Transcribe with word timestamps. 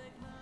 big 0.00 0.22
man. 0.22 0.39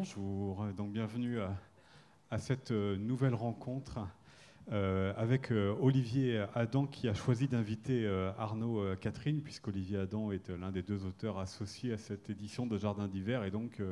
Bonjour, 0.00 0.64
donc 0.76 0.92
bienvenue 0.92 1.40
à, 2.30 2.38
cette 2.38 2.70
euh, 2.70 2.96
nouvelle 2.96 3.34
rencontre 3.34 3.98
euh, 4.70 5.12
avec 5.16 5.50
euh, 5.50 5.74
Olivier 5.80 6.44
Adam 6.54 6.86
qui 6.86 7.08
a 7.08 7.14
choisi 7.14 7.48
d'inviter 7.48 8.06
Arnaud 8.38 8.94
Catherine, 9.00 9.42
puisqu'Olivier 9.42 9.98
Adam 9.98 10.30
est 10.30 10.50
l'un 10.50 10.70
des 10.70 10.84
deux 10.84 11.04
auteurs 11.04 11.40
associés 11.40 11.92
à 11.92 11.98
cette 11.98 12.30
édition 12.30 12.64
de 12.64 12.78
Jardin 12.78 13.08
d'hiver. 13.08 13.42
Et 13.42 13.50
donc, 13.50 13.82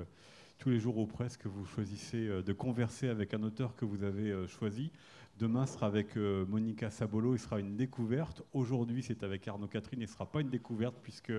tous 0.59 0.69
les 0.69 0.79
jours 0.79 0.97
ou 0.97 1.07
presque, 1.07 1.45
vous 1.47 1.67
choisissez 1.67 2.29
de 2.41 2.53
converser 2.53 3.09
avec 3.09 3.35
un 3.35 3.43
auteur 3.43 3.75
que 3.75 3.85
vous 3.85 4.05
avez 4.05 4.47
choisi. 4.47 4.93
Demain 5.41 5.67
sera 5.67 5.89
avec 5.89 6.15
Monica 6.15 6.89
Sabolo, 6.89 7.35
il 7.35 7.41
sera 7.41 7.59
une 7.59 7.77
découverte. 7.77 8.45
Aujourd'hui, 8.53 9.03
c'est 9.03 9.25
avec 9.25 9.49
Arnaud 9.49 9.67
Catherine, 9.67 9.99
il 9.99 10.07
ne 10.07 10.11
sera 10.13 10.31
pas 10.31 10.41
une 10.41 10.51
découverte 10.51 10.95
puisque 11.03 11.33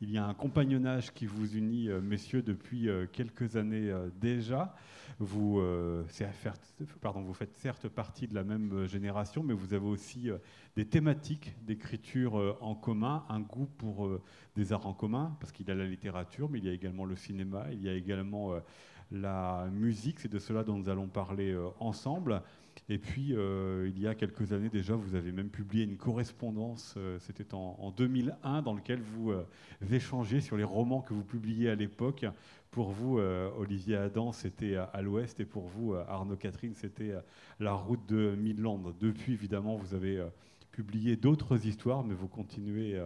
il 0.00 0.10
y 0.10 0.18
a 0.18 0.24
un 0.26 0.34
compagnonnage 0.34 1.12
qui 1.12 1.26
vous 1.26 1.56
unit, 1.56 1.88
euh, 1.88 2.00
messieurs, 2.00 2.42
depuis 2.42 2.88
quelques 3.12 3.56
années 3.56 3.92
déjà. 4.20 4.74
Vous, 5.18 5.62
pardon, 7.00 7.20
vous 7.20 7.34
faites 7.34 7.54
certes 7.54 7.88
partie 7.88 8.26
de 8.26 8.34
la 8.34 8.42
même 8.42 8.86
génération, 8.86 9.42
mais 9.42 9.52
vous 9.52 9.74
avez 9.74 9.86
aussi 9.86 10.30
des 10.76 10.86
thématiques 10.86 11.54
d'écriture 11.66 12.56
en 12.60 12.74
commun, 12.74 13.24
un 13.28 13.40
goût 13.40 13.66
pour 13.66 14.08
des 14.56 14.72
arts 14.72 14.86
en 14.86 14.94
commun, 14.94 15.36
parce 15.38 15.52
qu'il 15.52 15.68
y 15.68 15.70
a 15.70 15.74
la 15.74 15.84
littérature, 15.84 16.48
mais 16.48 16.58
il 16.58 16.64
y 16.64 16.70
a 16.70 16.72
également 16.72 17.04
le 17.04 17.16
cinéma, 17.16 17.66
il 17.70 17.82
y 17.82 17.88
a 17.88 17.94
également 17.94 18.54
la 19.10 19.68
musique. 19.70 20.20
C'est 20.20 20.32
de 20.32 20.38
cela 20.38 20.64
dont 20.64 20.78
nous 20.78 20.88
allons 20.88 21.08
parler 21.08 21.54
ensemble. 21.80 22.42
Et 22.92 22.98
puis, 22.98 23.36
euh, 23.36 23.88
il 23.88 24.00
y 24.02 24.08
a 24.08 24.16
quelques 24.16 24.52
années 24.52 24.68
déjà, 24.68 24.96
vous 24.96 25.14
avez 25.14 25.30
même 25.30 25.48
publié 25.48 25.84
une 25.84 25.96
correspondance, 25.96 26.94
euh, 26.96 27.20
c'était 27.20 27.54
en, 27.54 27.94
2001, 27.96 28.62
dans 28.62 28.74
lequel 28.74 29.00
vous 29.00 29.30
euh, 29.30 29.46
échangez 29.92 30.40
sur 30.40 30.56
les 30.56 30.64
romans 30.64 31.00
que 31.00 31.14
vous 31.14 31.22
publiez 31.22 31.70
à 31.70 31.76
l'époque. 31.76 32.26
Pour 32.72 32.90
vous, 32.90 33.18
Olivier 33.58 33.96
Adam, 33.96 34.30
c'était 34.30 34.76
à 34.76 35.02
l'ouest, 35.02 35.40
et 35.40 35.44
pour 35.44 35.66
vous, 35.66 35.94
Arnaud 35.94 36.36
Catherine, 36.36 36.74
c'était 36.76 37.12
la 37.58 37.72
route 37.72 38.06
de 38.06 38.36
Midland. 38.36 38.80
Depuis, 39.00 39.32
évidemment, 39.32 39.74
vous 39.74 39.92
avez 39.92 40.24
publié 40.70 41.16
d'autres 41.16 41.66
histoires, 41.66 42.04
mais 42.04 42.14
vous 42.14 42.28
continuez 42.28 42.96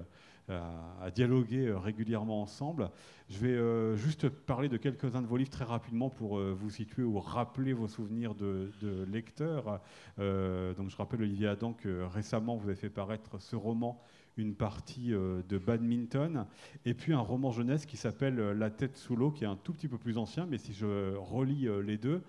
à, 0.49 1.11
dialoguer 1.11 1.69
euh, 1.69 1.79
régulièrement 1.79 2.43
ensemble. 2.43 2.91
Je 3.31 3.39
vais 3.39 3.55
euh, 3.55 3.97
juste 3.97 4.29
parler 4.29 4.69
de 4.69 4.77
quelques-uns 4.77 5.23
de 5.23 5.27
vos 5.27 5.37
livres 5.37 5.51
très 5.51 5.65
rapidement 5.65 6.11
pour 6.11 6.39
euh, 6.39 6.53
vous 6.53 6.71
situer 6.71 7.03
ou 7.03 7.19
rappeler 7.19 7.73
vos 7.73 7.89
souvenirs 7.89 8.35
de, 8.35 8.71
de 8.83 9.05
lecteurs. 9.05 9.81
donc 10.19 10.91
je 10.91 10.97
rappelle 10.97 11.23
Olivier 11.23 11.49
Adam 11.49 11.73
que 11.73 12.03
récemment 12.03 12.57
vous 12.57 12.69
avez 12.69 12.77
fait 12.77 12.91
paraître 12.91 13.41
ce 13.41 13.57
roman 13.57 14.03
une 14.37 14.57
partie 14.57 15.11
de 15.11 15.59
badminton, 15.59 16.47
et 16.85 16.93
puis 16.93 17.13
un 17.13 17.21
roman 17.21 17.53
jeunesse 17.53 17.87
qui 17.87 17.97
s'appelle 17.97 18.35
La 18.35 18.69
tête 18.69 18.97
sous 18.97 19.15
l'eau, 19.15 19.31
qui 19.31 19.45
est 19.45 19.47
un 19.47 19.55
tout 19.55 19.73
petit 19.73 19.87
peu 19.87 19.97
plus 19.97 20.19
ancien, 20.19 20.45
mais 20.45 20.59
si 20.59 20.73
je 20.73 21.15
relis 21.15 21.69
les 21.85 21.99
deux, 21.99 22.21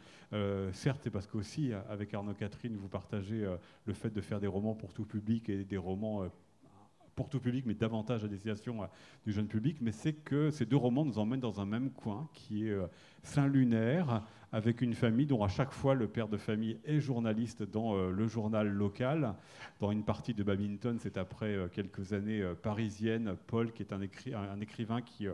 certes, 0.72 1.01
c'est 1.03 1.10
parce 1.10 1.25
qu'aussi, 1.25 1.72
avec 1.89 2.13
Arnaud 2.13 2.36
Catherine, 2.36 2.77
vous 2.77 2.89
partagez 2.89 3.43
le 3.86 3.93
fait 3.93 4.12
de 4.12 4.22
faire 4.22 4.39
des 4.39 4.45
romans 4.45 4.75
pour 4.75 4.93
tout 4.93 5.05
public 5.05 5.50
et 5.50 5.63
des 5.63 5.77
romans 5.77 6.29
pour 7.15 7.29
tout 7.29 7.39
public, 7.39 7.65
mais 7.65 7.74
davantage 7.74 8.24
à 8.24 8.27
destination 8.27 8.84
euh, 8.84 8.88
du 9.25 9.31
jeune 9.31 9.48
public. 9.48 9.77
Mais 9.81 9.91
c'est 9.91 10.13
que 10.13 10.51
ces 10.51 10.65
deux 10.65 10.75
romans 10.75 11.05
nous 11.05 11.17
emmènent 11.17 11.39
dans 11.39 11.62
un 11.62 11.65
même 11.65 11.89
coin, 11.91 12.29
qui 12.34 12.67
est 12.67 12.72
euh, 12.72 12.88
Saint-Lunaire, 13.24 14.24
avec 14.51 14.81
une 14.81 14.93
famille 14.93 15.25
dont 15.25 15.43
à 15.43 15.48
chaque 15.48 15.72
fois 15.72 15.95
le 15.95 16.07
père 16.07 16.27
de 16.27 16.38
famille 16.38 16.77
est 16.86 17.00
journaliste 17.00 17.63
dans 17.63 17.95
euh, 17.95 18.12
le 18.12 18.27
journal 18.27 18.67
local. 18.67 19.34
Dans 19.79 19.91
une 19.91 20.03
partie 20.03 20.34
de 20.34 20.43
badminton, 20.43 20.98
c'est 21.00 21.17
après 21.17 21.57
quelques 21.74 22.13
années 22.13 22.43
parisiennes, 22.62 23.36
Paul, 23.48 23.72
qui 23.72 23.84
est 23.84 23.93
un 23.93 24.01
écrivain 24.62 25.01
qui 25.01 25.27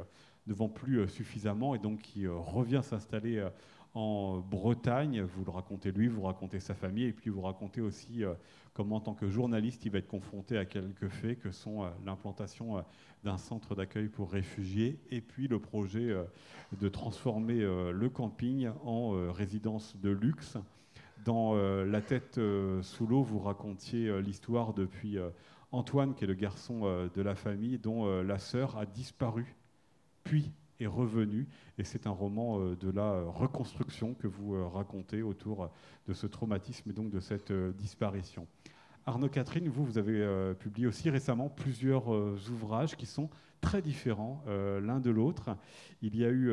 ne 0.47 0.53
vend 0.53 0.67
plus 0.67 1.07
suffisamment 1.07 1.75
et 1.75 1.79
donc 1.79 1.99
qui 1.99 2.27
revient 2.27 2.81
s'installer 2.81 3.47
en 3.93 4.39
Bretagne. 4.39 5.21
Vous 5.21 5.43
le 5.45 5.51
racontez 5.51 5.91
lui, 5.91 6.07
vous 6.07 6.23
racontez 6.23 6.59
sa 6.59 6.73
famille, 6.73 7.05
et 7.05 7.13
puis 7.13 7.29
vous 7.29 7.41
racontez 7.41 7.81
aussi 7.81 8.23
comment, 8.73 8.97
en 8.97 9.01
tant 9.01 9.13
que 9.13 9.27
journaliste, 9.27 9.85
il 9.85 9.91
va 9.91 9.99
être 9.99 10.07
confronté 10.07 10.57
à 10.57 10.65
quelques 10.65 11.09
faits 11.09 11.39
que 11.39 11.51
sont 11.51 11.83
euh, 11.83 11.89
l'implantation 12.05 12.77
euh, 12.77 12.81
d'un 13.23 13.37
centre 13.37 13.75
d'accueil 13.75 14.07
pour 14.07 14.31
réfugiés 14.31 14.99
et 15.09 15.21
puis 15.21 15.47
le 15.47 15.59
projet 15.59 16.09
euh, 16.09 16.23
de 16.79 16.89
transformer 16.89 17.59
le 17.59 18.09
camping 18.09 18.69
en 18.83 19.31
résidence 19.31 19.95
de 19.97 20.09
luxe. 20.09 20.57
Dans 21.25 21.53
La 21.53 22.01
tête 22.01 22.39
sous 22.81 23.05
l'eau, 23.05 23.21
vous 23.21 23.39
racontiez 23.39 24.21
l'histoire 24.21 24.73
depuis 24.73 25.17
Antoine, 25.71 26.15
qui 26.15 26.23
est 26.23 26.27
le 26.27 26.33
garçon 26.33 27.07
de 27.13 27.21
la 27.21 27.35
famille, 27.35 27.77
dont 27.77 28.21
la 28.23 28.39
sœur 28.39 28.77
a 28.77 28.85
disparu, 28.85 29.55
puis 30.23 30.51
est 30.81 30.87
revenue. 30.87 31.47
Et 31.77 31.83
c'est 31.83 32.07
un 32.07 32.11
roman 32.11 32.59
de 32.59 32.89
la 32.91 33.23
reconstruction 33.23 34.13
que 34.13 34.27
vous 34.27 34.69
racontez 34.69 35.21
autour 35.21 35.69
de 36.07 36.13
ce 36.13 36.27
traumatisme 36.27 36.89
et 36.89 36.93
donc 36.93 37.09
de 37.09 37.19
cette 37.19 37.51
disparition. 37.51 38.47
Arnaud 39.07 39.29
Catherine, 39.29 39.67
vous, 39.67 39.83
vous 39.83 39.97
avez 39.97 40.21
euh, 40.21 40.53
publié 40.53 40.85
aussi 40.85 41.09
récemment 41.09 41.49
plusieurs 41.49 42.13
euh, 42.13 42.37
ouvrages 42.51 42.95
qui 42.95 43.07
sont 43.07 43.29
très 43.61 43.81
différents 43.81 44.43
euh, 44.47 44.81
l'un 44.81 44.99
de 44.99 45.09
l'autre. 45.09 45.55
Il 46.01 46.17
y 46.17 46.25
a 46.25 46.29
eu 46.29 46.47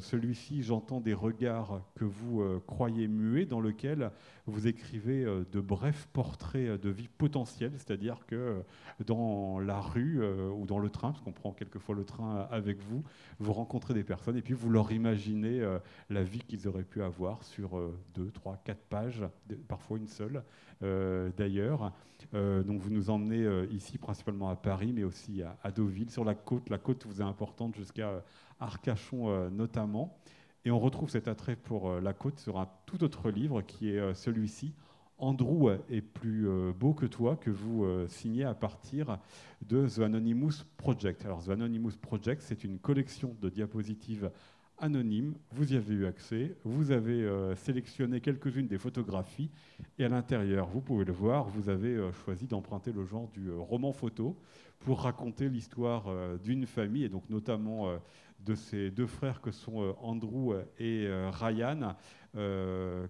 celui-ci, 0.00 0.62
J'entends 0.62 1.00
des 1.00 1.12
regards 1.12 1.82
que 1.94 2.06
vous 2.06 2.42
croyez 2.66 3.06
muets, 3.06 3.44
dans 3.44 3.60
lequel 3.60 4.10
vous 4.46 4.66
écrivez 4.66 5.24
de 5.24 5.60
brefs 5.60 6.08
portraits 6.14 6.80
de 6.80 6.88
vie 6.88 7.08
potentielle, 7.18 7.72
c'est-à-dire 7.76 8.24
que 8.26 8.62
dans 9.04 9.60
la 9.60 9.78
rue 9.78 10.22
ou 10.24 10.64
dans 10.64 10.78
le 10.78 10.88
train, 10.88 11.10
parce 11.10 11.20
qu'on 11.20 11.32
prend 11.32 11.52
quelquefois 11.52 11.94
le 11.94 12.04
train 12.04 12.48
avec 12.50 12.80
vous, 12.80 13.04
vous 13.40 13.52
rencontrez 13.52 13.92
des 13.92 14.04
personnes 14.04 14.38
et 14.38 14.42
puis 14.42 14.54
vous 14.54 14.70
leur 14.70 14.90
imaginez 14.90 15.62
la 16.08 16.22
vie 16.22 16.40
qu'ils 16.40 16.66
auraient 16.66 16.82
pu 16.82 17.02
avoir 17.02 17.44
sur 17.44 17.78
deux, 18.14 18.30
trois, 18.30 18.56
quatre 18.64 18.86
pages, 18.88 19.22
parfois 19.68 19.98
une 19.98 20.08
seule. 20.08 20.42
Euh, 20.82 21.30
d'ailleurs. 21.36 21.92
Euh, 22.34 22.62
donc 22.62 22.80
vous 22.80 22.90
nous 22.90 23.10
emmenez 23.10 23.44
euh, 23.44 23.66
ici 23.70 23.96
principalement 23.96 24.50
à 24.50 24.56
Paris, 24.56 24.92
mais 24.92 25.04
aussi 25.04 25.42
à, 25.42 25.70
Deauville, 25.70 26.10
sur 26.10 26.24
la 26.24 26.34
côte. 26.44 26.70
La 26.70 26.78
côte 26.78 27.06
vous 27.06 27.20
est 27.20 27.24
importante 27.24 27.76
jusqu'à 27.76 28.22
Arcachon 28.60 29.50
notamment. 29.50 30.18
Et 30.64 30.70
on 30.70 30.78
retrouve 30.78 31.10
cet 31.10 31.28
attrait 31.28 31.56
pour 31.56 32.00
la 32.00 32.12
côte 32.12 32.38
sur 32.38 32.58
un 32.58 32.68
tout 32.86 33.04
autre 33.04 33.30
livre 33.30 33.62
qui 33.62 33.90
est 33.90 34.14
celui-ci, 34.14 34.74
Andrew 35.18 35.70
est 35.90 36.00
plus 36.00 36.48
beau 36.78 36.94
que 36.94 37.06
toi, 37.06 37.36
que 37.36 37.50
vous 37.50 37.86
signez 38.08 38.44
à 38.44 38.54
partir 38.54 39.18
de 39.66 39.88
The 39.88 40.00
Anonymous 40.00 40.64
Project. 40.76 41.24
Alors, 41.24 41.44
The 41.44 41.50
Anonymous 41.50 41.96
Project, 42.00 42.42
c'est 42.42 42.64
une 42.64 42.78
collection 42.78 43.36
de 43.40 43.48
diapositives 43.48 44.30
anonyme, 44.80 45.34
vous 45.52 45.72
y 45.72 45.76
avez 45.76 45.94
eu 45.94 46.06
accès, 46.06 46.56
vous 46.64 46.90
avez 46.90 47.22
euh, 47.22 47.54
sélectionné 47.56 48.20
quelques-unes 48.20 48.66
des 48.66 48.78
photographies, 48.78 49.50
et 49.98 50.04
à 50.04 50.08
l'intérieur, 50.08 50.68
vous 50.68 50.80
pouvez 50.80 51.04
le 51.04 51.12
voir, 51.12 51.48
vous 51.48 51.68
avez 51.68 51.96
euh, 51.96 52.12
choisi 52.12 52.46
d'emprunter 52.46 52.92
le 52.92 53.04
genre 53.04 53.28
du 53.28 53.48
euh, 53.48 53.58
roman 53.58 53.92
photo 53.92 54.36
pour 54.80 55.00
raconter 55.00 55.48
l'histoire 55.48 56.06
d'une 56.38 56.64
famille, 56.64 57.02
et 57.02 57.08
donc 57.08 57.28
notamment 57.30 57.98
de 58.38 58.54
ces 58.54 58.92
deux 58.92 59.08
frères 59.08 59.40
que 59.40 59.50
sont 59.50 59.96
Andrew 60.00 60.54
et 60.78 61.08
Ryan, 61.32 61.96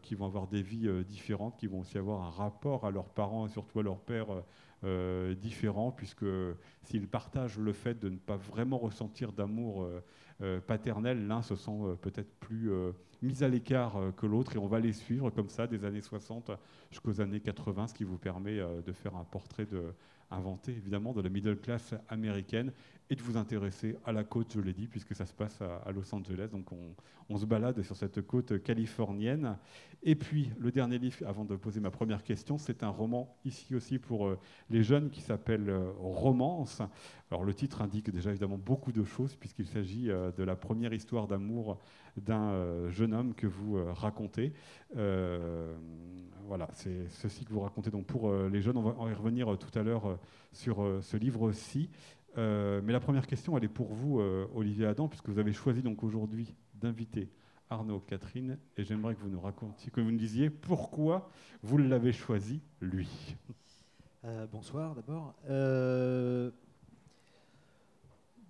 qui 0.00 0.14
vont 0.14 0.24
avoir 0.24 0.46
des 0.46 0.62
vies 0.62 0.88
différentes, 1.04 1.58
qui 1.58 1.66
vont 1.66 1.80
aussi 1.80 1.98
avoir 1.98 2.22
un 2.22 2.30
rapport 2.30 2.86
à 2.86 2.90
leurs 2.90 3.10
parents 3.10 3.46
et 3.46 3.50
surtout 3.50 3.80
à 3.80 3.82
leur 3.82 4.00
père 4.00 4.28
différent, 5.36 5.92
puisque 5.92 6.24
s'ils 6.84 7.08
partagent 7.08 7.58
le 7.58 7.72
fait 7.72 7.98
de 7.98 8.08
ne 8.08 8.16
pas 8.16 8.36
vraiment 8.36 8.78
ressentir 8.78 9.32
d'amour 9.32 9.82
euh, 9.82 10.02
paternels, 10.66 11.26
l'un 11.26 11.42
se 11.42 11.56
sent 11.56 11.70
euh, 11.82 11.94
peut-être 11.96 12.32
plus 12.38 12.70
euh, 12.70 12.92
mis 13.22 13.42
à 13.42 13.48
l'écart 13.48 13.96
que 14.16 14.26
l'autre, 14.26 14.56
et 14.56 14.58
on 14.58 14.66
va 14.66 14.80
les 14.80 14.92
suivre 14.92 15.30
comme 15.30 15.48
ça 15.48 15.66
des 15.66 15.84
années 15.84 16.00
60 16.00 16.52
jusqu'aux 16.90 17.20
années 17.20 17.40
80, 17.40 17.88
ce 17.88 17.94
qui 17.94 18.04
vous 18.04 18.18
permet 18.18 18.58
de 18.58 18.92
faire 18.92 19.16
un 19.16 19.24
portrait 19.24 19.66
de, 19.66 19.92
inventé 20.30 20.72
évidemment 20.72 21.12
de 21.12 21.22
la 21.22 21.28
middle 21.28 21.56
class 21.56 21.94
américaine 22.08 22.72
et 23.10 23.16
de 23.16 23.22
vous 23.22 23.38
intéresser 23.38 23.96
à 24.04 24.12
la 24.12 24.22
côte, 24.22 24.52
je 24.54 24.60
l'ai 24.60 24.74
dit, 24.74 24.86
puisque 24.86 25.14
ça 25.14 25.24
se 25.24 25.32
passe 25.32 25.62
à, 25.62 25.90
Los 25.92 26.14
Angeles. 26.14 26.48
Donc 26.52 26.70
on, 26.72 27.38
se 27.38 27.46
balade 27.46 27.82
sur 27.82 27.96
cette 27.96 28.20
côte 28.22 28.62
californienne. 28.62 29.56
Et 30.02 30.14
puis 30.14 30.50
le 30.58 30.70
dernier 30.70 30.98
livre, 30.98 31.16
avant 31.26 31.44
de 31.44 31.56
poser 31.56 31.80
ma 31.80 31.90
première 31.90 32.22
question, 32.22 32.58
c'est 32.58 32.82
un 32.82 32.88
roman 32.88 33.34
ici 33.44 33.74
aussi 33.74 33.98
pour 33.98 34.26
euh, 34.26 34.38
les 34.70 34.82
jeunes 34.82 35.10
qui 35.10 35.20
s'appelle 35.20 35.68
euh, 35.70 35.90
Romance. 35.98 36.82
Alors 37.30 37.44
le 37.44 37.54
titre 37.54 37.80
indique 37.82 38.10
déjà 38.10 38.30
évidemment 38.30 38.58
beaucoup 38.58 38.92
de 38.92 39.04
choses 39.04 39.36
puisqu'il 39.36 39.66
s'agit 39.66 40.10
euh, 40.10 40.30
de 40.32 40.42
la 40.42 40.56
première 40.56 40.92
histoire 40.92 41.26
d'amour 41.26 41.78
d'un 42.16 42.88
jeune 42.90 43.07
homme 43.12 43.34
que 43.34 43.46
vous 43.46 43.78
racontez. 43.94 44.52
voilà, 44.94 46.68
c'est 46.72 47.08
ceci 47.08 47.44
que 47.44 47.52
vous 47.52 47.60
racontez 47.60 47.90
donc 47.90 48.06
pour 48.06 48.32
les 48.32 48.60
jeunes. 48.60 48.76
On 48.76 48.82
va 48.82 49.10
y 49.10 49.14
revenir 49.14 49.56
tout 49.58 49.78
à 49.78 49.82
l'heure 49.82 50.18
sur 50.52 50.84
ce 51.02 51.16
livre-ci. 51.16 51.90
Euh, 52.38 52.80
mais 52.84 52.92
la 52.92 53.00
première 53.00 53.26
question, 53.26 53.56
elle 53.56 53.64
est 53.64 53.68
pour 53.68 53.92
vous, 53.92 54.20
euh, 54.20 54.46
Olivier 54.54 54.86
Adam, 54.86 55.08
puisque 55.08 55.28
vous 55.28 55.38
avez 55.38 55.52
choisi 55.52 55.82
donc 55.82 56.04
aujourd'hui 56.04 56.54
d'inviter 56.74 57.30
Arnaud 57.70 58.00
Catherine, 58.00 58.58
et 58.76 58.84
j'aimerais 58.84 59.14
que 59.14 59.20
vous 59.20 59.28
nous 59.28 59.40
racontiez, 59.40 59.90
que 59.90 60.00
vous 60.00 60.10
nous 60.10 60.18
disiez 60.18 60.48
pourquoi 60.48 61.30
vous 61.62 61.78
l'avez 61.78 62.12
choisi, 62.12 62.62
lui. 62.80 63.36
Euh, 64.24 64.46
bonsoir 64.50 64.94
d'abord. 64.94 65.34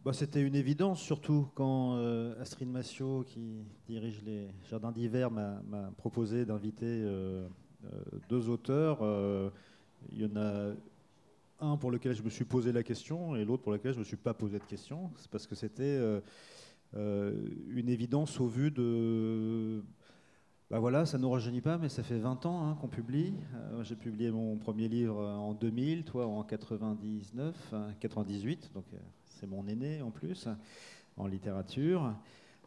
Bah, 0.09 0.15
C'était 0.15 0.41
une 0.41 0.55
évidence, 0.55 1.03
surtout 1.03 1.49
quand 1.55 1.97
euh, 1.97 2.41
Astrid 2.41 2.67
Massiot, 2.67 3.25
qui 3.27 3.67
dirige 3.87 4.23
les 4.25 4.49
Jardins 4.71 4.91
d'hiver, 4.91 5.31
m'a 5.31 5.61
proposé 5.99 6.47
d'inviter 6.47 6.87
euh, 6.87 7.47
euh, 7.85 7.89
deux 8.31 8.49
auteurs. 8.49 9.01
Il 10.11 10.23
y 10.23 10.25
en 10.25 10.35
a 10.41 10.73
un 11.61 11.77
pour 11.77 11.91
lequel 11.91 12.15
je 12.15 12.23
me 12.23 12.31
suis 12.31 12.47
posé 12.47 12.73
la 12.73 12.83
question 12.83 13.37
et 13.37 13.45
l'autre 13.45 13.63
pour 13.63 13.73
lequel 13.73 13.93
je 13.93 13.99
ne 13.99 14.01
me 14.01 14.05
suis 14.07 14.17
pas 14.17 14.33
posé 14.33 14.59
de 14.59 14.65
question. 14.65 15.11
C'est 15.17 15.31
parce 15.31 15.47
que 15.47 15.55
c'était 15.55 16.01
une 16.95 17.89
évidence 17.91 18.41
au 18.41 18.47
vu 18.47 18.71
de 18.71 19.83
bah 20.71 20.79
voilà, 20.79 21.05
ça 21.05 21.19
ne 21.19 21.23
nous 21.23 21.31
rajeunit 21.31 21.61
pas, 21.61 21.77
mais 21.77 21.91
ça 21.91 22.03
fait 22.03 22.19
20 22.19 22.47
ans 22.47 22.67
hein, 22.67 22.79
qu'on 22.81 22.89
publie. 22.89 23.35
J'ai 23.83 23.97
publié 23.97 24.31
mon 24.31 24.57
premier 24.57 24.89
livre 24.89 25.23
en 25.23 25.53
2000, 25.53 26.05
toi 26.05 26.27
en 26.27 26.45
99, 26.45 27.75
98, 28.01 28.65
hein, 28.65 28.71
donc 28.75 28.85
c'est 29.39 29.47
mon 29.47 29.67
aîné 29.69 30.03
en 30.03 30.11
plus, 30.11 30.49
en 31.17 31.27
littérature. 31.27 32.13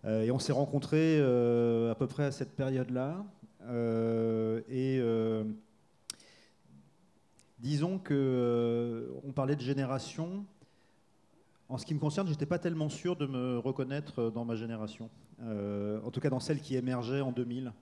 Euh, 0.05 0.23
et 0.23 0.31
on 0.31 0.39
s'est 0.39 0.53
rencontrés 0.53 1.19
à 1.19 1.95
peu 1.95 2.07
près 2.07 2.23
à 2.23 2.31
cette 2.31 2.55
période-là. 2.55 3.25
et 4.69 5.01
disons 7.59 7.99
que 7.99 9.11
on 9.25 9.31
parlait 9.31 9.55
de 9.55 9.61
génération. 9.61 10.45
En 11.67 11.77
ce 11.77 11.85
qui 11.85 11.93
me 11.93 11.99
concerne, 11.99 12.27
je 12.27 12.31
n'étais 12.31 12.45
pas 12.45 12.59
tellement 12.59 12.89
sûr 12.89 13.15
de 13.15 13.25
me 13.25 13.59
reconnaître 13.59 14.29
dans 14.29 14.45
ma 14.45 14.55
génération. 14.55 15.09
en 15.41 16.11
tout 16.11 16.21
cas 16.21 16.29
dans 16.29 16.39
celle 16.39 16.61
qui 16.61 16.75
émergeait 16.75 17.21
en 17.21 17.31
2000. 17.31 17.73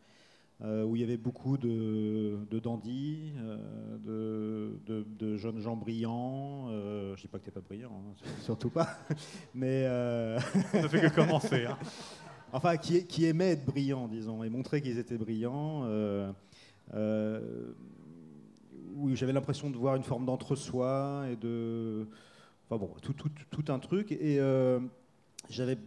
Euh, 0.62 0.84
où 0.84 0.98
il 0.98 1.02
y 1.02 1.06
avait 1.06 1.16
beaucoup 1.16 1.58
de, 1.58 2.38
de 2.52 2.60
dandys, 2.60 3.32
euh, 3.38 4.74
de, 4.86 5.38
jeunes 5.38 5.62
gens 5.62 5.78
brillants. 5.78 6.68
Euh, 6.70 7.16
je 7.16 7.22
ne 7.22 7.22
dis 7.22 7.28
pas 7.30 7.40
que 7.40 7.46
tu 7.46 7.50
n'es 7.50 7.54
pas 7.54 7.62
brillant, 7.62 7.94
hein, 7.94 8.14
surtout 8.42 8.70
pas. 8.70 8.90
Mais, 9.54 9.84
Ça 9.86 10.82
ne 10.82 10.88
fait 10.90 11.00
que 11.00 11.16
commencer. 11.16 11.64
Hein. 11.66 11.78
enfin, 12.52 12.76
qui, 12.76 13.06
qui, 13.06 13.24
aimaient 13.24 13.52
être 13.52 13.66
brillants, 13.66 14.10
disons, 14.10 14.44
et 14.44 14.50
montrer 14.50 14.82
qu'ils 14.82 15.00
étaient 15.00 15.18
brillants. 15.18 15.86
où 18.98 19.16
j'avais 19.16 19.34
l'impression 19.34 19.70
de 19.70 19.78
voir 19.78 19.96
une 19.96 20.04
forme 20.04 20.26
d'entre-soi 20.26 21.28
et 21.32 21.38
de. 21.38 22.06
Enfin 22.66 22.86
bon, 22.86 22.92
tout, 23.02 23.14
tout, 23.14 23.30
tout 23.50 23.72
un 23.72 23.80
truc. 23.80 24.12
Et 24.12 24.42
j'avais 25.50 25.78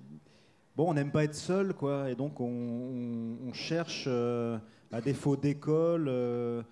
bon, 0.76 0.90
on 0.90 0.94
n'aime 0.94 1.11
pas 1.11 1.24
être 1.24 1.35
seul, 1.35 1.74
quoi, 1.74 2.11
et 2.11 2.14
donc 2.14 2.40
on, 2.40 3.52
cherche, 3.52 4.04
euh, 4.06 4.58
à 4.90 5.00
défaut 5.00 5.37
d'école, 5.37 6.06
euh, 6.08 6.62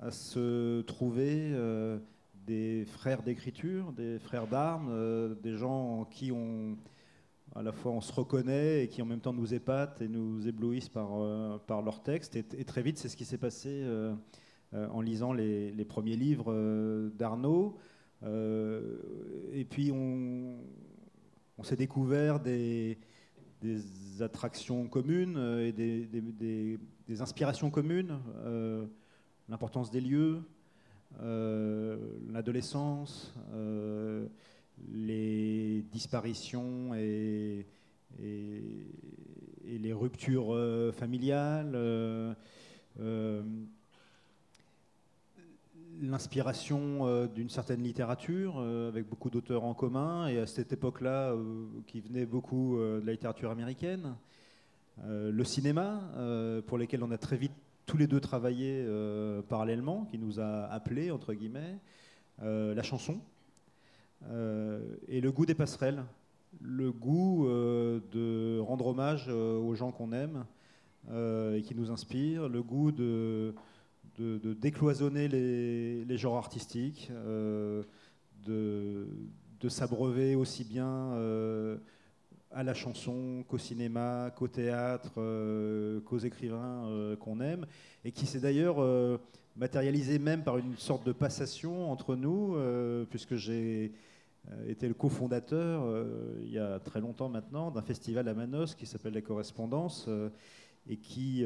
à 0.00 0.10
se 0.10 0.82
trouver 0.82 1.50
euh, 1.52 1.98
des 2.46 2.84
frères 2.84 3.22
d'écriture, 3.22 3.92
des 3.92 4.18
frères 4.18 4.46
d'armes, 4.46 5.34
des 5.42 5.54
gens 5.54 6.00
en 6.00 6.04
qui 6.04 6.32
à 7.54 7.62
la 7.62 7.72
fois 7.72 7.92
on 7.92 8.02
se 8.02 8.12
reconnaît 8.12 8.84
et 8.84 8.88
qui 8.88 9.00
en 9.00 9.06
même 9.06 9.20
temps 9.20 9.32
nous 9.32 9.54
épatent 9.54 10.02
et 10.02 10.08
nous 10.08 10.46
éblouissent 10.46 10.90
par, 10.90 11.08
par 11.66 11.82
leurs 11.82 12.02
textes. 12.02 12.36
Et, 12.36 12.64
très 12.64 12.82
vite, 12.82 12.98
c'est 12.98 13.08
ce 13.08 13.16
qui 13.16 13.24
s'est 13.24 13.38
passé 13.38 13.84
en 14.72 15.00
lisant 15.00 15.32
les, 15.32 15.72
les 15.72 15.84
premiers 15.84 16.16
livres 16.16 17.10
d'Arnaud. 17.16 17.78
et 18.22 19.64
puis 19.68 19.90
on, 19.90 20.58
on 21.58 21.62
s'est 21.62 21.76
découvert 21.76 22.38
des 22.38 22.98
des 23.62 24.22
attractions 24.22 24.86
communes 24.86 25.36
euh, 25.36 25.66
et 25.66 25.72
des, 25.72 26.78
inspirations 27.20 27.70
communes, 27.70 28.18
euh, 28.44 28.84
l'importance 29.48 29.90
des 29.90 30.00
lieux, 30.00 30.42
euh, 31.20 31.96
l'adolescence, 32.30 33.32
les 34.92 35.82
disparitions 35.90 36.94
et, 36.94 37.66
et 38.18 39.78
les 39.78 39.92
ruptures 39.92 40.54
familiales 40.94 42.36
l'inspiration 46.00 47.06
euh, 47.06 47.26
d'une 47.26 47.48
certaine 47.48 47.82
littérature, 47.82 48.56
euh, 48.58 48.88
avec 48.88 49.08
beaucoup 49.08 49.30
d'auteurs 49.30 49.64
en 49.64 49.74
commun, 49.74 50.26
et 50.28 50.38
à 50.38 50.46
cette 50.46 50.72
époque-là, 50.72 51.32
euh, 51.32 51.66
qui 51.86 52.00
venait 52.00 52.26
beaucoup 52.26 52.78
de 52.78 53.02
la 53.04 53.12
littérature 53.12 53.50
américaine, 53.50 54.14
le 55.04 55.44
cinéma, 55.44 56.00
pour 56.66 56.78
lesquels 56.78 57.04
on 57.04 57.10
a 57.10 57.18
très 57.18 57.36
vite 57.36 57.52
tous 57.84 57.98
les 57.98 58.06
deux 58.06 58.18
travaillé 58.18 58.82
parallèlement, 59.46 60.06
qui 60.06 60.16
nous 60.16 60.40
a 60.40 60.64
appelés, 60.64 61.10
entre 61.10 61.34
guillemets, 61.34 61.78
la 62.40 62.82
chanson, 62.82 63.20
et 64.26 65.20
le 65.20 65.30
goût 65.32 65.44
des 65.44 65.54
passerelles, 65.54 66.02
le 66.62 66.92
goût 66.92 67.46
de 67.46 68.58
rendre 68.58 68.86
hommage 68.86 69.28
aux 69.28 69.74
gens 69.74 69.92
qu'on 69.92 70.12
aime 70.12 70.46
et 71.10 71.60
qui 71.60 71.74
nous 71.74 71.90
inspirent, 71.90 72.48
le 72.48 72.62
goût 72.62 72.90
de 72.90 73.54
de, 74.18 74.54
décloisonner 74.54 75.28
les, 75.28 76.16
genres 76.16 76.36
artistiques, 76.36 77.10
euh, 77.12 77.82
de, 78.44 79.06
s'abreuver 79.68 80.36
aussi 80.36 80.62
bien 80.62 80.86
euh, 80.86 81.76
à 82.52 82.62
la 82.62 82.72
chanson 82.72 83.44
qu'au 83.48 83.58
cinéma, 83.58 84.30
qu'au 84.36 84.46
théâtre, 84.46 85.14
euh, 85.18 86.00
qu'aux 86.02 86.18
écrivains 86.18 87.16
qu'on 87.18 87.40
aime, 87.40 87.66
et 88.04 88.12
qui 88.12 88.26
s'est 88.26 88.38
d'ailleurs 88.38 88.76
matérialisé 89.56 90.20
même 90.20 90.44
par 90.44 90.58
une 90.58 90.76
sorte 90.76 91.04
de 91.04 91.10
passation 91.12 91.90
entre 91.90 92.14
nous, 92.14 92.56
puisque 93.10 93.34
j'ai 93.34 93.92
été 94.68 94.86
le 94.86 94.94
cofondateur, 94.94 95.82
il 96.42 96.52
y 96.52 96.60
a 96.60 96.78
très 96.78 97.00
longtemps 97.00 97.28
maintenant, 97.28 97.72
d'un 97.72 97.82
festival 97.82 98.28
à 98.28 98.34
Manos 98.34 98.76
qui 98.76 98.86
s'appelle 98.86 99.14
La 99.14 99.22
Correspondance, 99.22 100.08
et 100.88 100.96
qui 100.96 101.44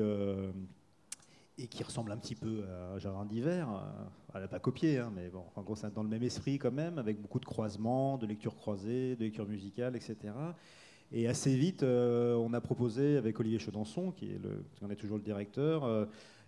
et 1.63 1.67
qui 1.67 1.83
ressemble 1.83 2.11
un 2.13 2.17
petit 2.17 2.35
peu 2.35 2.65
à 2.95 2.99
Jardin 2.99 3.25
d'hiver. 3.25 3.69
Euh, 3.69 4.35
elle 4.35 4.43
n'a 4.43 4.49
pas 4.49 4.59
copié, 4.59 5.03
mais 5.15 5.29
bon, 5.29 5.45
en 5.55 5.63
gros, 5.63 5.77
c'est 5.77 5.93
dans 5.93 6.03
le 6.03 6.09
même 6.09 6.23
esprit 6.23 6.59
quand 6.59 6.73
même, 6.73 6.99
avec 6.99 7.21
beaucoup 7.21 7.41
de 7.41 7.45
croisements, 7.45 8.17
de 8.17 8.27
lectures 8.27 8.57
croisées, 8.57 9.17
de 9.17 9.25
lectures 9.25 9.47
musicales, 9.47 9.97
etc. 9.97 10.17
Et 11.13 11.27
assez 11.29 11.55
vite, 11.57 11.83
euh, 11.83 12.35
on 12.37 12.53
a 12.55 12.61
proposé 12.61 13.17
avec 13.17 13.39
Olivier 13.41 13.59
Chedançon, 13.59 14.13
qui 14.13 14.27
est, 14.27 14.41
en 14.83 14.91
est 14.91 14.97
toujours 14.97 15.19
le 15.19 15.23
directeur, 15.23 15.85
euh, 15.85 16.07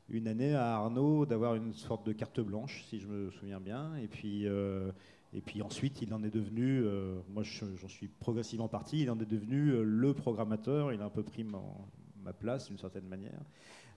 une 0.08 0.28
année 0.28 0.54
à 0.54 0.76
Arnaud 0.76 1.26
d'avoir 1.26 1.56
une 1.56 1.74
sorte 1.74 2.06
de 2.06 2.12
carte 2.12 2.40
blanche, 2.40 2.84
si 2.88 2.98
je 2.98 3.06
me 3.06 3.30
souviens 3.30 3.60
bien. 3.60 3.94
Et 3.96 4.08
puis, 4.08 4.44
et 4.44 5.40
puis 5.40 5.62
ensuite, 5.62 6.02
il 6.02 6.12
en 6.12 6.22
est 6.22 6.30
devenu, 6.30 6.84
moi 7.32 7.44
j'en 7.44 7.88
suis 7.88 8.08
progressivement 8.08 8.68
parti, 8.68 9.00
il 9.00 9.10
en 9.10 9.18
est 9.20 9.30
devenu 9.30 9.82
le 9.82 10.12
programmateur, 10.12 10.92
il 10.92 11.00
a 11.00 11.04
un 11.06 11.10
peu 11.10 11.22
pris 11.22 11.44
ma 11.44 12.32
place 12.32 12.66
d'une 12.66 12.78
certaine 12.78 13.06
manière. 13.06 13.40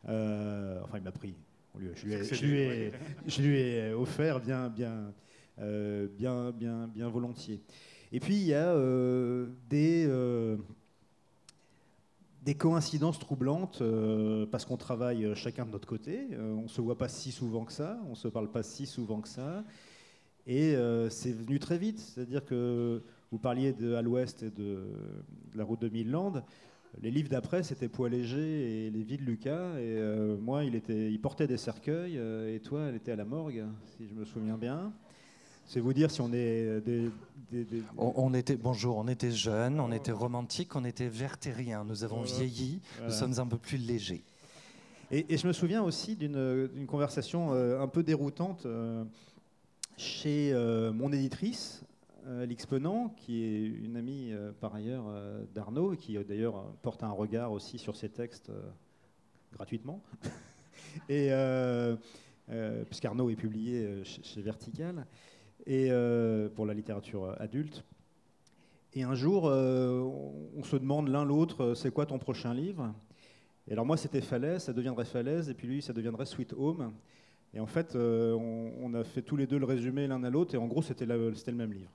Euh, 0.08 0.80
enfin, 0.84 0.98
il 0.98 1.04
m'a 1.04 1.12
pris. 1.12 1.36
Je 1.78 3.42
lui, 3.42 3.58
ai, 3.58 3.94
offert 3.94 4.40
bien, 4.40 4.70
bien, 4.70 5.14
euh, 5.60 6.08
bien, 6.08 6.52
bien, 6.52 6.88
bien 6.88 7.10
volontiers. 7.10 7.62
Et 8.12 8.20
puis, 8.20 8.36
il 8.36 8.46
y 8.46 8.54
a 8.54 8.70
euh, 8.70 9.48
des, 9.70 10.10
des 12.44 12.56
coïncidences 12.56 13.20
troublantes 13.20 13.84
parce 14.52 14.64
qu'on 14.64 14.78
travaille 14.78 15.36
chacun 15.36 15.66
de 15.66 15.72
notre 15.72 15.88
côté. 15.88 16.30
on 16.40 16.64
ne 16.64 16.68
se 16.68 16.80
voit 16.80 16.98
pas 16.98 17.10
si 17.10 17.32
souvent 17.32 17.66
que 17.66 17.74
ça, 17.74 18.00
on 18.06 18.12
ne 18.12 18.16
se 18.16 18.28
parle 18.30 18.52
pas 18.52 18.64
si 18.64 18.86
souvent 18.86 19.20
que 19.20 19.30
ça. 19.30 19.64
Et 20.48 20.76
c'est 21.10 21.34
venu 21.34 21.60
très 21.60 21.78
vite. 21.78 22.00
C'est-à-dire 22.00 22.46
que 22.46 23.04
vous 23.32 23.40
parliez 23.40 23.74
de 23.74 23.96
À 23.96 24.02
l'Ouest 24.02 24.44
et 24.44 24.52
de, 24.52 24.88
de, 25.52 25.58
la 25.58 25.66
route 25.66 25.82
de 25.82 25.90
Midland. 25.90 26.42
Les 27.02 27.12
livres 27.12 27.30
d'après, 27.30 27.64
c'était 27.64 27.90
Poids 27.90 28.10
léger 28.10 28.86
et 28.86 28.90
Les 28.90 29.04
vies 29.04 29.18
de 29.18 29.24
Lucas. 29.24 29.78
Et 29.78 29.98
euh, 29.98 30.38
moi, 30.38 30.64
il, 30.64 30.76
était, 30.76 31.12
il 31.12 31.20
portait 31.20 31.48
des 31.48 31.58
cercueils, 31.58 32.18
euh, 32.18 32.56
et 32.56 32.60
toi, 32.60 32.84
elle 32.88 32.96
était 32.96 33.12
à 33.12 33.16
la 33.16 33.26
morgue, 33.26 33.66
si 33.98 34.08
je 34.08 34.14
me 34.14 34.24
souviens 34.24 34.58
bien. 34.58 34.94
C'est 35.66 35.80
vous 35.80 35.94
dire 35.94 36.12
si 36.12 36.22
on 36.22 36.32
est 36.32 36.80
des, 36.82 37.10
On, 37.98 38.34
était 38.36 38.56
bonjour, 38.56 38.98
on 38.98 39.08
était 39.08 39.32
jeunes, 39.32 39.80
on 39.80 39.92
était 39.92 40.12
romantiques, 40.12 40.76
on 40.76 40.86
était 40.86 41.08
vertériens. 41.08 41.84
Nous 41.84 42.04
avons 42.04 42.22
vieilli, 42.22 42.82
nous 43.04 43.12
sommes 43.12 43.40
un 43.40 43.48
peu 43.48 43.58
plus 43.58 43.78
légers. 43.78 44.24
Et, 45.10 45.38
je 45.38 45.48
me 45.48 45.54
souviens 45.54 45.82
aussi 45.82 46.16
d'une 46.16 46.86
conversation 46.88 47.54
euh, 47.54 47.82
un 47.82 47.88
peu 47.88 48.04
déroutante 48.04 48.68
chez 49.98 50.54
mon 50.94 51.12
éditrice, 51.12 51.84
euh, 52.28 52.44
Alix 52.44 52.66
Penant, 52.66 53.10
qui 53.18 53.44
est 53.44 53.66
une 53.66 53.98
amie 53.98 54.32
euh, 54.32 54.52
par 54.60 54.74
ailleurs 54.74 55.06
euh, 55.10 55.44
d'Arnaud, 55.54 55.96
qui 55.96 56.18
d'ailleurs 56.24 56.66
porte 56.82 57.04
un 57.04 57.12
regard 57.12 57.52
aussi 57.52 57.78
sur 57.78 57.96
ses 57.96 58.10
textes 58.10 58.52
gratuitement. 59.54 60.02
et 61.10 61.30
puisqu'Arnaud 62.86 63.30
est 63.30 63.36
publié 63.36 64.04
chez, 64.04 64.42
Vertical, 64.42 65.06
et 65.66 65.90
pour 66.56 66.66
la 66.66 66.74
littérature 66.74 67.36
adulte. 67.40 67.84
Et 68.94 69.04
un 69.04 69.16
jour, 69.16 69.46
on 69.46 70.64
se 70.64 70.76
demande 70.76 71.10
l'un 71.10 71.26
l'autre, 71.26 71.74
c'est 71.74 71.92
quoi 71.92 72.06
ton 72.06 72.20
prochain 72.20 72.54
livre? 72.54 72.94
Et 73.68 73.74
alors 73.74 73.86
moi, 73.86 73.98
c'était 73.98 74.22
Falaise, 74.22 74.64
ça 74.64 74.74
deviendrait 74.74 75.06
Falaise, 75.06 75.50
et 75.50 75.54
puis 75.54 75.68
lui, 75.68 75.82
ça 75.82 75.94
deviendrait 75.94 76.26
Sweet 76.26 76.54
Home. 76.54 76.94
Et 77.54 77.60
en 77.60 77.66
fait, 77.66 77.96
on, 77.96 78.94
a 78.94 79.04
fait 79.04 79.22
tous 79.22 79.38
les 79.38 79.48
deux 79.48 79.58
le 79.58 79.66
résumé 79.66 80.08
l'un 80.08 80.24
à 80.24 80.30
l'autre, 80.30 80.56
et 80.56 80.58
en 80.58 80.68
gros, 80.68 80.82
c'était 80.82 81.06
le 81.06 81.34
même 81.54 81.74
livre 81.74 81.92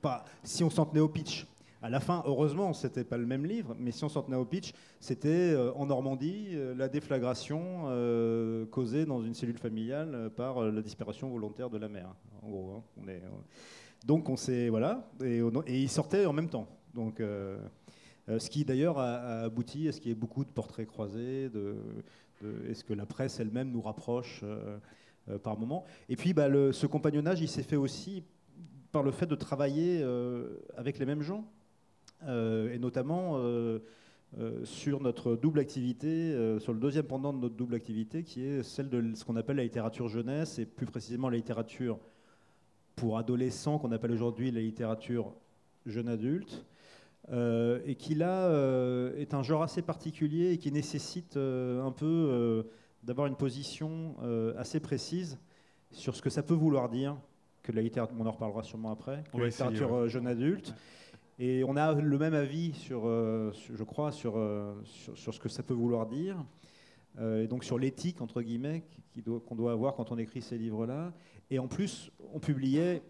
pas 0.00 0.24
si 0.42 0.64
on 0.64 0.70
s'en 0.70 0.86
tenait 0.86 1.00
au 1.00 1.08
pitch. 1.08 1.46
À 1.82 1.88
la 1.88 2.00
fin, 2.00 2.22
heureusement, 2.26 2.74
c'était 2.74 3.04
pas 3.04 3.16
le 3.16 3.24
même 3.24 3.46
livre, 3.46 3.74
mais 3.78 3.90
si 3.90 4.04
on 4.04 4.10
s'en 4.10 4.22
tenait 4.22 4.36
au 4.36 4.44
pitch, 4.44 4.72
c'était 4.98 5.56
en 5.74 5.86
Normandie 5.86 6.54
la 6.76 6.88
déflagration 6.88 7.86
causée 8.70 9.06
dans 9.06 9.22
une 9.22 9.32
cellule 9.32 9.56
familiale 9.56 10.30
par 10.36 10.60
la 10.60 10.82
disparition 10.82 11.30
volontaire 11.30 11.70
de 11.70 11.78
la 11.78 11.88
mère. 11.88 12.14
En 12.42 12.50
gros, 12.50 12.70
hein. 12.72 12.82
on 13.02 13.08
est, 13.08 13.22
donc 14.04 14.28
on 14.28 14.36
s'est 14.36 14.68
voilà, 14.68 15.10
et, 15.24 15.40
ils 15.68 15.88
sortaient 15.88 16.26
en 16.26 16.34
même 16.34 16.50
temps. 16.50 16.66
Donc 16.92 17.16
ce 17.18 18.50
qui 18.50 18.66
d'ailleurs 18.66 18.98
a, 18.98 19.44
abouti 19.44 19.88
à 19.88 19.92
ce 19.92 20.02
qu'il 20.02 20.10
y 20.10 20.12
ait 20.12 20.18
beaucoup 20.18 20.44
de 20.44 20.50
portraits 20.50 20.86
croisés, 20.86 21.48
de, 21.48 21.76
est-ce 22.68 22.84
que 22.84 22.92
la 22.92 23.06
presse 23.06 23.40
elle-même 23.40 23.70
nous 23.70 23.80
rapproche 23.80 24.44
euh, 25.30 25.38
par 25.38 25.58
moment. 25.58 25.84
Et 26.08 26.16
puis, 26.16 26.32
bah, 26.32 26.48
ce 26.72 26.86
compagnonnage, 26.86 27.40
il 27.40 27.48
s'est 27.48 27.62
fait 27.62 27.76
aussi 27.76 28.24
par 28.92 29.02
le 29.02 29.10
fait 29.10 29.26
de 29.26 29.34
travailler 29.34 30.00
euh, 30.02 30.58
avec 30.76 30.98
les 30.98 31.06
mêmes 31.06 31.22
gens, 31.22 31.44
euh, 32.24 32.72
et 32.72 32.78
notamment 32.78 33.40
sur 34.64 35.00
notre 35.00 35.34
double 35.34 35.58
activité, 35.58 36.58
sur 36.60 36.72
le 36.72 36.78
deuxième 36.78 37.04
pendant 37.04 37.32
de 37.32 37.38
notre 37.38 37.56
double 37.56 37.74
activité, 37.74 38.22
qui 38.22 38.44
est 38.44 38.62
celle 38.62 38.88
de 38.88 39.14
ce 39.14 39.24
qu'on 39.24 39.36
appelle 39.36 39.56
la 39.56 39.64
littérature 39.64 40.08
jeunesse, 40.08 40.58
et 40.58 40.66
plus 40.66 40.86
précisément 40.86 41.28
la 41.28 41.36
littérature 41.36 41.98
pour 42.94 43.18
adolescents, 43.18 43.78
qu'on 43.78 43.92
appelle 43.92 44.12
aujourd'hui 44.12 44.50
la 44.50 44.60
littérature 44.60 45.32
jeune 45.86 46.08
adulte. 46.08 46.64
et 47.32 47.96
qui 47.96 48.14
là 48.14 48.50
est 49.16 49.34
un 49.34 49.42
genre 49.42 49.62
assez 49.62 49.82
particulier 49.82 50.52
et 50.52 50.58
qui 50.58 50.70
nécessite 50.70 51.36
un 51.36 51.92
peu 51.92 52.64
d'avoir 53.02 53.26
une 53.26 53.36
position 53.36 54.16
euh, 54.22 54.54
assez 54.58 54.80
précise 54.80 55.38
sur 55.92 56.14
ce 56.14 56.22
que 56.22 56.30
ça 56.30 56.42
peut 56.42 56.54
vouloir 56.54 56.88
dire, 56.88 57.16
que 57.62 57.72
la 57.72 57.82
littérature, 57.82 58.16
on 58.18 58.26
en 58.26 58.30
reparlera 58.30 58.62
sûrement 58.62 58.90
après, 58.90 59.24
que 59.32 59.38
la 59.38 59.46
littérature 59.46 59.94
euh, 59.94 60.08
jeune 60.08 60.26
adulte. 60.26 60.74
Et 61.38 61.64
on 61.64 61.76
a 61.76 61.94
le 61.94 62.18
même 62.18 62.34
avis 62.34 62.74
sur, 62.74 63.02
euh, 63.06 63.50
je 63.74 63.82
crois, 63.84 64.12
sur, 64.12 64.38
sur, 64.84 65.32
ce 65.32 65.40
que 65.40 65.48
ça 65.48 65.62
peut 65.62 65.72
vouloir 65.74 66.06
dire, 66.06 66.36
et 67.18 67.46
donc 67.46 67.64
sur 67.64 67.78
l'éthique 67.78 68.20
entre 68.20 68.42
guillemets 68.42 68.84
qu'on 69.46 69.54
doit, 69.54 69.72
avoir 69.72 69.94
quand 69.94 70.12
on 70.12 70.18
écrit 70.18 70.42
ces 70.42 70.58
livres-là. 70.58 71.14
Et 71.50 71.58
en 71.58 71.66
plus, 71.66 72.12
on 72.34 72.40
publiait 72.40 73.02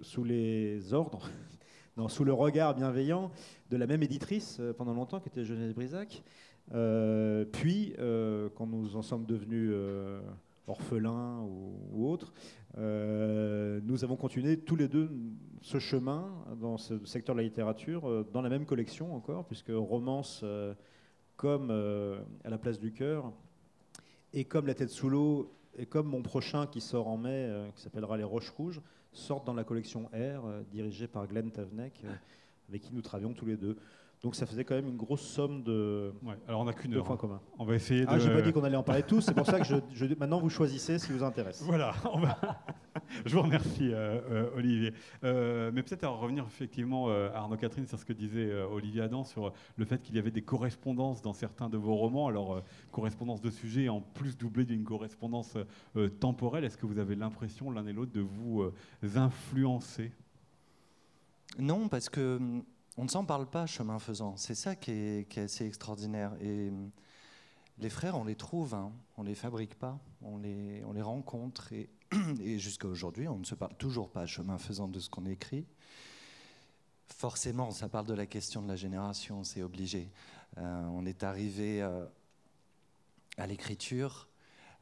sous 0.00 0.24
les 0.24 0.94
ordres, 0.94 1.28
non, 1.98 2.08
sous 2.08 2.24
le 2.24 2.32
regard 2.32 2.74
bienveillant 2.74 3.30
de 3.70 3.76
la 3.76 3.86
même 3.86 4.02
éditrice 4.02 4.62
pendant 4.78 4.94
longtemps, 4.94 5.20
qui 5.20 5.28
était 5.28 5.44
Genèse 5.44 5.74
Brisac. 5.74 6.22
Euh, 6.72 7.44
puis, 7.44 7.94
euh, 7.98 8.48
quand 8.54 8.66
nous 8.66 8.96
en 8.96 9.02
sommes 9.02 9.26
devenus 9.26 9.70
euh, 9.72 10.20
orphelins 10.66 11.40
ou, 11.42 12.08
autres, 12.08 12.32
nous 12.76 14.04
avons 14.04 14.16
continué 14.16 14.58
tous 14.58 14.76
les 14.76 14.88
deux 14.88 15.10
ce 15.60 15.78
chemin 15.78 16.30
dans 16.60 16.76
ce 16.76 17.04
secteur 17.04 17.34
de 17.34 17.40
la 17.40 17.44
littérature, 17.44 18.24
dans 18.32 18.42
la 18.42 18.48
même 18.48 18.66
collection 18.66 19.14
encore, 19.14 19.46
puisque 19.46 19.70
Romance, 19.70 20.44
comme 21.36 21.70
À 22.44 22.50
la 22.50 22.58
place 22.58 22.78
du 22.78 22.92
cœur, 22.92 23.32
et 24.32 24.44
comme 24.44 24.66
La 24.66 24.74
tête 24.74 24.90
sous 24.90 25.08
l'eau, 25.08 25.54
et 25.76 25.86
comme 25.86 26.08
mon 26.08 26.22
prochain 26.22 26.66
qui 26.66 26.80
sort 26.80 27.08
en 27.08 27.16
mai, 27.16 27.50
qui 27.74 27.82
s'appellera 27.82 28.16
Les 28.16 28.24
Roches 28.24 28.50
Rouges, 28.50 28.80
sortent 29.12 29.46
dans 29.46 29.54
la 29.54 29.64
collection 29.64 30.10
R, 30.12 30.64
dirigée 30.70 31.06
par 31.06 31.26
Glenn 31.26 31.50
Tavnek, 31.50 32.02
avec 32.68 32.82
qui 32.82 32.94
nous 32.94 33.02
travaillons 33.02 33.32
tous 33.32 33.46
les 33.46 33.56
deux. 33.56 33.76
Donc 34.22 34.34
ça 34.34 34.46
faisait 34.46 34.64
quand 34.64 34.74
même 34.74 34.88
une 34.88 34.96
grosse 34.96 35.20
somme 35.20 35.62
de, 35.62 36.12
alors 36.48 36.62
on 36.62 36.66
a 36.66 36.72
qu'une 36.72 36.94
heure. 36.94 37.04
points 37.04 37.16
communs. 37.16 37.40
On 37.58 37.64
va 37.64 37.74
essayer 37.74 38.04
ah, 38.08 38.12
de... 38.12 38.16
Ah, 38.16 38.18
j'ai 38.18 38.32
pas 38.32 38.40
dit 38.40 38.52
qu'on 38.52 38.64
allait 38.64 38.76
en 38.76 38.82
parler 38.82 39.02
tous, 39.02 39.20
c'est 39.20 39.34
pour 39.34 39.46
ça 39.46 39.60
que 39.60 39.66
je, 39.66 40.06
maintenant 40.18 40.40
vous 40.40 40.48
choisissez 40.48 40.98
ce 40.98 41.06
qui 41.06 41.12
vous 41.12 41.22
intéresse. 41.22 41.62
Voilà, 41.62 41.94
je 43.26 43.34
vous 43.34 43.42
remercie 43.42 43.92
euh, 43.92 44.20
euh, 44.30 44.56
Olivier. 44.56 44.92
Euh, 45.24 45.70
mais 45.74 45.82
peut-être 45.82 46.04
à 46.04 46.08
revenir 46.08 46.44
effectivement 46.46 47.08
à 47.08 47.32
Arnaud 47.34 47.56
Catherine 47.56 47.86
sur 47.86 47.98
ce 47.98 48.04
que 48.04 48.12
disait 48.12 48.52
Olivier 48.62 49.02
Adam 49.02 49.24
sur 49.24 49.52
le 49.76 49.84
fait 49.84 50.02
qu'il 50.02 50.16
y 50.16 50.18
avait 50.18 50.30
des 50.30 50.42
correspondances 50.42 51.22
dans 51.22 51.32
certains 51.32 51.68
de 51.68 51.76
vos 51.76 51.94
romans. 51.94 52.28
Alors 52.28 52.62
correspondance 52.92 53.40
de 53.40 53.50
sujet 53.50 53.88
en 53.88 54.00
plus 54.00 54.36
doublée 54.36 54.64
d'une 54.64 54.84
correspondance 54.84 55.56
temporelle. 56.20 56.64
Est-ce 56.64 56.78
que 56.78 56.86
vous 56.86 56.98
avez 56.98 57.14
l'impression 57.14 57.70
l'un 57.70 57.86
et 57.86 57.92
l'autre 57.92 58.12
de 58.12 58.20
vous 58.20 58.64
influencer? 59.14 60.12
Non, 61.58 61.88
parce 61.88 62.08
que 62.08 62.36
hum, 62.36 62.64
on 62.96 63.04
ne 63.04 63.08
s'en 63.08 63.24
parle 63.24 63.46
pas 63.46 63.66
chemin 63.66 63.98
faisant. 63.98 64.36
C'est 64.36 64.54
ça 64.54 64.76
qui 64.76 64.90
est, 64.92 65.38
assez 65.38 65.66
extraordinaire. 65.66 66.32
Et 66.40 66.68
hum, 66.68 66.90
les 67.78 67.90
frères, 67.90 68.16
on 68.16 68.24
les 68.24 68.36
trouve, 68.36 68.74
hein. 68.74 68.92
on 69.16 69.22
les 69.22 69.34
fabrique 69.34 69.74
pas, 69.74 69.98
on 70.22 70.38
les, 70.38 70.82
on 70.86 70.92
les 70.92 71.02
rencontre. 71.02 71.72
Et, 72.40 72.58
jusqu'à 72.58 72.86
aujourd'hui, 72.86 73.26
on 73.28 73.38
ne 73.38 73.44
se 73.44 73.54
parle 73.54 73.74
toujours 73.76 74.10
pas 74.10 74.26
chemin 74.26 74.58
faisant 74.58 74.88
de 74.88 75.00
ce 75.00 75.10
qu'on 75.10 75.26
écrit. 75.26 75.66
Forcément, 77.08 77.70
ça 77.70 77.88
parle 77.88 78.06
de 78.06 78.14
la 78.14 78.26
question 78.26 78.62
de 78.62 78.68
la 78.68 78.76
génération, 78.76 79.44
c'est 79.44 79.62
obligé. 79.62 80.10
Euh, 80.58 80.84
on 80.92 81.04
est 81.04 81.22
arrivé 81.24 81.82
euh, 81.82 82.06
à 83.36 83.46
l'écriture 83.46 84.28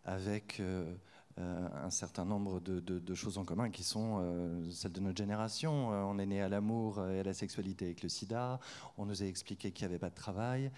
avec 0.05 0.61
euh, 0.61 0.95
un 1.39 1.91
certain 1.91 2.25
nombre 2.25 2.61
de, 2.61 3.15
choses 3.15 3.39
en 3.39 3.45
commun 3.45 3.71
qui 3.71 3.83
sont 3.83 4.19
euh, 4.21 4.71
celles 4.71 4.93
de 4.93 5.01
notre 5.01 5.17
génération. 5.17 5.93
Euh, 5.93 6.03
on 6.03 6.19
est 6.19 6.27
né 6.27 6.43
à 6.43 6.49
l'amour 6.49 7.07
et 7.09 7.21
à 7.21 7.23
la 7.23 7.35
sexualité 7.35 7.87
avec 7.87 8.03
le 8.03 8.09
sida. 8.09 8.61
On 8.99 9.07
nous 9.07 9.23
a 9.23 9.27
expliqué 9.27 9.73
qu'il 9.73 9.87
n'y 9.87 9.93
avait 9.93 9.99
pas 9.99 10.11
de 10.11 10.15
travail. 10.15 10.71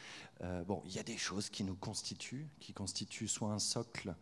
bon, 0.67 0.83
il 0.87 0.95
y 0.95 0.99
a 0.99 1.03
des 1.03 1.17
choses 1.17 1.49
qui 1.49 1.65
nous 1.65 1.75
constituent, 1.75 2.49
qui 2.61 2.73
constituent 2.73 3.29
soit 3.29 3.51
un 3.51 3.59
socle, 3.59 4.15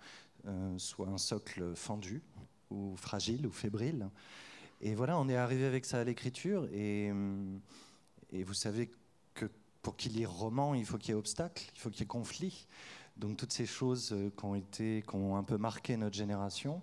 soit 0.79 1.09
un 1.09 1.19
socle 1.19 1.75
fendu 1.75 2.23
ou 2.71 2.97
fragile 2.97 3.47
ou 3.47 3.51
fébrile. 3.51 4.09
Et 4.81 4.95
voilà, 4.95 5.19
on 5.19 5.29
est 5.29 5.37
arrivé 5.37 5.65
avec 5.65 5.85
ça 5.85 6.01
à 6.01 6.05
l'écriture. 6.05 6.67
Et, 6.73 7.13
et 8.33 8.45
vous 8.45 8.55
savez 8.55 8.91
que 9.35 9.51
pour 9.83 9.97
qu'il 9.97 10.17
y 10.17 10.23
ait 10.23 10.27
roman, 10.27 10.75
il 10.75 10.87
faut 10.87 10.97
qu'il 10.97 11.11
y 11.11 11.13
ait 11.13 11.19
obstacle, 11.19 11.65
il 11.75 11.81
faut 11.81 11.91
qu'il 11.91 12.01
y 12.01 12.05
ait 12.05 12.07
conflit. 12.07 12.67
Donc 13.17 13.37
toutes 13.37 13.53
ces 13.53 13.67
choses 13.67 14.13
euh, 14.13 14.31
qui 14.37 14.45
ont, 14.45 14.55
été, 14.55 15.03
qui 15.03 15.15
ont 15.15 15.37
un 15.37 15.43
peu 15.43 15.59
marqué 15.59 15.97
notre 15.97 16.17
génération, 16.17 16.83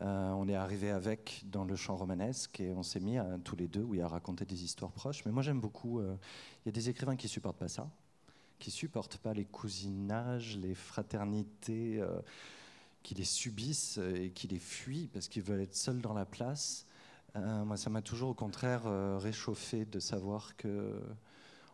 euh, 0.00 0.30
on 0.30 0.48
est 0.48 0.54
arrivé 0.54 0.90
avec 0.90 1.44
dans 1.46 1.64
le 1.64 1.76
champ 1.76 1.96
romanesque 1.96 2.60
et 2.60 2.72
on 2.72 2.82
s'est 2.82 3.00
mis 3.00 3.18
à, 3.18 3.38
tous 3.44 3.56
les 3.56 3.68
deux 3.68 3.82
oui, 3.82 4.00
à 4.00 4.08
raconter 4.08 4.44
des 4.44 4.64
histoires 4.64 4.90
proches. 4.90 5.24
Mais 5.24 5.32
moi 5.32 5.42
j'aime 5.42 5.60
beaucoup, 5.60 6.00
euh, 6.00 6.16
il 6.64 6.66
y 6.66 6.70
a 6.70 6.72
des 6.72 6.88
écrivains 6.88 7.16
qui 7.16 7.28
supportent 7.28 7.58
pas 7.58 7.68
ça, 7.68 7.88
qui 8.58 8.70
supportent 8.70 9.18
pas 9.18 9.34
les 9.34 9.44
cousinages, 9.44 10.56
les 10.56 10.74
fraternités, 10.74 12.00
qui 13.02 13.14
les 13.14 13.24
subissent 13.24 13.98
et 14.14 14.30
qui 14.30 14.46
les 14.46 14.60
fuient 14.60 15.08
parce 15.12 15.26
qu'ils 15.26 15.42
veulent 15.42 15.60
être 15.60 15.74
seuls 15.74 16.00
dans 16.00 16.12
la 16.14 16.24
place. 16.24 16.86
moi 17.34 17.76
ça 17.76 17.90
m'a 17.90 18.02
toujours 18.02 18.30
au 18.30 18.34
contraire 18.34 18.82
réchauffé 19.20 19.84
de 19.84 19.98
savoir 19.98 20.56
que 20.56 21.00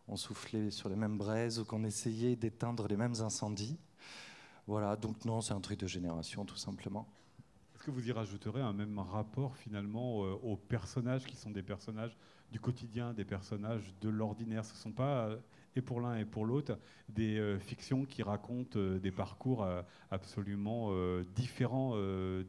on 0.08 0.16
soufflait 0.16 0.70
sur 0.70 0.88
les 0.88 0.96
mêmes 0.96 1.18
braises 1.18 1.58
ou 1.58 1.64
qu'on 1.64 1.84
essayait 1.84 2.36
d'éteindre 2.36 2.88
les 2.88 2.96
mêmes 2.96 3.20
incendies. 3.20 3.78
Voilà, 4.66 4.96
donc 4.96 5.24
non, 5.24 5.40
c'est 5.40 5.54
un 5.54 5.60
truc 5.60 5.80
de 5.80 5.86
génération 5.86 6.44
tout 6.44 6.56
simplement. 6.56 7.06
Est-ce 7.74 7.84
que 7.84 7.90
vous 7.90 8.08
y 8.08 8.12
rajouterez 8.12 8.60
un 8.60 8.72
même 8.72 8.98
rapport 8.98 9.56
finalement 9.56 10.24
euh, 10.24 10.32
aux 10.42 10.56
personnages 10.56 11.24
qui 11.24 11.36
sont 11.36 11.50
des 11.50 11.62
personnages 11.62 12.16
du 12.50 12.58
quotidien, 12.58 13.14
des 13.14 13.24
personnages 13.24 13.94
de 14.00 14.08
l'ordinaire? 14.08 14.64
Ce 14.64 14.72
ne 14.72 14.78
sont 14.78 14.92
pas 14.92 15.28
euh, 15.28 15.38
et 15.78 15.82
pour 15.82 16.00
l'un 16.00 16.16
et 16.16 16.24
pour 16.24 16.44
l'autre, 16.44 16.76
des 17.08 17.38
euh, 17.38 17.58
fictions 17.58 18.04
qui 18.04 18.22
racontent 18.22 18.78
euh, 18.78 18.98
des 18.98 19.12
parcours 19.12 19.62
euh, 19.62 19.80
absolument 20.10 20.90
différents 21.34 21.94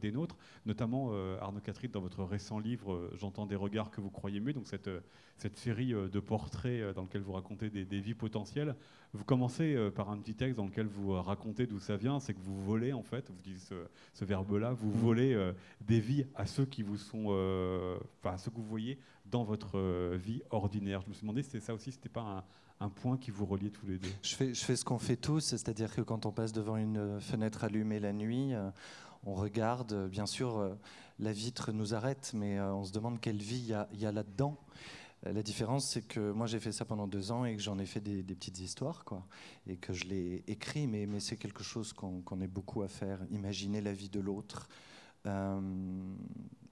des 0.00 0.10
nôtres. 0.12 0.36
Notamment, 0.66 1.12
Arnaud 1.40 1.60
Catherine, 1.60 1.90
dans 1.90 2.00
votre 2.00 2.24
récent 2.24 2.58
livre, 2.58 3.10
J'entends 3.18 3.46
des 3.46 3.54
regards 3.54 3.90
que 3.90 4.00
vous 4.00 4.10
croyez 4.10 4.40
mieux, 4.40 4.52
donc 4.52 4.66
cette, 4.66 4.90
cette 5.36 5.56
série 5.56 5.92
de 5.92 6.20
portraits 6.20 6.94
dans 6.94 7.02
lequel 7.02 7.20
vous 7.20 7.32
racontez 7.32 7.68
des, 7.68 8.00
vies 8.00 8.14
potentielles. 8.14 8.74
Vous 9.12 9.24
commencez 9.24 9.76
par 9.94 10.10
un 10.10 10.18
petit 10.18 10.34
texte 10.34 10.56
dans 10.56 10.64
lequel 10.64 10.86
vous 10.86 11.12
racontez 11.12 11.66
d'où 11.66 11.78
ça 11.78 11.96
vient, 11.96 12.18
c'est 12.18 12.32
que 12.32 12.40
vous 12.40 12.64
volez 12.64 12.92
en 12.92 13.02
fait, 13.02 13.28
vous 13.30 13.38
utilisez 13.38 13.74
ce, 14.14 14.24
verbe-là, 14.24 14.72
vous 14.72 14.88
mmh. 14.88 15.00
volez 15.00 15.52
des 15.82 16.00
vies 16.00 16.26
à 16.34 16.46
ceux 16.46 16.64
qui 16.64 16.82
vous 16.82 16.96
sont, 16.96 17.26
enfin 18.20 18.34
à 18.34 18.38
ceux 18.38 18.50
que 18.50 18.56
vous 18.56 18.64
voyez 18.64 18.98
dans 19.26 19.44
votre 19.44 19.78
vie 20.16 20.42
ordinaire. 20.50 21.02
Je 21.02 21.08
me 21.08 21.12
suis 21.12 21.22
demandé 21.22 21.42
si 21.42 21.50
c'était 21.50 21.64
ça 21.64 21.74
aussi, 21.74 21.92
c'était 21.92 22.08
pas 22.08 22.46
un, 22.80 22.88
point 22.88 23.16
qui 23.16 23.30
vous 23.30 23.46
relie 23.46 23.70
tous 23.70 23.86
les 23.86 23.98
deux 23.98 24.08
je 24.22 24.34
fais, 24.34 24.54
ce 24.54 24.84
qu'on 24.84 24.98
fait 24.98 25.16
tous, 25.16 25.40
c'est-à-dire 25.40 25.94
que 25.94 26.00
quand 26.00 26.26
on 26.26 26.32
passe 26.32 26.52
devant 26.52 26.76
une 26.76 27.20
fenêtre 27.20 27.64
allumée 27.64 28.00
la 28.00 28.12
nuit, 28.12 28.54
euh, 28.54 28.70
on 29.24 29.34
regarde, 29.34 30.08
bien 30.08 30.26
sûr, 30.26 30.58
euh, 30.58 30.74
la 31.18 31.32
vitre 31.32 31.72
nous 31.72 31.94
arrête, 31.94 32.32
mais 32.34 32.58
euh, 32.58 32.74
on 32.74 32.84
se 32.84 32.92
demande 32.92 33.20
quelle 33.20 33.36
vie 33.36 33.74
il 33.92 34.00
y 34.00 34.06
a, 34.06 34.12
là-dedans. 34.12 34.56
La 35.22 35.42
différence, 35.42 35.86
c'est 35.86 36.00
que 36.00 36.32
moi 36.32 36.46
j'ai 36.46 36.58
fait 36.58 36.72
ça 36.72 36.86
pendant 36.86 37.06
deux 37.06 37.30
ans 37.30 37.44
et 37.44 37.54
que 37.54 37.60
j'en 37.60 37.78
ai 37.78 37.84
fait 37.84 38.00
des, 38.00 38.22
petites 38.22 38.58
histoires, 38.58 39.04
quoi, 39.04 39.26
et 39.66 39.76
que 39.76 39.92
je 39.92 40.06
l'ai 40.06 40.42
écrit, 40.46 40.86
mais, 40.86 41.06
c'est 41.20 41.36
quelque 41.36 41.62
chose 41.62 41.92
qu'on 41.92 42.40
est 42.40 42.46
beaucoup 42.46 42.80
à 42.82 42.88
faire, 42.88 43.20
imaginer 43.30 43.82
la 43.82 43.92
vie 43.92 44.08
de 44.08 44.18
l'autre. 44.18 44.66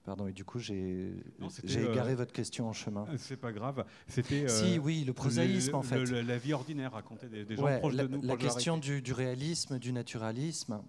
Pardon, 0.09 0.27
et 0.27 0.33
du 0.33 0.43
coup, 0.43 0.59
j'ai 0.59 1.13
égaré 1.67 2.13
euh, 2.13 2.17
votre 2.17 2.33
question 2.33 2.67
en 2.67 2.73
chemin. 2.73 3.07
Euh, 3.11 3.17
c'est 3.19 3.37
pas 3.37 3.53
grave. 3.53 3.85
C'était. 4.07 4.49
si, 4.49 4.79
euh, 4.79 4.81
oui, 4.81 5.05
le 5.05 5.13
prosaïsme, 5.13 5.75
en 5.75 5.83
fait. 5.83 6.03
la 6.03 6.39
vie 6.39 6.55
ordinaire, 6.55 6.93
raconter 6.93 7.29
des, 7.29 7.55
gens 7.55 7.79
proches 7.79 7.93
la, 7.93 8.05
de 8.05 8.17
nous. 8.17 8.23
La 8.23 8.39
question 8.39 8.79
du, 8.79 9.03
réalisme, 9.13 9.79
du 9.79 9.93
naturalisme. 9.93 10.83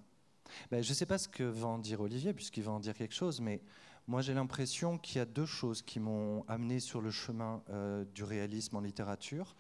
Ben, 0.72 0.82
je 0.82 0.88
ne 0.88 0.94
sais 0.94 1.06
pas 1.06 1.18
ce 1.18 1.28
que 1.28 1.44
va 1.44 1.68
en 1.68 1.80
dire 1.80 2.00
Olivier, 2.00 2.34
puisqu'il 2.34 2.64
va 2.64 2.72
en 2.72 2.80
dire 2.80 2.94
quelque 2.94 3.14
chose, 3.14 3.42
mais 3.42 3.62
Moi, 4.08 4.22
j'ai 4.22 4.34
l'impression 4.34 4.98
qu'il 4.98 5.18
y 5.18 5.22
a 5.22 5.26
deux 5.26 5.46
choses 5.46 5.82
qui 5.82 6.00
m'ont 6.00 6.46
amené 6.48 6.80
sur 6.80 7.02
le 7.02 7.12
chemin 7.12 7.62
euh, 7.72 8.06
du 8.16 8.24
réalisme 8.24 8.78
en 8.78 8.82
littérature. 8.82 9.54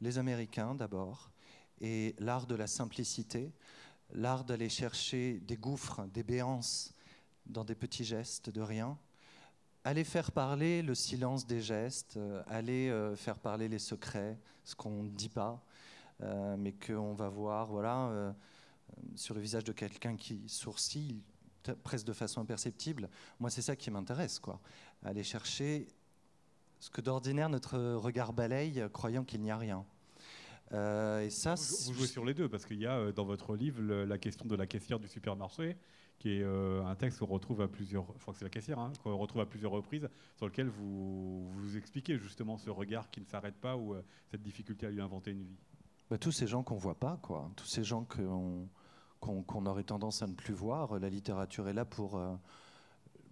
Les 0.00 0.18
Américains, 0.18 0.76
d'abord, 0.76 1.32
et 1.80 2.14
l'art 2.20 2.46
de 2.46 2.54
la 2.54 2.68
simplicité, 2.68 3.52
l'art 4.12 4.44
d'aller 4.44 4.68
chercher 4.68 5.40
des 5.40 5.56
gouffres, 5.56 6.06
des 6.14 6.22
béances 6.22 6.94
dans 7.46 7.64
des 7.64 7.74
petits 7.74 8.04
gestes 8.04 8.50
de 8.50 8.60
rien, 8.60 8.98
aller 9.84 10.04
faire 10.04 10.32
parler 10.32 10.82
le 10.82 10.94
silence 10.94 11.46
des 11.46 11.60
gestes, 11.60 12.16
euh, 12.16 12.42
aller 12.46 12.90
euh, 12.90 13.16
faire 13.16 13.38
parler 13.38 13.68
les 13.68 13.78
secrets, 13.78 14.38
ce 14.64 14.74
qu'on 14.74 15.04
ne 15.04 15.08
dit 15.08 15.28
pas, 15.28 15.64
euh, 16.22 16.56
mais 16.58 16.72
qu'on 16.72 17.14
va 17.14 17.28
voir 17.28 17.66
voilà, 17.66 18.34
sur 19.14 19.34
le 19.34 19.40
visage 19.40 19.64
de 19.64 19.72
quelqu'un 19.72 20.16
qui 20.16 20.48
sourcille 20.48 21.22
presque 21.82 22.06
de 22.06 22.12
façon 22.12 22.40
imperceptible. 22.40 23.08
Moi, 23.38 23.50
c'est 23.50 23.62
ça 23.62 23.76
qui 23.76 23.90
m'intéresse, 23.90 24.38
quoi. 24.38 24.60
Aller 25.04 25.22
chercher 25.22 25.88
ce 26.78 26.90
que 26.90 27.00
d'ordinaire 27.00 27.48
notre 27.48 27.78
regard 27.94 28.32
balaye, 28.32 28.82
croyant 28.92 29.24
qu'il 29.24 29.42
n'y 29.42 29.50
a 29.50 29.58
rien. 29.58 29.84
et 30.72 31.30
ça, 31.30 31.54
vous, 31.54 31.94
jouez 31.94 32.06
sur 32.06 32.24
les 32.24 32.34
deux, 32.34 32.48
parce 32.48 32.64
qu'il 32.64 32.80
y 32.80 32.86
a 32.86 33.12
dans 33.12 33.24
votre 33.24 33.56
livre 33.56 33.82
la 33.82 34.18
question 34.18 34.46
de 34.46 34.56
la 34.56 34.66
caissière 34.66 34.98
du 34.98 35.08
supermarché, 35.08 35.76
qui 36.20 36.34
est 36.36 36.42
euh, 36.42 36.84
un 36.84 36.94
texte 36.94 37.18
qu'on 37.18 37.26
retrouve 37.26 37.62
à 37.62 37.66
plusieurs, 37.66 38.04
je 38.18 38.20
crois 38.20 38.34
que 38.34 38.38
c'est 38.38 38.44
la 38.44 38.50
caissière, 38.50 38.78
hein, 38.78 38.92
qu'on 39.02 39.16
retrouve 39.16 39.40
à 39.40 39.46
plusieurs 39.46 39.72
reprises, 39.72 40.06
sur 40.36 40.46
lequel 40.46 40.68
vous, 40.68 41.50
vous 41.50 41.76
expliquez 41.78 42.18
justement 42.18 42.58
ce 42.58 42.68
regard 42.68 43.10
qui 43.10 43.22
ne 43.22 43.24
s'arrête 43.24 43.56
pas 43.56 43.74
ou 43.74 43.94
euh, 43.94 44.02
cette 44.30 44.42
difficulté 44.42 44.86
à 44.86 44.90
lui 44.90 45.00
inventer 45.00 45.30
une 45.30 45.42
vie. 45.42 45.58
Bah, 46.10 46.18
tous 46.18 46.30
ces 46.30 46.46
gens 46.46 46.62
qu'on 46.62 46.76
voit 46.76 46.98
pas, 46.98 47.18
quoi, 47.22 47.50
tous 47.56 47.66
ces 47.66 47.84
gens 47.84 48.04
qu'on 48.04 49.66
aurait 49.66 49.82
tendance 49.82 50.22
à 50.22 50.26
ne 50.26 50.34
plus 50.34 50.52
voir, 50.52 50.98
la 50.98 51.08
littérature 51.08 51.68
est 51.68 51.72
là 51.72 51.86
pour 51.86 52.18
euh, 52.18 52.34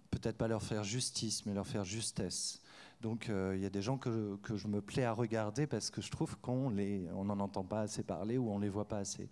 peut-être 0.09 0.37
pas 0.37 0.47
leur 0.47 0.63
faire 0.63 0.83
justice, 0.83 1.45
mais 1.45 1.53
leur 1.53 1.67
faire 1.67 1.85
justesse. 1.85 2.59
Donc 3.01 3.29
il 3.29 3.59
y 3.59 3.65
a 3.65 3.69
des 3.69 3.81
gens 3.81 3.97
que, 3.97 4.37
je 4.55 4.67
me 4.67 4.81
plais 4.81 5.05
à 5.05 5.13
regarder 5.13 5.67
parce 5.67 5.89
que 5.89 6.01
je 6.01 6.11
trouve 6.11 6.37
qu'on 6.37 6.69
n'en 6.69 7.39
entend 7.39 7.63
pas 7.63 7.81
assez 7.81 8.03
parler 8.03 8.37
ou 8.37 8.51
on 8.51 8.59
les 8.59 8.69
voit 8.69 8.87
pas 8.87 8.97
assez. 8.97 9.29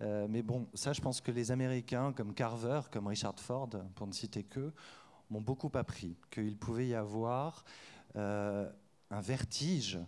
Euh, 0.00 0.26
mais 0.28 0.42
bon, 0.42 0.68
ça, 0.74 0.92
je 0.92 1.00
pense 1.00 1.20
que 1.20 1.30
les 1.30 1.50
Américains, 1.50 2.12
comme 2.12 2.34
Carver, 2.34 2.82
comme 2.90 3.06
Richard 3.06 3.38
Ford, 3.38 3.70
pour 3.94 4.06
ne 4.06 4.12
citer 4.12 4.44
que, 4.44 4.72
m'ont 5.30 5.40
beaucoup 5.40 5.70
appris 5.74 6.16
qu'il 6.30 6.56
pouvait 6.56 6.88
y 6.88 6.94
avoir 6.94 7.64
euh, 8.16 8.70
un 9.10 9.20
vertige 9.20 9.98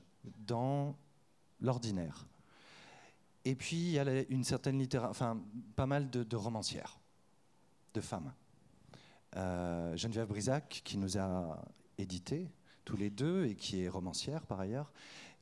dans 0.47 0.97
l'ordinaire. 1.61 2.27
Et 3.45 3.55
puis, 3.55 3.77
il 3.77 3.91
y 3.93 3.99
a 3.99 4.05
une 4.29 4.45
certaine 4.45 4.79
littérature, 4.79 5.11
enfin, 5.11 5.41
pas 5.77 5.87
mal 5.87 6.11
de, 6.11 6.37
romancières, 6.37 6.99
de 7.95 8.01
femmes. 8.01 8.33
Euh, 9.37 9.97
Geneviève 9.97 10.29
Brisac, 10.29 10.83
qui 10.85 10.99
nous 10.99 11.19
a 11.19 11.63
édité 11.99 12.51
tous 12.90 12.96
les 12.96 13.11
deux 13.11 13.46
et 13.46 13.55
qui 13.55 13.85
est 13.85 13.88
romancière 13.88 14.44
par 14.46 14.59
ailleurs, 14.59 14.90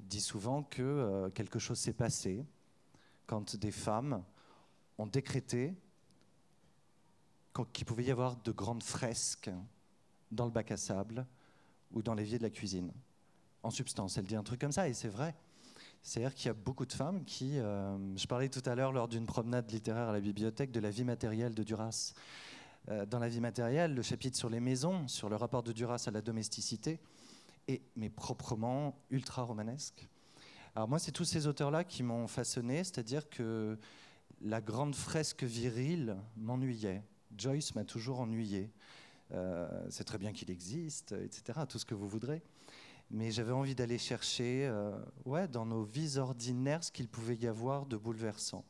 dit 0.01 0.21
souvent 0.21 0.65
que 0.65 1.31
quelque 1.35 1.59
chose 1.59 1.79
s'est 1.79 1.95
passé 1.95 2.45
quand 3.27 3.57
des 3.57 3.71
femmes 3.71 4.23
ont 4.99 5.07
décrété 5.07 5.75
qu'il 7.73 7.87
pouvait 7.87 8.05
y 8.05 8.11
avoir 8.11 8.37
de 8.37 8.53
grandes 8.53 8.83
fresques 8.83 9.51
dans 10.31 10.45
le 10.45 10.51
bac 10.51 10.71
à 10.73 10.77
sable 10.77 11.27
ou 11.93 12.03
dans 12.03 12.13
l'évier 12.13 12.37
de 12.37 12.43
la 12.43 12.51
cuisine. 12.51 12.93
En 13.63 13.71
substance, 13.71 14.19
elle 14.19 14.27
dit 14.27 14.37
un 14.37 14.43
truc 14.43 14.61
comme 14.61 14.71
ça, 14.71 14.87
et 14.87 14.93
c'est 14.93 15.09
vrai. 15.09 15.35
C'est-à-dire 16.03 16.35
qu'il 16.35 16.47
y 16.47 16.51
a 16.51 16.55
beaucoup 16.55 16.85
de 16.85 16.93
femmes 16.93 17.25
qui... 17.25 17.59
Euh, 17.59 17.97
je 18.15 18.27
parlais 18.27 18.51
tout 18.51 18.63
à 18.67 18.75
l'heure 18.75 18.93
lors 18.93 19.09
d'une 19.09 19.25
promenade 19.25 19.71
littéraire 19.71 20.11
à 20.11 20.13
la 20.13 20.21
bibliothèque 20.21 20.71
de 20.71 20.81
la 20.81 20.91
vie 20.91 21.05
matérielle 21.05 21.55
de 21.55 21.63
Duras. 21.63 22.13
Euh, 22.91 23.07
dans 23.07 23.19
la 23.19 23.29
vie 23.29 23.41
matérielle, 23.41 23.95
le 23.95 24.03
chapitre 24.03 24.37
sur 24.37 24.51
les 24.51 24.61
maisons, 24.61 25.09
sur 25.09 25.31
le 25.31 25.37
rapport 25.37 25.63
de 25.63 25.73
Duras 25.73 26.05
à 26.07 26.11
la 26.11 26.21
domesticité, 26.21 27.01
mais 27.97 28.11
proprement 28.11 28.99
ultra 29.11 29.43
romanesque. 29.43 30.09
Alors 30.75 30.89
moi, 30.89 30.99
c'est 30.99 31.13
tous 31.13 31.25
ces 31.25 31.47
auteurs-là 31.47 31.85
qui 31.85 32.03
m'ont 32.03 32.29
façonné, 32.29 32.79
c'est-à-dire 32.85 33.29
que 33.29 33.79
la 34.41 34.61
grande 34.61 34.95
fresque 34.95 35.43
virile 35.43 36.17
m'ennuyait. 36.37 37.03
Joyce 37.37 37.75
m'a 37.75 37.85
toujours 37.85 38.21
ennuyé. 38.21 38.71
Euh, 39.33 39.69
c'est 39.91 40.05
très 40.05 40.19
bien 40.19 40.33
qu'il 40.33 40.51
existe, 40.51 41.13
etc., 41.13 41.61
tout 41.69 41.79
ce 41.79 41.85
que 41.85 41.95
vous 41.95 42.09
voudrez. 42.09 42.43
Mais 43.11 43.31
j'avais 43.31 43.53
envie 43.53 43.75
d'aller 43.75 43.99
chercher 43.99 44.67
euh, 44.67 44.93
ouais, 45.25 45.49
dans 45.49 45.67
nos 45.67 45.83
vies 45.83 46.19
ordinaires 46.19 46.85
ce 46.85 46.93
qu'il 46.93 47.09
pouvait 47.09 47.37
y 47.37 47.47
avoir 47.47 47.87
de 47.87 47.97
bouleversant. 47.97 48.65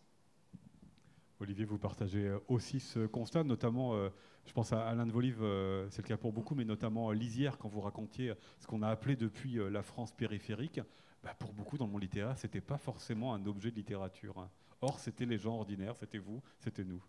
Olivier, 1.40 1.64
vous 1.64 1.79
partagez 1.79 2.27
euh, 2.27 2.38
aussi 2.48 2.81
ce 2.81 3.07
constat, 3.07 3.44
notamment, 3.44 3.94
je 4.44 4.53
pense 4.53 4.72
à, 4.72 4.94
l'un 4.94 5.07
de 5.07 5.12
vos 5.12 5.20
livres, 5.20 5.87
c'est 5.90 6.03
le 6.03 6.09
cas 6.09 6.16
pour 6.16 6.33
beaucoup, 6.33 6.55
mais 6.55 6.64
notamment 6.64 7.11
Lisière, 7.12 7.59
quand 7.59 7.68
vous 7.68 7.81
racontiez 7.81 8.35
ce 8.59 8.66
qu'on 8.66 8.83
a 8.83 8.88
appelé 8.88 9.16
depuis 9.16 9.59
la 9.70 9.83
France 9.83 10.12
périphérique. 10.12 10.81
Bah, 11.22 11.35
pour 11.38 11.53
beaucoup 11.53 11.77
dans 11.77 11.87
le 11.87 11.92
monde 11.92 12.03
littéraire, 12.03 12.38
ce 12.38 12.46
n'était 12.46 12.61
pas 12.61 12.79
forcément 12.79 13.35
un 13.35 13.44
objet 13.46 13.70
de 13.70 13.77
littérature. 13.77 14.38
Hein. 14.38 14.48
Or, 14.81 15.01
c'était 15.01 15.27
les 15.27 15.38
gens 15.38 15.57
ordinaires, 15.57 15.96
c'était 15.96 16.18
vous, 16.18 16.40
c'était 16.59 16.85
nous. 16.85 17.03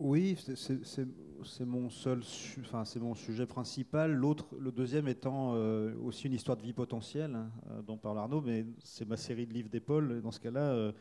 Oui, 0.00 0.36
c'est 0.56 1.64
mon 1.64 1.88
seul, 1.88 2.20
enfin 2.60 2.84
c'est 2.84 2.98
mon 2.98 3.14
sujet 3.14 3.46
principal. 3.46 4.12
L'autre, 4.12 4.56
le 4.58 4.72
deuxième 4.72 5.06
étant 5.06 5.52
euh, 5.54 5.94
aussi 6.02 6.26
une 6.26 6.32
histoire 6.32 6.56
de 6.56 6.62
vie 6.62 6.72
potentielle 6.72 7.36
hein, 7.36 7.50
euh, 7.70 7.82
dont 7.82 7.96
parle 7.96 8.18
Arnaud, 8.18 8.40
mais 8.40 8.66
c'est 8.82 9.06
ma 9.06 9.16
série 9.16 9.46
de 9.46 9.52
livres 9.52 9.68
d'épaule. 9.68 10.20
Dans 10.20 10.32
ce 10.32 10.40
cas-là, 10.40 10.72
euh, 10.72 10.92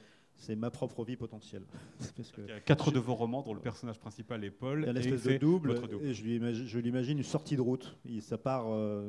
c'est 0.45 0.56
ma 0.56 0.69
propre 0.69 1.03
vie 1.03 1.15
potentielle. 1.15 1.63
Il 2.38 2.47
y 2.47 2.51
a 2.51 2.60
quatre 2.60 2.91
de 2.91 2.99
vos 2.99 3.15
romans 3.15 3.41
dont 3.41 3.53
le 3.53 3.60
personnage 3.60 3.99
principal 3.99 4.43
est 4.43 4.51
Paul. 4.51 4.82
Il 4.82 4.86
y 4.88 4.89
a 4.89 4.93
l'espèce 4.93 5.23
de 5.23 5.38
double, 5.38 5.79
et 6.01 6.13
je 6.13 6.79
l'imagine 6.79 7.17
une 7.17 7.23
sortie 7.23 7.56
de 7.56 7.62
route. 7.62 7.97
Il, 8.06 8.21
ça 8.21 8.38
part, 8.38 8.65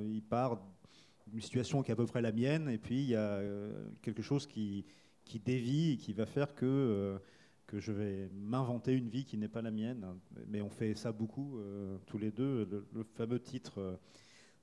il 0.07 0.23
part 0.23 0.61
d'une 1.27 1.41
situation 1.41 1.83
qui 1.83 1.91
est 1.91 1.95
à 1.95 1.97
peu 1.97 2.07
près 2.07 2.23
la 2.23 2.33
mienne, 2.33 2.69
et 2.69 2.79
puis 2.79 3.03
il 3.03 3.09
y 3.09 3.17
a 3.17 3.41
quelque 4.03 4.23
chose 4.23 4.47
qui 4.47 4.85
qui 5.25 5.39
dévie 5.39 5.93
et 5.93 5.97
qui 5.97 6.13
va 6.13 6.27
faire 6.27 6.55
que, 6.55 6.67
euh, 6.67 7.19
que 7.67 7.81
je 7.81 7.93
vais 7.93 8.29
m'inventer 8.35 8.93
une 8.93 9.09
vie 9.09 9.25
qui 9.25 9.37
n'est 9.37 9.49
pas 9.49 9.63
la 9.63 9.71
mienne. 9.71 10.07
Mais 10.49 10.61
on 10.61 10.71
fait 10.71 10.95
ça 10.95 11.13
beaucoup, 11.13 11.59
euh, 11.59 11.97
tous 12.07 12.19
les 12.19 12.31
deux. 12.31 12.87
Le, 12.93 13.05
fameux 13.15 13.41
titre 13.41 13.79
euh, 13.79 13.97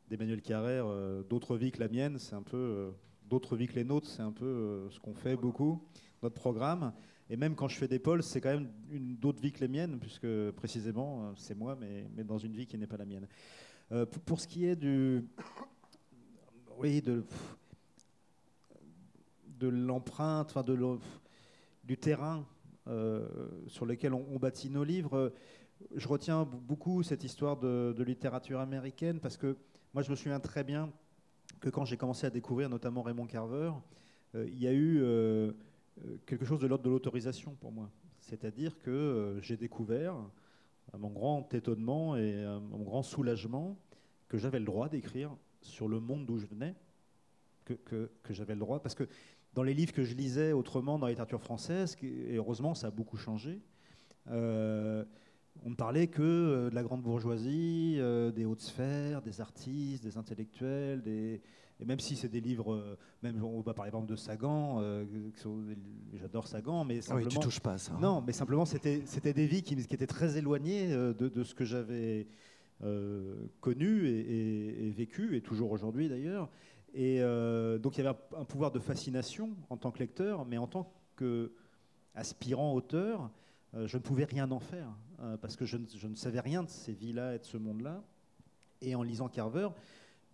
d'Emmanuel 0.10 0.42
Carrère, 0.42 0.86
D'autres 1.30 1.58
vies 1.58 1.72
que 1.72 1.80
la 1.80 1.88
mienne, 1.88 2.18
c'est 2.20 2.36
un 2.36 2.44
peu. 2.44 2.92
D'autres 3.28 3.56
vies 3.56 3.68
que 3.68 3.76
les 3.76 3.86
nôtres, 3.86 4.10
c'est 4.10 4.22
un 4.22 4.34
peu 4.34 4.88
ce 4.92 5.00
qu'on 5.00 5.14
fait 5.14 5.38
beaucoup, 5.38 5.82
notre 6.22 6.36
programme. 6.36 6.94
Et 7.30 7.38
même 7.38 7.56
quand 7.56 7.68
je 7.68 7.78
fais 7.78 7.88
des 7.88 8.00
pôles, 8.00 8.24
c'est 8.24 8.42
quand 8.42 8.50
même 8.50 8.70
une 8.90 9.16
d'autres 9.16 9.42
vies 9.42 9.52
que 9.52 9.62
les 9.62 9.68
miennes, 9.68 10.00
puisque 10.00 10.52
précisément, 10.52 11.34
c'est 11.36 11.56
moi, 11.56 11.78
mais, 11.80 12.08
mais, 12.16 12.24
dans 12.24 12.38
une 12.38 12.54
vie 12.54 12.66
qui 12.66 12.78
n'est 12.78 12.88
pas 12.88 12.98
la 12.98 13.06
mienne. 13.06 13.28
pour, 14.26 14.40
ce 14.40 14.48
qui 14.48 14.66
est 14.66 14.76
du. 14.76 15.26
Oui, 16.78 17.02
de 17.02 17.24
de 19.62 19.68
l'empreinte, 19.68 20.50
enfin 20.50 20.64
de 20.64 20.78
du 21.84 21.98
terrain 21.98 22.46
euh, 22.88 23.28
sur 23.68 23.86
lequel 23.86 24.14
on, 24.14 24.40
bâtit 24.40 24.70
nos 24.70 24.84
livres. 24.84 25.32
Je 25.96 26.08
retiens 26.08 26.46
beaucoup 26.46 27.04
cette 27.04 27.24
histoire 27.24 27.58
de, 27.58 28.04
littérature 28.04 28.60
américaine 28.60 29.20
parce 29.20 29.38
que 29.38 29.56
moi, 29.94 30.04
je 30.04 30.10
me 30.10 30.16
souviens 30.16 30.40
très 30.40 30.64
bien 30.64 30.92
que 31.60 31.70
quand 31.70 31.86
j'ai 31.86 31.98
commencé 31.98 32.26
à 32.26 32.30
découvrir 32.30 32.70
notamment 32.70 33.04
Raymond 33.04 33.28
Carver, 33.28 33.72
euh, 34.36 34.48
il 34.48 34.60
y 34.60 34.68
a 34.68 34.72
eu 34.72 35.00
euh, 35.02 35.52
quelque 36.26 36.46
chose 36.46 36.60
de 36.60 36.68
l'ordre 36.68 36.84
de 36.84 36.90
l'autorisation 36.90 37.56
pour 37.56 37.72
moi. 37.72 37.90
C'est-à-dire 38.20 38.80
que 38.80 39.40
j'ai 39.42 39.58
découvert, 39.58 40.16
à 40.94 40.98
mon 40.98 41.10
grand 41.10 41.54
étonnement 41.54 42.16
et 42.16 42.44
à 42.44 42.60
mon 42.60 42.84
grand 42.84 43.04
soulagement, 43.04 43.78
que 44.28 44.38
j'avais 44.38 44.60
le 44.60 44.66
droit 44.66 44.90
d'écrire 44.90 45.36
sur 45.62 45.88
le 45.88 46.00
monde 46.00 46.26
d'où 46.26 46.38
je 46.38 46.46
venais, 46.46 46.76
que, 47.66 48.10
j'avais 48.30 48.54
le 48.54 48.60
droit, 48.60 48.82
parce 48.82 48.96
que 48.96 49.08
dans 49.54 49.64
les 49.64 49.74
livres 49.74 49.94
que 49.94 50.04
je 50.04 50.16
lisais 50.16 50.52
autrement 50.52 50.98
dans 50.98 51.06
la 51.06 51.12
littérature 51.12 51.42
française, 51.42 51.98
et 52.02 52.36
heureusement 52.36 52.74
ça 52.74 52.88
a 52.88 52.92
beaucoup 52.92 53.18
changé, 53.18 53.62
euh, 54.30 55.04
on 55.64 55.70
ne 55.70 55.76
parlait 55.76 56.08
que 56.08 56.22
euh, 56.22 56.70
de 56.70 56.76
la 56.76 56.84
grande 56.84 57.02
bourgeoisie, 57.02 57.98
euh, 58.00 58.32
des 58.32 58.46
hautes 58.46 58.62
sphères, 58.62 59.22
des 59.22 59.42
artistes, 59.42 60.04
des 60.04 60.18
intellectuels, 60.18 61.02
des... 61.02 61.42
et 61.82 61.86
même 61.86 62.00
si 62.00 62.16
c'est 62.16 62.30
des 62.30 62.42
livres, 62.42 62.98
même 63.24 63.44
on 63.44 63.62
va 63.62 63.74
parler 63.74 63.92
par 63.92 64.00
exemple 64.00 64.12
de 64.12 64.16
Sagan, 64.16 64.82
j'adore 66.14 66.48
Sagan, 66.48 66.86
mais 66.86 67.02
simplement... 67.02 67.30
Ah 67.30 67.34
oui, 67.34 67.40
tu 67.40 67.44
touches 67.44 67.60
pas 67.60 67.74
à 67.74 67.78
ça. 67.78 67.98
Non, 68.00 68.22
mais 68.22 68.34
simplement 68.34 68.66
c'était 68.66 69.34
des 69.34 69.48
vies 69.48 69.64
qui, 69.64 69.76
qui, 69.76 69.96
étaient 69.96 70.08
très 70.08 70.38
éloignées 70.38 70.90
de, 70.90 71.14
de 71.14 71.44
ce 71.44 71.56
que 71.56 71.66
j'avais 71.66 72.28
connu 73.60 74.08
et, 74.08 74.88
et, 74.88 74.92
vécu, 74.92 75.36
et 75.36 75.42
toujours 75.42 75.72
aujourd'hui 75.72 76.08
d'ailleurs. 76.08 76.50
Et 76.94 77.22
euh, 77.22 77.78
donc 77.78 77.98
il 77.98 78.04
y 78.04 78.08
avait 78.08 78.18
un, 78.38 78.44
pouvoir 78.44 78.72
de 78.72 78.80
fascination 78.80 79.56
en 79.70 79.78
tant 79.78 79.92
que 79.92 80.00
lecteur, 80.00 80.46
mais 80.46 80.58
en 80.58 80.68
tant 80.68 80.94
qu'aspirant 81.18 82.74
auteur, 82.74 83.30
euh, 83.74 83.88
je 83.88 83.98
ne 83.98 84.02
pouvais 84.02 84.26
rien 84.26 84.52
en 84.52 84.60
faire, 84.60 84.90
euh, 85.22 85.38
parce 85.38 85.56
que 85.56 85.66
je 85.66 85.78
ne, 85.78 86.16
savais 86.16 86.42
rien 86.42 86.64
de 86.64 86.70
ces 86.70 86.94
vies-là 86.94 87.36
et 87.36 87.40
de 87.40 87.46
ce 87.46 87.58
monde-là. 87.58 88.04
Et 88.82 88.96
en 88.96 89.04
lisant 89.04 89.30
Carver, 89.30 89.70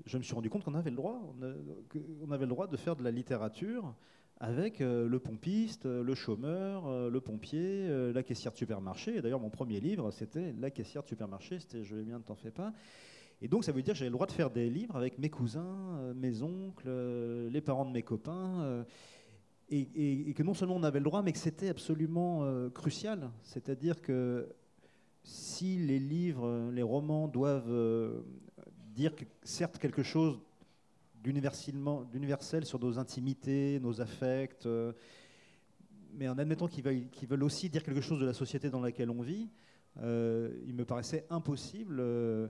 je 0.06 0.18
me 0.18 0.24
suis 0.24 0.34
rendu 0.34 0.50
compte 0.50 0.64
qu'on 0.64 0.76
avait 0.76 0.90
le 0.90 0.96
droit, 0.96 1.22
on, 2.22 2.32
avait 2.32 2.46
le 2.46 2.50
droit 2.50 2.68
de 2.68 2.78
faire 2.78 2.96
de 2.96 3.04
la 3.04 3.12
littérature 3.12 3.94
avec 4.40 4.80
le 4.80 5.18
pompiste, 5.18 5.86
le 5.86 6.14
chômeur, 6.14 7.10
le 7.10 7.22
pompier, 7.22 8.12
la 8.14 8.22
caissière 8.22 8.52
de 8.52 8.58
supermarché. 8.58 9.22
D'ailleurs, 9.22 9.40
mon 9.40 9.50
premier 9.50 9.80
livre, 9.80 10.12
c'était 10.12 10.54
La 10.60 10.70
caissière 10.70 11.02
de 11.02 11.08
supermarché, 11.08 11.60
c'était 11.60 11.84
Je 11.84 11.96
vais 11.96 12.04
bien, 12.04 12.20
ne 12.20 12.24
t'en 12.24 12.36
fais 12.36 12.52
pas. 12.52 12.72
Et 13.42 13.48
donc 13.48 13.64
ça 13.64 13.72
veut 13.72 13.82
dire 13.82 13.94
que 13.94 14.00
j'avais 14.00 14.10
le 14.10 14.16
droit 14.16 14.28
de 14.28 14.32
faire 14.32 14.50
des 14.50 14.70
livres 14.70 14.96
avec 14.96 15.18
mes 15.20 15.30
cousins, 15.30 16.14
mes 16.16 16.42
oncles, 16.44 16.90
les 17.50 17.62
parents 17.62 17.86
de 17.86 17.92
mes 17.92 18.04
copains. 18.04 18.86
Et, 19.70 20.34
que 20.34 20.44
non 20.44 20.54
seulement 20.54 20.76
on 20.76 20.84
avait 20.84 21.00
le 21.00 21.06
droit, 21.06 21.24
mais 21.24 21.34
que 21.34 21.40
c'était 21.40 21.70
absolument 21.70 22.70
crucial. 22.70 23.32
C'est-à-dire 23.42 24.02
que 24.02 24.48
si 25.24 25.78
les 25.78 26.00
livres, 26.00 26.72
les 26.72 26.84
romans 26.84 27.28
doivent 27.28 28.24
dire 28.98 29.14
certes 29.44 29.78
quelque 29.78 30.02
chose 30.02 30.40
d'universel 31.24 32.66
sur 32.66 32.80
nos 32.80 32.98
intimités, 32.98 33.80
nos 33.80 34.02
affects, 34.02 34.66
euh, 34.66 34.92
mais 36.14 36.28
en 36.28 36.38
admettant 36.40 36.68
qu'ils 36.68 36.84
veulent, 36.84 37.44
aussi 37.44 37.70
dire 37.70 37.84
quelque 37.84 38.02
chose 38.02 38.20
de 38.20 38.26
la 38.26 38.34
société 38.34 38.72
dans 38.72 38.82
laquelle 38.82 39.12
on 39.12 39.22
vit, 39.22 39.50
euh, 40.02 40.50
il 40.66 40.74
me 40.74 40.84
paraissait 40.84 41.28
impossible 41.30 41.98
euh, 42.00 42.48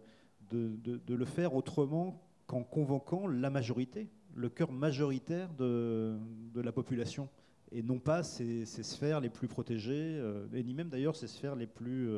de, 0.51 1.13
le 1.13 1.25
faire 1.25 1.53
autrement 1.53 2.23
qu'en 2.45 2.63
convoquant 2.63 3.27
la 3.27 3.49
majorité, 3.49 4.09
le 4.33 4.47
cœur 4.47 4.71
majoritaire 4.71 5.53
de, 5.53 6.17
la 6.55 6.71
population, 6.71 7.27
et 7.73 7.83
non 7.83 7.99
pas 7.99 8.23
ces, 8.23 8.65
sphères 8.65 9.19
les 9.19 9.29
plus 9.29 9.49
protégées, 9.49 10.21
et 10.53 10.63
ni 10.63 10.73
même 10.73 10.87
d'ailleurs 10.87 11.17
ces 11.17 11.27
sphères 11.27 11.57
les 11.57 11.67
plus 11.67 12.09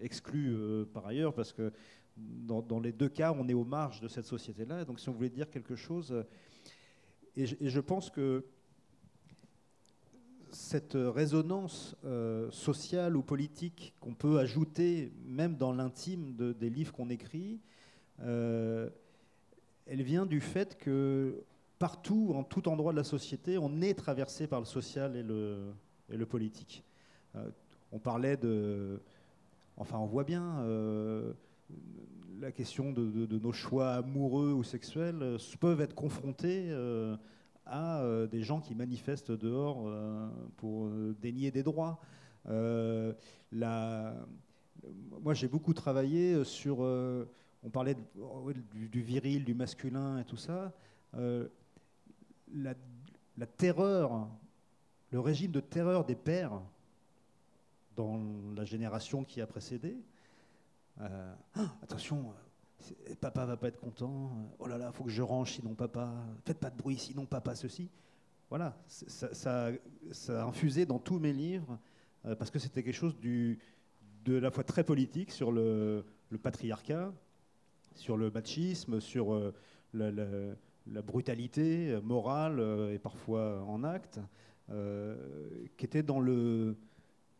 exclues 0.00 0.56
par 0.92 1.06
ailleurs, 1.06 1.34
parce 1.34 1.52
que 1.52 1.72
dans, 2.18 2.80
les 2.80 2.92
deux 2.92 3.08
cas, 3.08 3.34
on 3.36 3.48
est 3.48 3.54
aux 3.54 3.64
marges 3.64 4.00
de 4.00 4.08
cette 4.08 4.24
société-là. 4.24 4.84
Donc, 4.84 5.00
si 5.00 5.08
on 5.08 5.12
voulait 5.12 5.28
dire 5.28 5.50
quelque 5.50 5.76
chose, 5.76 6.12
euh, 6.12 6.22
et 7.36 7.46
je, 7.46 7.80
pense 7.80 8.10
que 8.10 8.44
cette 10.50 10.96
résonance 10.96 11.94
euh, 12.04 12.50
sociale 12.50 13.16
ou 13.16 13.22
politique 13.22 13.94
qu'on 14.00 14.14
peut 14.14 14.40
ajouter 14.40 15.12
même 15.24 15.56
dans 15.56 15.72
l'intime 15.72 16.34
des 16.34 16.70
livres 16.70 16.92
qu'on 16.92 17.10
écrit, 17.10 17.60
euh, 18.22 18.88
elle 19.86 20.02
vient 20.02 20.26
du 20.26 20.40
fait 20.40 20.76
que 20.76 21.44
partout, 21.78 22.32
en 22.34 22.42
tout 22.42 22.68
endroit 22.68 22.90
de 22.90 22.96
la 22.96 23.04
société, 23.04 23.56
on 23.56 23.80
est 23.82 23.94
traversé 23.94 24.48
par 24.48 24.58
le 24.58 24.66
social 24.66 25.14
et 25.14 25.22
le, 25.22 25.72
et 26.10 26.16
le 26.16 26.26
politique. 26.26 26.82
on 27.92 28.00
parlait 28.00 28.36
de... 28.36 29.00
Enfin, 29.76 29.98
on 29.98 30.06
voit 30.06 30.24
bien 30.24 30.64
la 32.40 32.52
question 32.52 32.92
de, 32.92 33.38
nos 33.38 33.52
choix 33.52 33.94
amoureux 33.94 34.52
ou 34.52 34.62
sexuels 34.62 35.22
euh, 35.22 35.38
peuvent 35.60 35.80
être 35.80 35.94
confrontés 35.94 36.68
euh, 36.70 37.16
à 37.66 38.00
euh, 38.00 38.26
des 38.26 38.42
gens 38.42 38.60
qui 38.60 38.74
manifestent 38.74 39.32
dehors 39.32 39.90
pour 40.56 40.88
dénier 41.20 41.50
des 41.50 41.62
droits. 41.62 42.00
Moi, 42.46 43.14
j'ai 45.34 45.48
beaucoup 45.48 45.74
travaillé 45.74 46.44
sur. 46.44 46.80
on 46.80 47.70
parlait 47.70 47.96
du, 48.72 49.02
viril, 49.02 49.44
du 49.44 49.54
masculin 49.54 50.18
et 50.18 50.24
tout 50.24 50.36
ça. 50.36 50.72
La, 51.12 52.74
terreur, 53.58 54.28
le 55.10 55.20
régime 55.20 55.50
de 55.50 55.60
terreur 55.60 56.06
des 56.06 56.14
pères 56.14 56.62
dans 57.96 58.18
la 58.56 58.64
génération 58.64 59.24
qui 59.24 59.42
a 59.42 59.46
précédé, 59.46 59.94
euh, 61.00 61.34
ah, 61.54 61.76
attention, 61.82 62.32
euh, 63.10 63.14
papa 63.20 63.44
va 63.46 63.56
pas 63.56 63.68
être 63.68 63.78
content. 63.78 64.26
Euh, 64.26 64.56
oh 64.58 64.66
là 64.66 64.78
là, 64.78 64.92
faut 64.92 65.04
que 65.04 65.10
je 65.10 65.22
range, 65.22 65.52
sinon 65.52 65.74
papa. 65.74 66.12
Faites 66.44 66.58
pas 66.58 66.70
de 66.70 66.76
bruit, 66.76 66.98
sinon 66.98 67.26
papa 67.26 67.54
ceci. 67.54 67.90
Voilà, 68.48 68.76
ça, 68.86 69.72
a 70.28 70.42
infusé 70.44 70.86
dans 70.86 70.98
tous 70.98 71.18
mes 71.18 71.34
livres 71.34 71.78
parce 72.38 72.50
que 72.50 72.58
c'était 72.58 72.82
quelque 72.82 72.94
chose 72.94 73.18
du, 73.18 73.58
de 74.24 74.38
la 74.38 74.50
fois 74.50 74.64
très 74.64 74.84
politique 74.84 75.32
sur 75.32 75.52
le, 75.52 76.02
patriarcat, 76.42 77.12
sur 77.94 78.16
le 78.16 78.30
machisme, 78.30 79.00
sur 79.00 79.52
la, 79.92 81.02
brutalité 81.02 82.00
morale 82.02 82.88
et 82.90 82.98
parfois 82.98 83.62
en 83.64 83.84
acte, 83.84 84.18
qui 85.76 85.84
était 85.84 86.02
dans 86.02 86.18
le. 86.20 86.74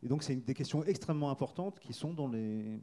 Et 0.03 0.09
donc, 0.09 0.23
c'est 0.23 0.37
des 0.37 0.55
questions 0.55 0.85
extrêmement 0.85 1.31
importantes 1.31 1.81
qui 1.81 1.95
sont 1.95 2.13
dans 2.13 2.29
les, 2.29 2.83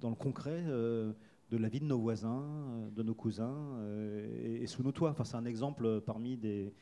dans 0.00 0.10
le 0.10 0.16
concret 0.16 0.64
euh, 0.66 1.12
de 1.50 1.56
la 1.56 1.68
vie 1.68 1.80
de 1.80 1.84
nos 1.84 1.98
voisins, 1.98 2.44
euh, 2.44 2.90
de 2.90 3.02
nos 3.02 3.14
cousins 3.14 3.76
euh, 3.78 4.60
et, 4.62 4.66
sous 4.66 4.82
nos 4.82 4.92
toits. 4.92 5.10
Enfin, 5.10 5.24
c'est 5.24 5.36
un 5.36 5.44
exemple 5.44 6.00
parmi 6.00 6.36
des, 6.36 6.74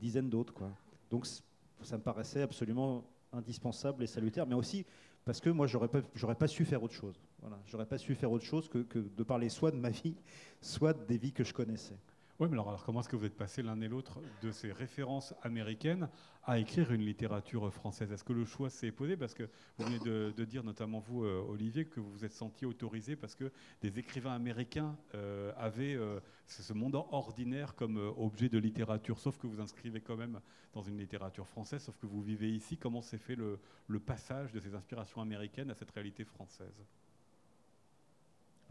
dizaines 0.00 0.30
d'autres. 0.30 0.64
Donc 1.10 1.26
ça 1.26 1.96
me 1.98 2.02
paraissait 2.02 2.42
absolument 2.42 3.04
indispensable 3.32 4.04
et 4.04 4.06
salutaire, 4.06 4.46
mais 4.46 4.54
aussi 4.54 4.84
parce 5.24 5.40
que 5.40 5.50
moi, 5.50 5.66
j'aurais 5.66 5.88
pas, 5.88 6.34
pas 6.34 6.48
su 6.48 6.64
faire 6.64 6.82
autre 6.82 6.94
chose. 6.94 7.20
Voilà, 7.40 7.60
j'aurais 7.66 7.86
pas 7.86 7.98
su 7.98 8.14
faire 8.14 8.32
autre 8.32 8.44
chose 8.44 8.68
que, 8.68 8.98
de 8.98 9.22
parler 9.22 9.48
soit 9.48 9.70
de 9.70 9.76
ma 9.76 9.90
vie, 9.90 10.16
soit 10.60 10.94
des 11.06 11.16
vies 11.16 11.32
que 11.32 11.44
je 11.44 11.54
connaissais. 11.54 11.98
Oui, 12.38 12.48
mais 12.50 12.54
alors, 12.54 12.82
comment 12.84 13.00
est-ce 13.00 13.08
que 13.08 13.16
vous 13.16 13.26
êtes 13.26 13.36
passé 13.36 13.62
l'un 13.62 13.80
et 13.82 13.88
l'autre 13.88 14.18
de 14.42 14.50
ces 14.50 14.72
références 14.72 15.34
américaines 15.42 16.08
à 16.44 16.58
écrire 16.58 16.90
une 16.90 17.02
littérature 17.02 17.72
française? 17.72 18.10
Est-ce 18.10 18.24
que 18.24 18.32
le 18.32 18.46
choix 18.46 18.70
s'est 18.70 18.90
posé? 18.90 19.16
Parce 19.16 19.34
que 19.34 19.44
vous 19.76 19.84
venez 19.84 19.98
de, 19.98 20.44
dire, 20.44 20.64
notamment 20.64 20.98
vous, 20.98 21.24
euh, 21.24 21.44
Olivier, 21.46 21.84
que 21.84 22.00
vous 22.00 22.10
vous 22.10 22.24
êtes 22.24 22.32
senti 22.32 22.64
autorisé 22.64 23.16
parce 23.16 23.34
que 23.34 23.52
des 23.82 23.98
écrivains 23.98 24.32
américains 24.32 24.96
euh, 25.14 25.52
avaient 25.56 25.94
euh, 25.94 26.20
ce 26.46 26.72
monde 26.72 26.94
ordinaire 26.94 27.74
comme 27.74 27.98
objet 28.16 28.48
de 28.48 28.58
littérature, 28.58 29.18
sauf 29.18 29.38
que 29.38 29.46
vous 29.46 29.60
inscrivez 29.60 30.00
quand 30.00 30.16
même 30.16 30.40
dans 30.72 30.82
une 30.82 30.98
littérature 30.98 31.46
française, 31.46 31.82
sauf 31.82 31.96
que 31.98 32.06
vous 32.06 32.22
vivez 32.22 32.50
ici. 32.50 32.78
Comment 32.78 33.02
s'est 33.02 33.18
fait 33.18 33.36
le 33.36 34.00
passage 34.00 34.52
de 34.52 34.58
ces 34.58 34.74
inspirations 34.74 35.20
américaines 35.20 35.70
à 35.70 35.74
cette 35.74 35.90
réalité 35.90 36.24
française? 36.24 36.82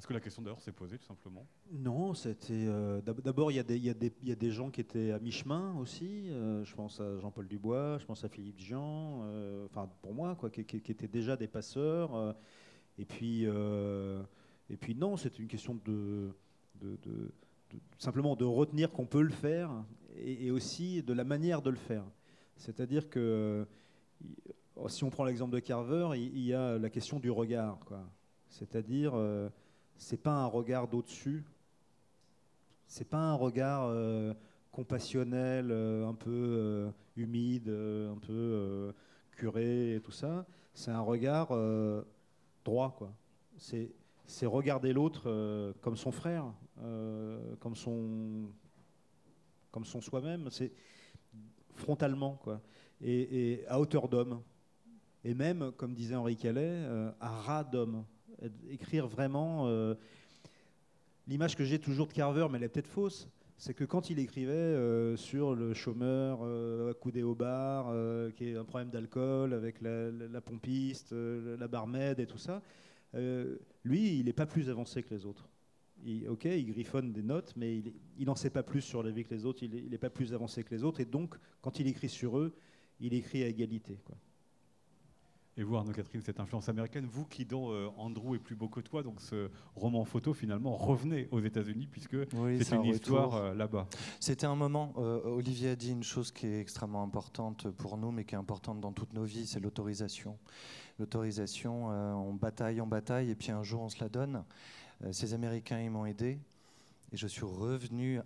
Est-ce 0.02 0.08
que 0.08 0.14
la 0.14 0.20
question 0.20 0.42
d'ailleurs 0.42 0.60
s'est 0.60 0.72
posée 0.72 0.98
tout 0.98 1.06
simplement? 1.06 1.46
Non, 1.72 2.16
c'était. 2.16 2.66
Euh, 2.68 3.02
d'abord, 3.02 3.52
il 3.52 3.58
y, 3.58 3.90
a 4.32 4.36
des 4.36 4.50
gens 4.50 4.72
qui 4.72 4.82
étaient 4.82 5.12
à 5.12 5.20
mi-chemin 5.20 5.76
aussi. 5.78 6.28
Euh, 6.32 6.66
je 6.66 6.74
pense 6.74 7.00
à 7.00 7.20
Jean-Paul 7.20 7.48
Dubois, 7.48 8.00
je 8.00 8.06
pense 8.08 8.24
à 8.24 8.28
Philippe 8.28 8.58
Jean, 8.58 9.22
euh, 9.26 9.68
enfin 9.68 9.88
pour 10.02 10.16
moi, 10.16 10.34
quoi, 10.34 10.50
qui, 10.50 10.62
étaient 10.62 11.08
déjà 11.08 11.38
des 11.38 11.46
passeurs. 11.46 12.36
et, 12.98 13.06
puis, 13.06 13.44
et 13.44 14.78
puis, 14.78 14.96
non, 14.96 15.18
c'est 15.18 15.38
une 15.38 15.48
question 15.48 15.80
de, 15.86 16.32
de, 16.82 17.32
simplement 18.00 18.36
de 18.36 18.46
retenir 18.46 18.92
qu'on 18.92 19.06
peut 19.06 19.22
le 19.22 19.30
faire 19.30 19.70
et, 20.18 20.50
aussi 20.50 21.04
de 21.04 21.14
la 21.14 21.26
manière 21.26 21.62
de 21.62 21.70
le 21.70 21.78
faire. 21.78 22.06
C'est-à-dire 22.56 23.08
que 23.08 23.68
si 24.88 25.04
on 25.04 25.12
prend 25.12 25.26
l'exemple 25.26 25.54
de 25.54 25.60
Carver, 25.60 26.10
il, 26.16 26.40
y 26.40 26.56
a 26.56 26.80
la 26.80 26.90
question 26.90 27.20
du 27.20 27.30
regard. 27.30 27.78
C'est-à-dire 28.50 29.14
c'est 30.02 30.18
pas 30.18 30.32
un 30.32 30.48
regard 30.48 30.88
d'au-dessus, 30.88 31.46
c'est 32.88 33.08
pas 33.08 33.20
un 33.20 33.36
regard 33.36 33.84
euh, 33.86 34.34
compassionnel, 34.72 35.70
euh, 35.70 36.08
un 36.08 36.16
peu 36.16 36.32
euh, 36.32 36.92
humide, 37.16 37.70
un 37.70 38.18
peu 38.18 38.94
curé 39.38 39.96
et 39.96 40.02
tout 40.02 40.12
ça. 40.12 40.48
C'est 40.74 40.90
un 40.90 41.02
regard 41.02 41.50
droit, 42.66 42.96
quoi. 42.98 43.14
C'est 43.58 44.46
regarder 44.46 44.92
l'autre 44.92 45.74
comme 45.82 45.96
son 45.96 46.12
frère, 46.12 46.46
comme 47.60 47.76
son 47.76 48.50
comme 49.70 49.86
son 49.86 50.02
soi-même. 50.02 50.50
C'est 50.50 50.72
frontalement, 51.76 52.40
quoi, 52.42 52.60
et, 53.02 53.52
et 53.52 53.68
à 53.68 53.80
hauteur 53.80 54.10
d'homme. 54.10 54.42
Et 55.24 55.36
même, 55.36 55.72
comme 55.78 55.94
disait 55.94 56.16
Henri 56.16 56.36
Calais, 56.36 56.88
à 57.20 57.30
ras 57.42 57.64
d'homme 57.64 58.04
écrire 58.70 59.08
vraiment. 59.08 59.68
Euh, 59.68 59.96
l'image 61.28 61.56
que 61.56 61.64
j'ai 61.64 61.80
toujours 61.80 62.08
de 62.08 62.14
Carver, 62.14 62.48
mais 62.50 62.58
elle 62.58 62.64
est 62.64 62.70
peut-être 62.70 62.88
fausse, 62.88 63.28
c'est 63.58 63.74
que 63.74 63.84
quand 63.84 64.10
il 64.10 64.20
écrivait 64.20 64.52
euh, 64.54 65.16
sur 65.16 65.54
le 65.54 65.74
chômeur 65.74 66.40
euh, 66.42 66.92
accoudé 66.92 67.22
au 67.22 67.36
bar, 67.36 67.94
qui 68.36 68.50
est 68.50 68.56
un 68.56 68.66
problème 68.66 68.90
d'alcool 68.90 69.54
avec 69.54 69.82
la, 69.82 70.42
pompiste, 70.42 71.14
la 71.14 71.68
barmaid 71.68 72.20
et 72.20 72.26
tout 72.26 72.40
ça, 72.40 72.62
lui, 73.14 74.20
il 74.20 74.26
n'est 74.26 74.34
pas 74.34 74.46
plus 74.46 74.70
avancé 74.70 75.04
que 75.04 75.14
les 75.14 75.26
autres. 75.26 75.48
ok, 76.28 76.46
il 76.46 76.66
griffonne 76.68 77.12
des 77.12 77.24
notes, 77.24 77.54
mais 77.56 77.84
il 78.18 78.26
n'en 78.26 78.36
sait 78.36 78.50
pas 78.50 78.64
plus 78.64 78.82
sur 78.82 79.04
la 79.04 79.12
vie 79.12 79.24
que 79.24 79.34
les 79.34 79.46
autres, 79.46 79.64
il 79.64 79.90
n'est 79.90 79.98
pas 79.98 80.10
plus 80.10 80.34
avancé 80.34 80.64
que 80.64 80.74
les 80.74 80.84
autres, 80.84 81.02
et 81.02 81.06
donc, 81.06 81.36
quand 81.62 81.80
il 81.80 81.88
écrit 81.88 82.10
sur 82.10 82.40
eux, 82.40 82.54
il 83.00 83.14
écrit 83.14 83.44
à 83.44 83.48
égalité. 83.48 84.00
Et 85.58 85.64
vous, 85.64 85.76
Arnaud 85.76 85.92
Catherine, 85.92 86.22
cette 86.22 86.40
influence 86.40 86.70
américaine, 86.70 87.06
vous 87.06 87.26
qui, 87.26 87.44
dans 87.46 87.72
euh, 87.72 87.90
Andrew 87.98 88.36
est 88.36 88.40
plus 88.40 88.56
beau 88.56 88.70
que 88.70 88.80
toi, 88.80 89.04
donc 89.04 89.20
ce 89.20 89.50
roman 89.76 90.06
photo, 90.06 90.34
finalement, 90.34 90.78
revenez 90.78 91.28
aux 91.32 91.42
États-Unis, 91.42 91.88
puisque 91.92 92.16
c'est 92.64 92.76
une 92.76 92.86
histoire 92.86 93.36
euh, 93.36 93.54
là-bas. 93.54 93.88
C'était 94.22 94.46
un 94.46 94.56
moment, 94.56 94.94
euh, 94.98 95.20
Olivier 95.26 95.72
a 95.72 95.76
dit 95.76 95.92
une 95.92 96.04
chose 96.04 96.32
qui 96.32 96.48
est 96.48 96.62
extrêmement 96.62 97.04
importante 97.04 97.70
pour 97.70 97.98
nous, 97.98 98.12
mais 98.12 98.24
qui 98.24 98.36
est 98.36 98.38
importante 98.38 98.80
dans 98.80 98.94
toutes 98.94 99.14
nos 99.14 99.26
vies, 99.26 99.46
c'est 99.46 99.60
l'autorisation. 99.60 100.38
L'autorisation, 101.00 101.88
on 101.88 102.34
bataille, 102.34 102.80
on 102.80 102.88
bataille, 102.88 103.32
et 103.32 103.36
puis 103.36 103.52
un 103.52 103.64
jour 103.64 103.82
on 103.82 103.90
se 103.90 104.00
la 104.00 104.08
donne. 104.08 104.44
ces 105.12 105.34
Américains, 105.34 105.82
ils 105.82 105.90
m'ont 105.90 106.06
aidé, 106.06 106.40
et 107.12 107.18
je 107.18 107.28
suis 107.28 107.46
revenu 107.46 108.22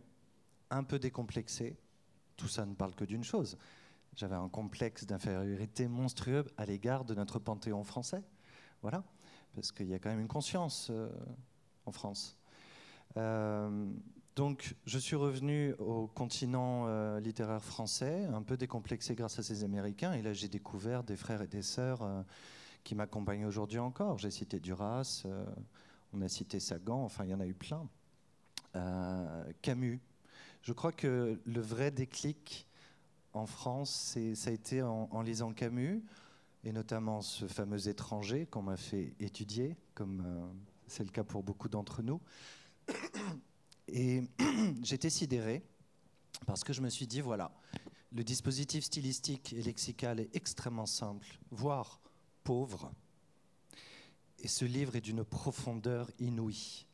un 0.70 0.84
peu 0.84 1.00
décomplexé. 1.00 1.78
Tout 2.36 2.50
ça 2.50 2.66
ne 2.66 2.74
parle 2.74 2.94
que 2.94 3.06
d'une 3.06 3.24
chose, 3.24 3.58
j'avais 4.16 4.36
un 4.36 4.50
complexe 4.50 5.06
d'infériorité 5.06 5.88
monstrueux 5.88 6.46
à 6.58 6.66
l'égard 6.66 7.06
de 7.06 7.14
notre 7.16 7.40
panthéon 7.40 7.84
français. 7.84 8.24
Voilà. 8.82 9.04
parce 9.56 9.72
qu'il 9.72 9.88
y 9.88 9.94
a 9.94 10.00
quand 10.00 10.10
même 10.10 10.20
une 10.20 10.28
conscience 10.28 10.92
en 11.86 11.92
France. 11.92 12.38
donc, 14.36 14.76
je 14.86 15.00
suis 15.00 15.16
revenu 15.16 15.74
au 15.80 16.08
continent 16.08 17.18
littéraire 17.18 17.64
français, 17.64 18.26
un 18.26 18.44
peu 18.44 18.58
décomplexé 18.58 19.16
grâce 19.16 19.40
à 19.40 19.44
ces 19.44 19.64
Américains, 19.64 20.14
et 20.14 20.22
là 20.22 20.34
j'ai 20.34 20.50
découvert 20.50 21.04
des 21.04 21.16
frères 21.16 21.42
et 21.42 21.48
des 21.48 21.62
sœurs 21.62 22.08
qui 22.84 22.96
m'accompagnent 22.96 23.46
aujourd'hui 23.46 23.80
encore. 23.80 24.20
J'ai 24.20 24.32
cité 24.32 24.60
Duras, 24.60 25.24
on 26.14 26.22
a 26.22 26.28
cité 26.28 26.60
Sagan, 26.60 27.04
enfin 27.04 27.24
il 27.24 27.32
y 27.32 27.34
en 27.34 27.40
a 27.40 27.48
eu 27.48 27.56
plein. 27.56 27.88
Camus, 29.62 30.02
je 30.62 30.74
crois 30.74 30.92
que 30.92 31.40
le 31.46 31.62
vrai 31.62 31.92
déclic 31.92 32.68
en 33.36 33.46
France, 33.46 34.18
ça 34.34 34.50
a 34.50 34.54
été 34.54 34.82
en, 34.82 35.22
lisant 35.22 35.54
Camus, 35.54 36.04
et 36.64 36.72
notamment 36.72 37.22
ce 37.22 37.48
fameux 37.48 37.88
étranger 37.88 38.46
qu'on 38.48 38.62
m'a 38.62 38.78
fait 38.78 39.14
étudier, 39.20 39.76
comme 39.94 40.24
euh, 40.26 40.48
c'est 40.88 41.04
le 41.04 41.10
cas 41.10 41.24
pour 41.24 41.44
beaucoup 41.44 41.70
d'entre 41.70 42.02
nous. 42.02 42.22
Et 43.88 44.24
j'étais 44.84 45.10
sidéré 45.10 45.64
parce 46.46 46.64
que 46.64 46.74
je 46.74 46.82
me 46.82 46.90
suis 46.90 47.08
dit, 47.08 47.22
voilà, 47.22 47.52
le 48.12 48.24
dispositif 48.24 48.84
stylistique 48.86 49.54
et 49.54 49.62
lexical 49.62 50.20
est 50.20 50.36
extrêmement 50.36 50.86
simple, 50.86 51.28
voire 51.52 52.00
pauvre. 52.44 52.92
Et 54.40 54.48
ce 54.48 54.66
livre 54.66 54.96
est 54.96 55.02
d'une 55.02 55.24
profondeur 55.24 56.10
inouïe. 56.20 56.88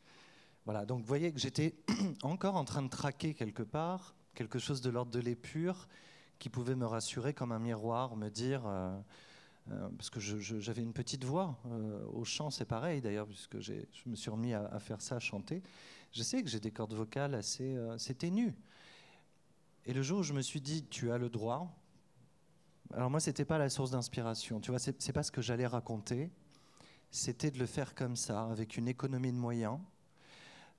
Voilà, 0.65 0.85
donc 0.85 1.01
vous 1.01 1.07
voyez 1.07 1.31
que 1.31 1.39
j'étais 1.39 1.75
encore 2.23 2.55
en 2.55 2.65
train 2.65 2.81
de 2.81 2.89
traquer 2.89 3.33
quelque 3.33 3.63
part 3.63 4.15
quelque 4.35 4.59
chose 4.59 4.81
de 4.81 4.89
l'ordre 4.89 5.11
de 5.11 5.19
l'épure 5.19 5.87
qui 6.41 6.49
pouvait 6.49 6.75
me 6.75 6.87
rassurer 6.87 7.35
comme 7.35 7.51
un 7.51 7.59
miroir, 7.59 8.17
me 8.17 8.29
dire, 8.29 8.63
euh, 8.65 8.99
euh, 9.69 9.89
parce 9.95 10.09
que 10.09 10.19
j'avais 10.19 10.81
une 10.81 10.91
petite 10.91 11.23
voix, 11.23 11.55
euh, 11.67 12.03
au 12.07 12.25
chant 12.25 12.49
c'est 12.49 12.65
pareil 12.65 12.99
d'ailleurs, 12.99 13.27
puisque 13.27 13.59
je 13.59 13.75
me 14.07 14.15
suis 14.15 14.31
remis 14.31 14.55
à, 14.55 14.79
faire 14.79 15.01
ça, 15.01 15.17
à 15.17 15.19
chanter, 15.19 15.61
je 16.11 16.23
sais 16.23 16.41
que 16.41 16.49
j'ai 16.49 16.59
des 16.59 16.71
cordes 16.71 16.95
vocales 16.95 17.35
assez, 17.35 17.77
assez 17.77 18.15
ténues. 18.15 18.55
Et 19.85 19.93
le 19.93 20.01
jour 20.01 20.21
où 20.21 20.23
je 20.23 20.33
me 20.33 20.41
suis 20.41 20.61
dit, 20.61 20.83
tu 20.87 21.11
as 21.11 21.19
le 21.19 21.29
droit, 21.29 21.71
alors 22.91 23.11
moi 23.11 23.19
c'était 23.19 23.45
pas 23.45 23.59
la 23.59 23.69
source 23.69 23.91
d'inspiration, 23.91 24.59
tu 24.59 24.71
vois, 24.71 24.79
c'est 24.79 25.13
pas 25.13 25.23
ce 25.23 25.31
que 25.31 25.43
j'allais 25.43 25.67
raconter, 25.67 26.31
c'était 27.11 27.51
de 27.51 27.59
le 27.59 27.67
faire 27.67 27.93
comme 27.93 28.15
ça, 28.15 28.45
avec 28.45 28.77
une 28.77 28.87
économie 28.87 29.31
de 29.31 29.37
moyens, 29.37 29.77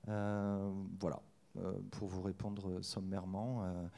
voilà, 0.07 1.21
pour 1.91 2.09
vous 2.09 2.21
répondre 2.21 2.81
sommairement 2.81 3.89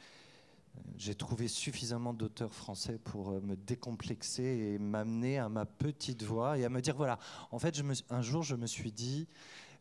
j'ai 0.96 1.14
trouvé 1.14 1.48
suffisamment 1.48 2.14
d'auteurs 2.14 2.54
français 2.54 2.98
pour 2.98 3.32
me 3.42 3.54
décomplexer 3.56 4.42
et 4.42 4.78
m'amener 4.78 5.38
à 5.38 5.48
ma 5.48 5.66
petite 5.66 6.22
voix 6.22 6.58
et 6.58 6.64
à 6.64 6.68
me 6.68 6.80
dire 6.80 6.96
voilà, 6.96 7.18
en 7.50 7.58
fait, 7.58 7.76
je 7.76 7.82
me, 7.82 7.94
un 8.10 8.22
jour, 8.22 8.42
je 8.42 8.56
me 8.56 8.66
suis 8.66 8.92
dit 8.92 9.26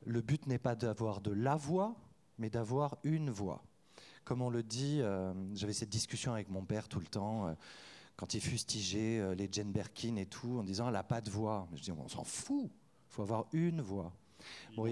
le 0.05 0.21
but 0.21 0.45
n'est 0.47 0.59
pas 0.59 0.75
d'avoir 0.75 1.21
de 1.21 1.31
la 1.31 1.55
voix, 1.55 1.95
mais 2.37 2.49
d'avoir 2.49 2.97
une 3.03 3.29
voix. 3.29 3.63
Comme 4.23 4.41
on 4.41 4.49
le 4.49 4.63
dit, 4.63 5.01
j'avais 5.53 5.73
cette 5.73 5.89
discussion 5.89 6.33
avec 6.33 6.49
mon 6.49 6.63
père 6.63 6.87
tout 6.87 6.99
le 6.99 7.07
temps. 7.07 7.55
quand 8.15 8.33
il 8.33 8.41
fustigeait 8.41 9.35
les 9.35 9.49
Jane 9.51 9.71
Birkin 9.71 10.15
et 10.15 10.25
tout, 10.25 10.57
en 10.59 10.63
disant 10.63 10.87
elle 10.87 10.93
n'a 10.93 11.03
pas 11.03 11.21
de 11.21 11.29
voix. 11.29 11.67
Je 11.75 11.81
dis 11.81 11.91
on 11.91 12.07
s'en 12.07 12.23
fout, 12.23 12.65
il 12.65 13.13
faut 13.13 13.21
avoir 13.21 13.45
une 13.53 13.81
voix. 13.81 14.13
Bon, 14.75 14.87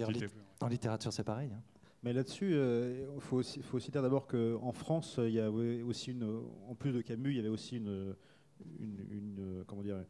en 0.61 0.67
littérature, 0.67 1.11
c'est 1.11 1.23
pareil. 1.23 1.51
Hein. 1.53 1.61
Mais 2.03 2.11
là-dessus, 2.11 2.51
il 2.51 2.57
euh, 2.57 3.19
faut, 3.19 3.37
aussi, 3.37 3.61
faut 3.61 3.77
aussi 3.77 3.89
dire 3.89 4.01
d'abord 4.01 4.27
qu'en 4.27 4.73
France, 4.73 5.19
il 5.23 5.33
y 5.33 5.41
aussi 5.41 6.11
une, 6.11 6.41
en 6.67 6.75
plus 6.75 6.91
de 6.91 7.01
Camus, 7.01 7.31
il 7.31 7.37
y 7.37 7.39
avait 7.39 7.47
aussi 7.47 7.77
une, 7.77 8.15
comment 9.65 9.83
dire, 9.83 10.03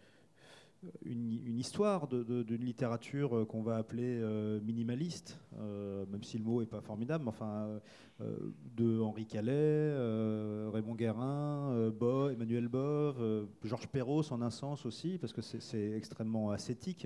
une, 1.06 1.58
histoire 1.60 2.08
d'une 2.08 2.66
littérature 2.66 3.46
qu'on 3.48 3.62
va 3.62 3.78
appeler 3.78 4.20
euh, 4.22 4.60
minimaliste, 4.62 5.40
euh, 5.60 6.06
même 6.12 6.24
si 6.24 6.40
le 6.40 6.44
mot 6.44 6.62
n'est 6.62 6.68
pas 6.68 6.82
formidable, 6.82 7.30
de 8.76 9.00
Henri 9.00 9.28
Calais, 9.28 9.94
Raymond 10.72 10.96
Guérin, 10.96 11.92
Bo, 11.92 12.30
Emmanuel 12.30 12.70
Bove, 12.70 13.48
Georges 13.64 13.88
Perros 13.88 14.34
en 14.34 14.42
un 14.42 14.50
sens 14.50 14.86
aussi, 14.88 15.20
parce 15.20 15.32
que 15.32 15.42
c'est 15.42 15.92
extrêmement 15.92 16.50
ascétique. 16.50 17.06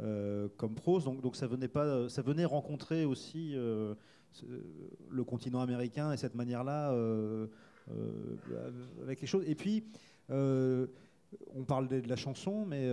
Euh, 0.00 0.48
comme 0.56 0.74
prose. 0.74 1.04
Donc, 1.04 1.20
donc, 1.20 1.34
ça, 1.34 1.46
venait 1.46 1.68
pas, 1.68 2.08
ça 2.08 2.22
venait 2.22 2.44
rencontrer 2.44 3.04
aussi 3.04 3.52
euh, 3.54 3.94
le 5.10 5.24
continent 5.24 5.60
américain 5.60 6.12
et 6.12 6.16
cette 6.16 6.36
manière-là 6.36 6.92
euh, 6.92 7.46
avec 9.02 9.20
les 9.20 9.26
choses. 9.26 9.44
Et 9.46 9.56
puis, 9.56 9.84
on 10.28 11.64
parle 11.66 11.88
de, 11.88 12.08
la 12.08 12.16
chanson, 12.16 12.64
mais 12.64 12.88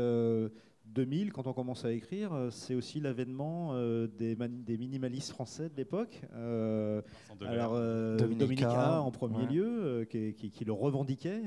2000, 0.87 1.33
quand 1.33 1.47
on 1.47 1.53
commence 1.53 1.83
à 1.85 1.91
écrire, 1.91 2.33
euh, 2.33 2.49
c'est 2.51 2.75
aussi 2.75 2.99
l'avènement 2.99 3.71
euh, 3.73 4.07
des, 4.07 4.35
des, 4.35 4.77
minimalistes 4.77 5.31
français 5.31 5.69
de 5.69 5.75
l'époque. 5.75 6.21
Euh, 6.33 7.01
alors, 7.45 7.73
Dominica, 8.17 9.01
en 9.01 9.11
premier 9.11 9.45
lieu, 9.47 10.07
qui, 10.09 10.65
le 10.65 10.73
revendiquait, 10.73 11.41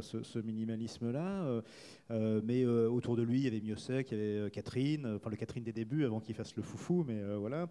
ce, 0.00 0.38
minimalisme-là. 0.38 1.62
Mais 2.10 2.64
autour 2.64 3.16
de 3.16 3.22
lui, 3.22 3.38
il 3.38 3.44
y 3.44 3.46
avait 3.46 3.60
Miossec, 3.60 4.10
il 4.12 4.18
y 4.18 4.20
avait 4.20 4.50
Catherine, 4.50 5.06
enfin 5.16 5.30
le 5.30 5.36
Catherine 5.36 5.64
des 5.64 5.72
débuts, 5.72 6.04
avant 6.04 6.20
qu'il 6.20 6.34
fasse 6.34 6.54
le 6.56 6.62
foufou, 6.62 7.04
mais 7.06 7.20
voilà. 7.36 7.68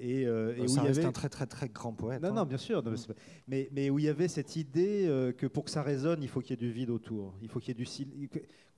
et, 0.00 0.22
et 0.22 0.68
ça 0.68 0.82
reste 0.82 1.04
un 1.04 1.12
très 1.12 1.28
très 1.28 1.46
très 1.46 1.68
grand 1.68 1.92
poète. 1.92 2.22
Non, 2.22 2.32
non, 2.32 2.42
hein. 2.42 2.46
bien 2.46 2.58
sûr. 2.58 2.82
Mais, 3.46 3.68
mais 3.72 3.90
où 3.90 3.98
il 3.98 4.04
y 4.04 4.08
avait 4.08 4.28
cette 4.28 4.56
idée 4.56 5.32
que 5.36 5.46
pour 5.46 5.64
que 5.64 5.70
ça 5.70 5.82
résonne, 5.82 6.22
il 6.22 6.28
faut 6.28 6.40
qu'il 6.40 6.50
y 6.50 6.54
ait 6.54 6.66
du 6.66 6.70
vide 6.70 6.90
autour. 6.90 7.34
Il 7.42 7.48
faut 7.48 7.60
qu'il 7.60 7.68
y 7.68 7.80
ait 7.80 7.84
du 7.84 7.86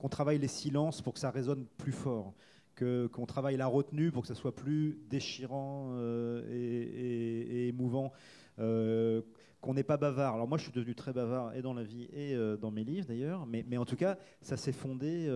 qu'on 0.01 0.09
travaille 0.09 0.39
les 0.39 0.47
silences 0.47 1.01
pour 1.01 1.13
que 1.13 1.19
ça 1.19 1.29
résonne 1.29 1.65
plus 1.77 1.91
fort, 1.91 2.33
qu'on 2.75 3.25
travaille 3.27 3.57
la 3.57 3.67
retenue 3.67 4.11
pour 4.11 4.23
que 4.23 4.27
ça 4.27 4.35
soit 4.35 4.55
plus 4.55 4.97
déchirant 5.09 5.89
euh, 5.91 6.43
et, 6.49 7.67
émouvant, 7.67 8.11
euh, 8.59 9.21
qu'on 9.61 9.73
n'est 9.73 9.83
pas 9.83 9.97
bavard. 9.97 10.35
Alors 10.35 10.47
moi, 10.47 10.57
je 10.57 10.63
suis 10.63 10.71
devenu 10.71 10.95
très 10.95 11.13
bavard 11.13 11.55
et 11.55 11.61
dans 11.61 11.73
la 11.73 11.83
vie 11.83 12.09
et 12.13 12.35
euh, 12.35 12.57
dans 12.57 12.71
mes 12.71 12.83
livres 12.83 13.07
d'ailleurs, 13.07 13.45
mais, 13.45 13.77
en 13.77 13.85
tout 13.85 13.95
cas, 13.95 14.17
ça 14.41 14.57
s'est 14.57 14.71
fondé. 14.71 15.27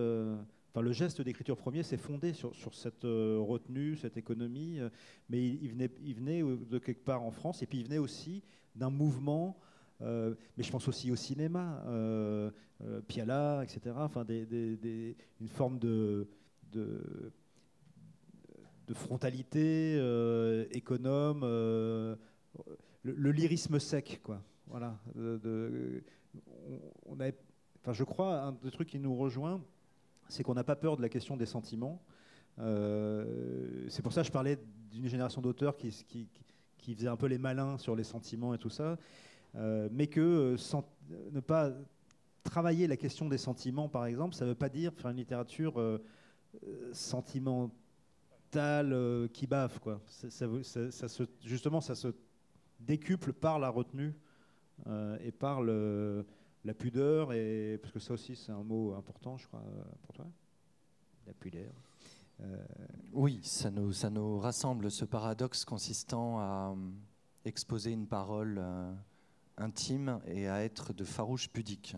Enfin, 0.72 0.82
le 0.82 0.92
geste 0.92 1.22
d'écriture 1.22 1.56
premier 1.56 1.82
s'est 1.82 1.96
fondé 1.96 2.32
sur, 2.34 2.52
cette 2.74 3.04
retenue, 3.04 3.96
cette 3.96 4.16
économie, 4.16 4.78
mais 5.30 5.46
il, 5.46 5.70
venait, 5.70 5.90
il 6.04 6.14
venait 6.14 6.42
de 6.42 6.78
quelque 6.78 7.04
part 7.04 7.22
en 7.22 7.30
France, 7.30 7.62
et 7.62 7.66
puis 7.66 7.78
il 7.78 7.84
venait 7.84 7.98
aussi 7.98 8.42
d'un 8.74 8.90
mouvement 8.90 9.56
mais 10.00 10.62
je 10.62 10.70
pense 10.70 10.88
aussi 10.88 11.10
au 11.10 11.16
cinéma. 11.16 11.82
Euh, 12.84 13.00
Piala, 13.08 13.62
etc. 13.64 13.94
Enfin, 13.96 14.26
une 14.28 15.48
forme 15.48 15.78
de, 15.78 16.28
de, 16.72 17.32
frontalité 18.92 19.96
euh, 19.98 20.66
économe, 20.70 21.40
euh, 23.06 23.14
le, 23.16 23.32
lyrisme 23.32 23.78
sec, 23.78 24.20
quoi. 24.22 24.40
Voilà. 24.68 24.98
on, 27.06 27.20
a, 27.20 27.30
enfin, 27.80 27.92
je 27.92 28.04
crois 28.04 28.40
un 28.42 28.52
des 28.52 28.70
trucs 28.70 28.88
qui 28.88 28.98
nous 28.98 29.14
rejoint, 29.14 29.62
c'est 30.28 30.42
qu'on 30.42 30.54
n'a 30.54 30.64
pas 30.64 30.76
peur 30.76 30.96
de 30.96 31.02
la 31.02 31.08
question 31.08 31.36
des 31.36 31.46
sentiments. 31.46 32.02
c'est 32.58 34.02
pour 34.02 34.12
ça 34.12 34.22
que 34.22 34.26
je 34.26 34.32
parlais 34.32 34.58
d'une 34.90 35.08
génération 35.08 35.40
d'auteurs 35.40 35.76
qui, 35.76 35.90
qui, 36.08 36.26
qui, 36.78 36.94
faisait 36.94 37.08
un 37.08 37.16
peu 37.16 37.26
les 37.26 37.38
malins 37.38 37.78
sur 37.78 37.94
les 37.94 38.04
sentiments 38.04 38.54
et 38.54 38.58
tout 38.58 38.70
ça, 38.70 38.98
mais 39.54 40.08
que 40.08 40.56
sans, 40.56 40.84
ne 41.32 41.40
pas 41.40 41.72
travailler 42.46 42.86
la 42.86 42.96
question 42.96 43.28
des 43.28 43.38
sentiments, 43.38 43.88
par 43.88 44.06
exemple, 44.06 44.34
ça 44.34 44.44
ne 44.44 44.50
veut 44.50 44.56
pas 44.56 44.68
dire 44.68 44.92
faire 44.94 45.10
une 45.10 45.16
littérature 45.18 45.78
euh, 45.78 46.02
euh, 46.64 46.90
sentimentale 46.92 47.72
euh, 48.92 49.28
qui 49.28 49.46
bave. 49.46 49.78
Quoi. 49.80 50.00
Ça, 50.06 50.46
justement, 51.44 51.80
ça 51.80 51.94
se 51.94 52.08
décuple 52.80 53.32
par 53.32 53.58
la 53.58 53.68
retenue 53.68 54.14
et 55.20 55.32
par 55.32 55.62
la 55.62 56.74
pudeur, 56.74 57.32
et, 57.32 57.78
parce 57.80 57.92
que 57.92 57.98
ça 57.98 58.14
aussi, 58.14 58.36
c'est 58.36 58.52
un 58.52 58.62
mot 58.62 58.94
important, 58.94 59.36
je 59.36 59.46
crois, 59.46 59.62
pour 60.02 60.12
toi. 60.12 60.26
La 61.26 61.32
pudeur. 61.32 61.72
Oui, 63.12 63.40
ça 63.42 63.70
nous, 63.70 63.92
ça 63.92 64.10
nous 64.10 64.38
rassemble, 64.38 64.90
ce 64.90 65.04
paradoxe 65.04 65.64
consistant 65.64 66.38
à 66.38 66.76
exposer 67.44 67.92
une 67.92 68.06
parole 68.06 68.60
intime 69.58 70.20
et 70.26 70.48
à 70.48 70.62
être 70.62 70.92
de 70.92 71.04
farouche 71.04 71.48
pudique. 71.48 71.96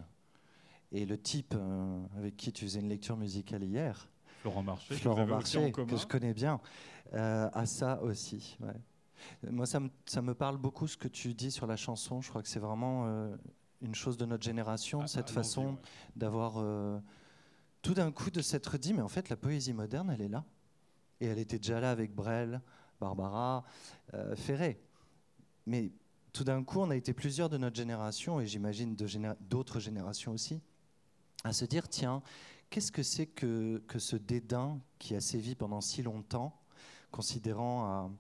Et 0.93 1.05
le 1.05 1.19
type 1.19 1.55
euh, 1.57 2.01
avec 2.17 2.37
qui 2.37 2.53
tu 2.53 2.65
faisais 2.65 2.81
une 2.81 2.89
lecture 2.89 3.17
musicale 3.17 3.63
hier, 3.63 4.09
Florent 4.41 4.63
Marché, 4.63 4.95
Florent 4.95 5.27
Marché 5.27 5.73
que 5.73 5.97
je 5.97 6.07
connais 6.07 6.33
bien, 6.33 6.61
euh, 7.13 7.51
a 7.53 7.67
ça 7.67 8.01
aussi. 8.03 8.57
Moi, 9.51 9.67
ça 9.67 9.81
me, 9.81 9.91
ça 10.07 10.23
me, 10.23 10.35
parle 10.35 10.59
beaucoup 10.59 10.87
ce 10.87 10.97
que 10.97 11.09
tu 11.09 11.35
dis 11.35 11.51
sur 11.51 11.67
la 11.67 11.77
chanson. 11.77 12.21
Je 12.21 12.29
crois 12.29 12.43
que 12.43 12.49
c'est 12.49 12.61
vraiment 12.61 13.07
euh, 13.07 13.37
une 13.81 13.95
chose 13.95 14.17
de 14.17 14.25
notre 14.25 14.45
génération, 14.45 15.01
ah, 15.03 15.07
cette 15.07 15.31
façon 15.31 15.79
d'avoir 16.17 16.63
tout 17.83 17.95
d'un 17.95 18.11
coup 18.11 18.31
de 18.31 18.43
s'être 18.43 18.77
dit, 18.79 18.93
mais 18.93 19.03
en 19.03 19.09
fait, 19.09 19.29
la 19.29 19.37
poésie 19.37 19.73
moderne, 19.73 20.11
elle 20.11 20.23
est 20.23 20.29
là. 20.29 20.45
Et 21.21 21.27
elle 21.27 21.39
était 21.39 21.59
déjà 21.59 21.81
là 21.81 21.91
avec 21.91 22.15
Brel, 22.15 22.61
Barbara, 23.01 23.65
Ferré. 24.37 24.81
Mais 25.67 25.93
tout 26.33 26.45
d'un 26.45 26.63
coup, 26.63 26.81
on 26.81 26.91
a 26.91 26.97
été 26.97 27.13
plusieurs 27.13 27.49
de 27.49 27.59
notre 27.59 27.77
génération, 27.77 28.41
et 28.41 28.47
j'imagine 28.47 28.97
d'autres 29.41 29.81
générations 29.81 30.33
aussi, 30.33 30.61
à 31.45 31.53
se 31.53 31.65
dire, 31.65 31.89
tiens, 31.89 32.23
qu'est-ce 32.71 32.93
que 32.93 33.03
c'est 33.03 33.27
que, 33.27 33.83
que 33.89 33.99
ce 33.99 34.17
dédain 34.17 34.81
qui 34.99 35.15
a 35.15 35.21
sévi 35.21 35.55
pendant 35.55 35.81
si 35.81 36.03
longtemps, 36.03 36.59
considérant, 37.11 38.13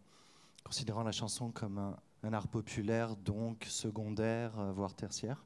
considérant 0.68 1.02
la 1.02 1.12
chanson 1.12 1.50
comme 1.50 1.78
un, 1.78 1.96
un 2.22 2.32
art 2.32 2.48
populaire, 2.48 3.16
donc 3.16 3.66
secondaire, 3.68 4.52
voire 4.74 4.94
tertiaire 4.94 5.44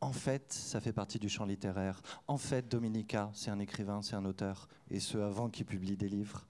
en 0.00 0.12
fait, 0.12 0.52
ça 0.52 0.80
fait 0.80 0.92
partie 0.92 1.18
du 1.18 1.28
champ 1.28 1.44
littéraire. 1.44 2.00
En 2.26 2.38
fait, 2.38 2.66
Dominica, 2.68 3.30
c'est 3.34 3.50
un 3.50 3.58
écrivain, 3.58 4.00
c'est 4.02 4.16
un 4.16 4.24
auteur, 4.24 4.68
et 4.90 4.98
ce 4.98 5.18
avant 5.18 5.50
qu'il 5.50 5.66
publie 5.66 5.96
des 5.96 6.08
livres. 6.08 6.46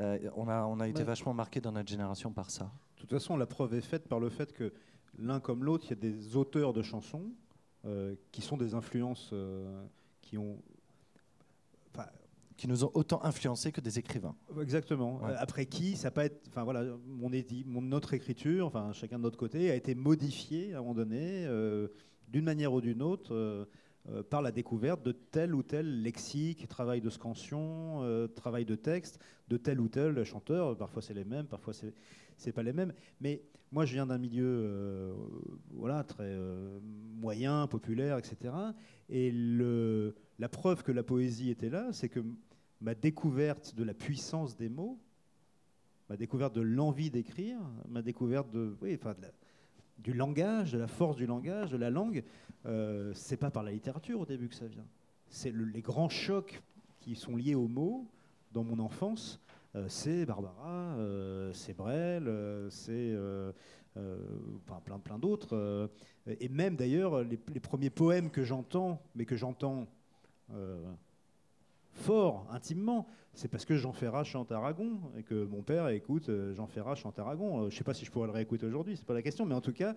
Euh, 0.00 0.30
on, 0.34 0.48
a, 0.48 0.64
on 0.64 0.80
a 0.80 0.88
été 0.88 1.02
vachement 1.02 1.34
marqué 1.34 1.60
dans 1.60 1.72
notre 1.72 1.88
génération 1.88 2.32
par 2.32 2.50
ça. 2.50 2.70
De 2.96 3.00
toute 3.02 3.10
façon, 3.10 3.36
la 3.36 3.46
preuve 3.46 3.74
est 3.74 3.82
faite 3.82 4.08
par 4.08 4.20
le 4.20 4.30
fait 4.30 4.52
que 4.52 4.72
l'un 5.18 5.40
comme 5.40 5.64
l'autre, 5.64 5.84
il 5.86 5.90
y 5.90 5.92
a 5.92 5.96
des 5.96 6.36
auteurs 6.36 6.72
de 6.72 6.82
chansons 6.82 7.30
euh, 7.84 8.14
qui 8.32 8.42
sont 8.42 8.56
des 8.56 8.74
influences 8.74 9.30
euh, 9.32 9.86
qui 10.22 10.38
ont. 10.38 10.58
Qui 12.66 12.72
nous 12.72 12.84
ont 12.84 12.90
autant 12.94 13.24
influencés 13.24 13.70
que 13.70 13.80
des 13.80 13.98
écrivains. 14.00 14.34
Exactement. 14.60 15.20
Après 15.38 15.66
qui, 15.66 15.94
ça 15.94 16.10
peut 16.10 16.22
être. 16.22 16.42
Enfin 16.48 16.64
voilà, 16.64 16.84
mon, 17.06 17.30
mon, 17.64 17.80
notre 17.80 18.12
écriture, 18.12 18.66
enfin 18.66 18.92
chacun 18.92 19.18
de 19.18 19.22
notre 19.22 19.38
côté, 19.38 19.70
a 19.70 19.76
été 19.76 19.94
modifiée 19.94 20.74
à 20.74 20.78
un 20.78 20.80
moment 20.80 20.94
donné 20.94 21.46
d'une 22.28 22.44
manière 22.44 22.72
ou 22.72 22.80
d'une 22.80 23.02
autre, 23.02 23.34
euh, 23.34 23.64
euh, 24.08 24.22
par 24.22 24.42
la 24.42 24.52
découverte 24.52 25.02
de 25.02 25.12
tel 25.12 25.54
ou 25.54 25.62
tel 25.62 26.02
lexique, 26.02 26.68
travail 26.68 27.00
de 27.00 27.10
scansion, 27.10 28.02
euh, 28.02 28.28
travail 28.28 28.64
de 28.64 28.74
texte, 28.74 29.20
de 29.48 29.56
tel 29.56 29.80
ou 29.80 29.88
tel 29.88 30.22
chanteur. 30.24 30.76
Parfois 30.76 31.02
c'est 31.02 31.14
les 31.14 31.24
mêmes, 31.24 31.46
parfois 31.46 31.72
c'est 31.72 31.94
c'est 32.36 32.52
pas 32.52 32.62
les 32.62 32.72
mêmes. 32.72 32.92
Mais 33.20 33.42
moi, 33.72 33.86
je 33.86 33.94
viens 33.94 34.06
d'un 34.06 34.18
milieu 34.18 35.14
voilà, 35.70 36.04
très 36.04 36.38
moyen, 37.18 37.66
populaire, 37.66 38.18
etc. 38.18 38.54
Et 39.08 39.30
le, 39.32 40.14
la 40.38 40.50
preuve 40.50 40.82
que 40.82 40.92
la 40.92 41.02
poésie 41.02 41.50
était 41.50 41.70
là, 41.70 41.88
c'est 41.92 42.10
que 42.10 42.20
ma 42.80 42.94
découverte 42.94 43.74
de 43.74 43.84
la 43.84 43.94
puissance 43.94 44.56
des 44.56 44.68
mots, 44.68 44.98
ma 46.08 46.16
découverte 46.16 46.54
de 46.54 46.60
l'envie 46.60 47.10
d'écrire, 47.10 47.58
ma 47.88 48.02
découverte 48.02 48.48
du 49.98 50.12
langage, 50.12 50.72
de 50.72 50.78
la 50.78 50.86
force 50.86 51.16
du 51.16 51.26
langage, 51.26 51.70
de 51.70 51.76
la 51.76 51.90
langue, 51.90 52.22
euh, 52.66 53.12
c'est 53.14 53.36
pas 53.36 53.50
par 53.50 53.62
la 53.62 53.72
littérature 53.72 54.20
au 54.20 54.26
début 54.26 54.48
que 54.48 54.54
ça 54.54 54.66
vient. 54.66 54.86
C'est 55.28 55.52
les 55.52 55.82
grands 55.82 56.08
chocs 56.08 56.62
qui 57.00 57.14
sont 57.14 57.36
liés 57.36 57.54
aux 57.54 57.68
mots 57.68 58.06
dans 58.52 58.64
mon 58.64 58.78
enfance. 58.78 59.40
Euh, 59.74 59.86
c'est 59.88 60.24
Barbara, 60.24 60.96
euh, 60.96 61.52
c'est 61.52 61.74
Brel, 61.74 62.30
c'est 62.70 63.14
plein, 64.84 64.98
plein 64.98 65.18
d'autres. 65.18 65.90
et 66.26 66.48
même 66.48 66.76
d'ailleurs, 66.76 67.22
les, 67.24 67.36
premiers 67.36 67.90
poèmes 67.90 68.30
que 68.30 68.44
j'entends, 68.44 69.00
mais 69.14 69.24
que 69.24 69.36
j'entends 69.36 69.86
fort, 71.96 72.46
intimement, 72.50 73.08
c'est 73.32 73.48
parce 73.48 73.64
que 73.64 73.76
Jean 73.76 73.92
Ferrat 73.92 74.24
chante 74.24 74.52
Aragon 74.52 75.00
et 75.16 75.22
que 75.22 75.44
mon 75.44 75.62
père 75.62 75.88
écoute 75.88 76.28
euh, 76.28 76.54
Jean 76.54 76.66
Ferrat 76.66 76.94
chante 76.94 77.18
Aragon. 77.18 77.58
Euh, 77.58 77.60
je 77.70 77.74
ne 77.74 77.78
sais 77.78 77.84
pas 77.84 77.94
si 77.94 78.04
je 78.04 78.10
pourrais 78.10 78.26
le 78.26 78.32
réécouter 78.32 78.66
aujourd'hui, 78.66 78.96
c'est 78.96 79.06
pas 79.06 79.14
la 79.14 79.22
question, 79.22 79.44
mais 79.44 79.54
en 79.54 79.60
tout 79.60 79.72
cas, 79.72 79.94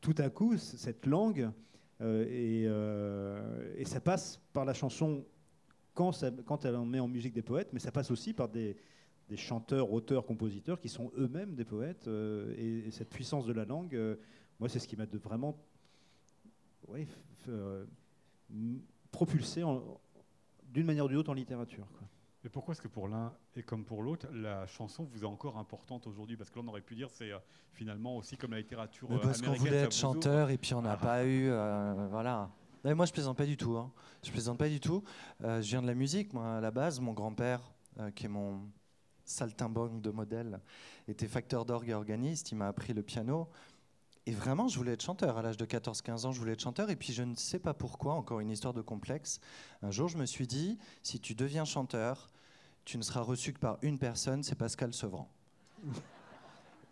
tout 0.00 0.14
à 0.18 0.30
coup, 0.30 0.56
cette 0.56 1.06
langue, 1.06 1.50
euh, 2.00 3.74
et, 3.76 3.84
ça 3.84 4.00
passe 4.00 4.40
par 4.52 4.64
la 4.64 4.74
chanson 4.74 5.24
quand, 5.94 6.12
quand, 6.46 6.64
elle 6.64 6.76
en 6.76 6.84
met 6.84 7.00
en 7.00 7.08
musique 7.08 7.34
des 7.34 7.42
poètes, 7.42 7.72
mais 7.72 7.80
ça 7.80 7.90
passe 7.90 8.10
aussi 8.10 8.32
par 8.32 8.48
des, 8.48 8.76
chanteurs, 9.34 9.92
auteurs, 9.92 10.24
compositeurs 10.24 10.80
qui 10.80 10.88
sont 10.88 11.10
eux-mêmes 11.18 11.54
des 11.54 11.64
poètes. 11.64 12.08
et, 12.56 12.90
cette 12.90 13.10
puissance 13.10 13.46
de 13.46 13.52
la 13.52 13.64
langue, 13.64 13.98
moi, 14.60 14.68
c'est 14.68 14.78
ce 14.78 14.86
qui 14.86 14.96
m'a 14.96 15.06
vraiment 15.06 15.58
propulsé 19.10 19.64
d'une 20.68 20.86
manière 20.86 21.04
ou 21.04 21.08
d'une 21.08 21.18
autre 21.18 21.30
en 21.30 21.34
littérature. 21.34 21.86
Mais 22.44 22.50
pourquoi 22.50 22.72
est-ce 22.72 22.82
que 22.82 22.88
pour 22.88 23.08
l'un 23.08 23.32
et 23.56 23.62
comme 23.62 23.84
pour 23.84 24.02
l'autre, 24.02 24.28
la 24.32 24.66
chanson 24.66 25.04
vous 25.04 25.24
est 25.24 25.26
encore 25.26 25.58
importante 25.58 26.06
aujourd'hui? 26.06 26.36
Parce 26.36 26.50
que 26.50 26.58
l'on 26.60 26.68
aurait 26.68 26.82
pu 26.82 26.94
dire 26.94 27.08
c'est 27.10 27.32
euh, 27.32 27.38
finalement 27.72 28.16
aussi 28.16 28.36
comme 28.36 28.52
la 28.52 28.58
littérature 28.58 29.08
Mais 29.10 29.18
parce 29.18 29.42
qu'on 29.42 29.54
voulait 29.54 29.76
être 29.76 29.94
chanteur 29.94 30.50
et 30.50 30.58
puis 30.58 30.74
on 30.74 30.82
n'a 30.82 30.96
pas 30.96 31.24
eu, 31.24 31.48
euh, 31.48 32.06
voilà. 32.10 32.48
moi 32.84 33.06
je 33.06 33.12
plaisante 33.12 33.36
pas 33.36 33.46
du 33.46 33.56
tout. 33.56 33.76
Hein. 33.76 33.90
Je 34.22 34.30
plaisante 34.30 34.56
pas 34.56 34.68
du 34.68 34.78
tout. 34.78 35.02
Euh, 35.42 35.60
je 35.60 35.68
viens 35.68 35.82
de 35.82 35.88
la 35.88 35.94
musique, 35.94 36.32
moi 36.32 36.58
à 36.58 36.60
la 36.60 36.70
base. 36.70 37.00
Mon 37.00 37.12
grand-père, 37.12 37.60
qui 38.14 38.26
est 38.26 38.28
mon 38.28 38.60
saltimbanque 39.24 40.00
de 40.00 40.10
modèle, 40.10 40.60
était 41.08 41.26
facteur 41.26 41.64
d'orgue 41.64 41.88
et 41.88 41.94
organiste. 41.94 42.52
Il 42.52 42.54
m'a 42.54 42.68
appris 42.68 42.94
le 42.94 43.02
piano. 43.02 43.48
Et 44.28 44.30
vraiment, 44.30 44.68
je 44.68 44.76
voulais 44.76 44.92
être 44.92 45.02
chanteur. 45.02 45.38
À 45.38 45.42
l'âge 45.42 45.56
de 45.56 45.64
14-15 45.64 46.26
ans, 46.26 46.32
je 46.32 46.38
voulais 46.38 46.52
être 46.52 46.60
chanteur. 46.60 46.90
Et 46.90 46.96
puis, 46.96 47.14
je 47.14 47.22
ne 47.22 47.34
sais 47.34 47.58
pas 47.58 47.72
pourquoi, 47.72 48.12
encore 48.12 48.40
une 48.40 48.50
histoire 48.50 48.74
de 48.74 48.82
complexe. 48.82 49.40
Un 49.80 49.90
jour, 49.90 50.08
je 50.08 50.18
me 50.18 50.26
suis 50.26 50.46
dit, 50.46 50.76
si 51.02 51.18
tu 51.18 51.34
deviens 51.34 51.64
chanteur, 51.64 52.28
tu 52.84 52.98
ne 52.98 53.02
seras 53.02 53.22
reçu 53.22 53.54
que 53.54 53.58
par 53.58 53.78
une 53.80 53.98
personne, 53.98 54.42
c'est 54.42 54.54
Pascal 54.54 54.92
Sevran. 54.92 55.30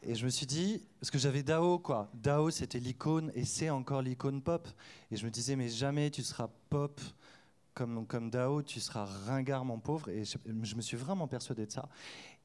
Et 0.02 0.14
je 0.14 0.24
me 0.24 0.30
suis 0.30 0.46
dit, 0.46 0.82
parce 0.98 1.10
que 1.10 1.18
j'avais 1.18 1.42
Dao, 1.42 1.78
quoi. 1.78 2.08
Dao, 2.14 2.48
c'était 2.48 2.78
l'icône, 2.78 3.30
et 3.34 3.44
c'est 3.44 3.68
encore 3.68 4.00
l'icône 4.00 4.40
pop. 4.40 4.66
Et 5.10 5.16
je 5.16 5.26
me 5.26 5.30
disais, 5.30 5.56
mais 5.56 5.68
jamais 5.68 6.10
tu 6.10 6.22
seras 6.22 6.48
pop 6.70 6.98
comme, 7.74 8.30
Dao, 8.30 8.62
tu 8.62 8.80
seras 8.80 9.04
ringard, 9.04 9.66
mon 9.66 9.78
pauvre. 9.78 10.08
Et 10.08 10.24
je, 10.24 10.38
je 10.62 10.74
me 10.74 10.80
suis 10.80 10.96
vraiment 10.96 11.28
persuadé 11.28 11.66
de 11.66 11.72
ça. 11.72 11.86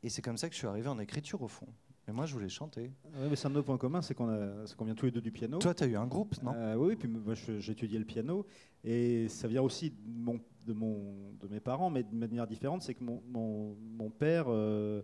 Et 0.03 0.09
c'est 0.09 0.21
comme 0.21 0.37
ça 0.37 0.49
que 0.49 0.53
je 0.53 0.59
suis 0.59 0.67
arrivé 0.67 0.89
en 0.89 0.99
écriture, 0.99 1.41
au 1.41 1.47
fond. 1.47 1.67
Mais 2.07 2.13
moi, 2.13 2.25
je 2.25 2.33
voulais 2.33 2.49
chanter. 2.49 2.91
Oui, 3.05 3.27
mais 3.29 3.35
c'est 3.35 3.47
un 3.47 3.55
autre 3.55 3.65
point 3.65 3.77
commun, 3.77 4.01
c'est 4.01 4.15
qu'on 4.15 4.27
qu 4.27 4.85
vient 4.85 4.95
tous 4.95 5.05
les 5.05 5.11
deux 5.11 5.21
du 5.21 5.31
piano. 5.31 5.59
Toi, 5.59 5.73
tu 5.73 5.83
as 5.83 5.87
eu 5.87 5.95
un 5.95 6.07
groupe, 6.07 6.41
non 6.41 6.53
euh, 6.55 6.75
Oui, 6.75 6.95
puis 6.95 7.07
moi, 7.07 7.33
étudié 7.67 7.99
le 7.99 8.05
piano. 8.05 8.45
Et 8.83 9.27
ça 9.27 9.47
vient 9.47 9.61
aussi 9.61 9.91
de, 9.91 9.95
mon, 10.05 10.39
de, 10.65 10.73
mon, 10.73 11.33
de 11.39 11.47
mes 11.47 11.59
parents, 11.59 11.89
mais 11.89 12.03
de 12.03 12.15
manière 12.15 12.47
différente. 12.47 12.81
C'est 12.81 12.95
que 12.95 13.03
mon, 13.03 13.21
mon, 13.27 13.75
mon 13.97 14.09
père, 14.09 14.45
euh, 14.47 15.01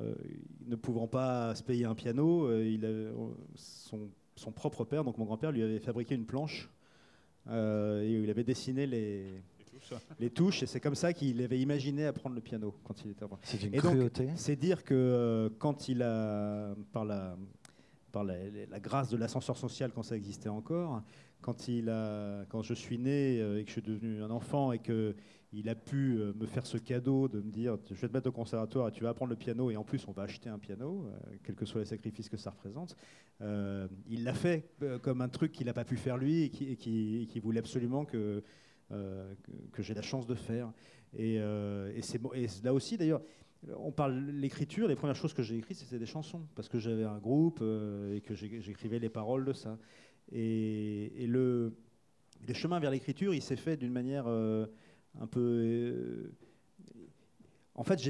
euh, 0.00 0.14
ne 0.66 0.76
pouvant 0.76 1.08
pas 1.08 1.54
se 1.54 1.62
payer 1.62 1.84
un 1.84 1.94
piano, 1.94 2.50
il 2.60 3.12
son, 3.54 4.08
son, 4.34 4.52
propre 4.52 4.84
père, 4.84 5.04
donc 5.04 5.18
mon 5.18 5.26
grand-père, 5.26 5.52
lui 5.52 5.62
avait 5.62 5.80
fabriqué 5.80 6.14
une 6.14 6.26
planche. 6.26 6.70
et 7.50 8.20
il 8.22 8.30
avait 8.30 8.44
dessiné 8.44 8.86
les, 8.86 9.42
les 10.18 10.30
touches. 10.30 10.62
Et 10.62 10.66
c'est 10.66 10.80
comme 10.80 10.94
ça 10.94 11.12
qu'il 11.12 11.40
avait 11.42 11.58
imaginé 11.58 12.06
apprendre 12.06 12.34
le 12.34 12.40
piano 12.40 12.74
quand 12.84 13.04
il 13.04 13.12
était 13.12 13.24
enfant. 13.24 13.38
C'est 13.42 13.62
une 13.62 13.72
cruauté. 13.72 14.28
C'est 14.36 14.56
dire 14.56 14.84
que 14.84 14.94
euh, 14.94 15.50
quand 15.58 15.88
il 15.88 16.02
a, 16.02 16.74
par 16.92 17.04
la, 17.04 17.36
par 18.12 18.24
la, 18.24 18.36
grâce 18.80 19.08
de 19.10 19.16
l'ascenseur 19.16 19.56
social 19.56 19.92
quand 19.94 20.02
ça 20.02 20.16
existait 20.16 20.48
encore, 20.48 21.02
quand, 21.40 21.68
il 21.68 21.88
a, 21.88 22.44
quand 22.48 22.62
je 22.62 22.74
suis 22.74 22.98
né 22.98 23.40
euh, 23.40 23.58
et 23.58 23.62
que 23.62 23.68
je 23.68 23.72
suis 23.72 23.82
devenu 23.82 24.22
un 24.22 24.30
enfant 24.30 24.72
et 24.72 24.78
que 24.78 25.14
il 25.52 25.68
a 25.68 25.74
pu 25.74 26.16
euh, 26.16 26.32
me 26.38 26.46
faire 26.46 26.64
ce 26.64 26.78
cadeau 26.78 27.26
de 27.26 27.40
me 27.40 27.50
dire 27.50 27.76
je 27.88 27.94
vais 27.94 28.06
te 28.06 28.12
mettre 28.12 28.28
au 28.28 28.32
conservatoire 28.32 28.88
et 28.88 28.92
tu 28.92 29.02
vas 29.02 29.10
apprendre 29.10 29.30
le 29.30 29.36
piano 29.36 29.70
et 29.70 29.76
en 29.76 29.82
plus 29.82 30.06
on 30.06 30.12
va 30.12 30.22
acheter 30.22 30.48
un 30.48 30.58
piano, 30.58 31.10
quels 31.42 31.56
que 31.56 31.64
soient 31.64 31.80
les 31.80 31.86
sacrifices 31.86 32.28
que 32.28 32.36
ça 32.36 32.50
représente. 32.50 32.96
il 33.40 34.22
l'a 34.22 34.34
fait 34.34 34.70
comme 35.02 35.20
un 35.22 35.28
truc 35.28 35.50
qu'il 35.50 35.66
n'a 35.66 35.72
pas 35.72 35.84
pu 35.84 35.96
faire 35.96 36.18
lui 36.18 36.42
et 36.42 36.50
qui, 36.50 37.22
et 37.22 37.26
qui 37.26 37.40
voulait 37.40 37.58
absolument 37.58 38.04
que 38.04 38.44
euh, 38.92 39.34
que, 39.72 39.82
j'ai 39.82 39.94
la 39.94 40.02
chance 40.02 40.26
de 40.26 40.34
faire. 40.34 40.72
Et, 41.16 41.36
euh, 41.38 41.92
et 41.96 42.46
là 42.64 42.74
aussi, 42.74 42.96
d'ailleurs, 42.96 43.22
on 43.76 43.92
parle 43.92 44.14
l'écriture, 44.30 44.88
les 44.88 44.96
premières 44.96 45.14
choses 45.14 45.32
que 45.32 45.42
j'ai 45.42 45.56
écrites, 45.58 45.76
c'était 45.76 45.98
des 45.98 46.06
chansons, 46.06 46.42
parce 46.56 46.68
que 46.68 46.78
j'avais 46.78 47.04
un 47.04 47.18
groupe 47.18 47.60
euh, 47.62 48.16
et 48.16 48.20
que 48.20 48.34
j'écrivais 48.34 48.98
les 48.98 49.08
paroles 49.08 49.44
de 49.44 49.52
ça. 49.52 49.78
Et, 50.32 51.26
le, 51.28 51.72
le, 52.48 52.54
chemin 52.54 52.80
vers 52.80 52.90
l'écriture, 52.90 53.32
il 53.32 53.42
s'est 53.42 53.56
fait 53.56 53.76
d'une 53.76 53.92
manière 53.92 54.26
un 54.26 55.26
peu. 55.30 56.32
en 57.74 57.84
fait, 57.84 58.00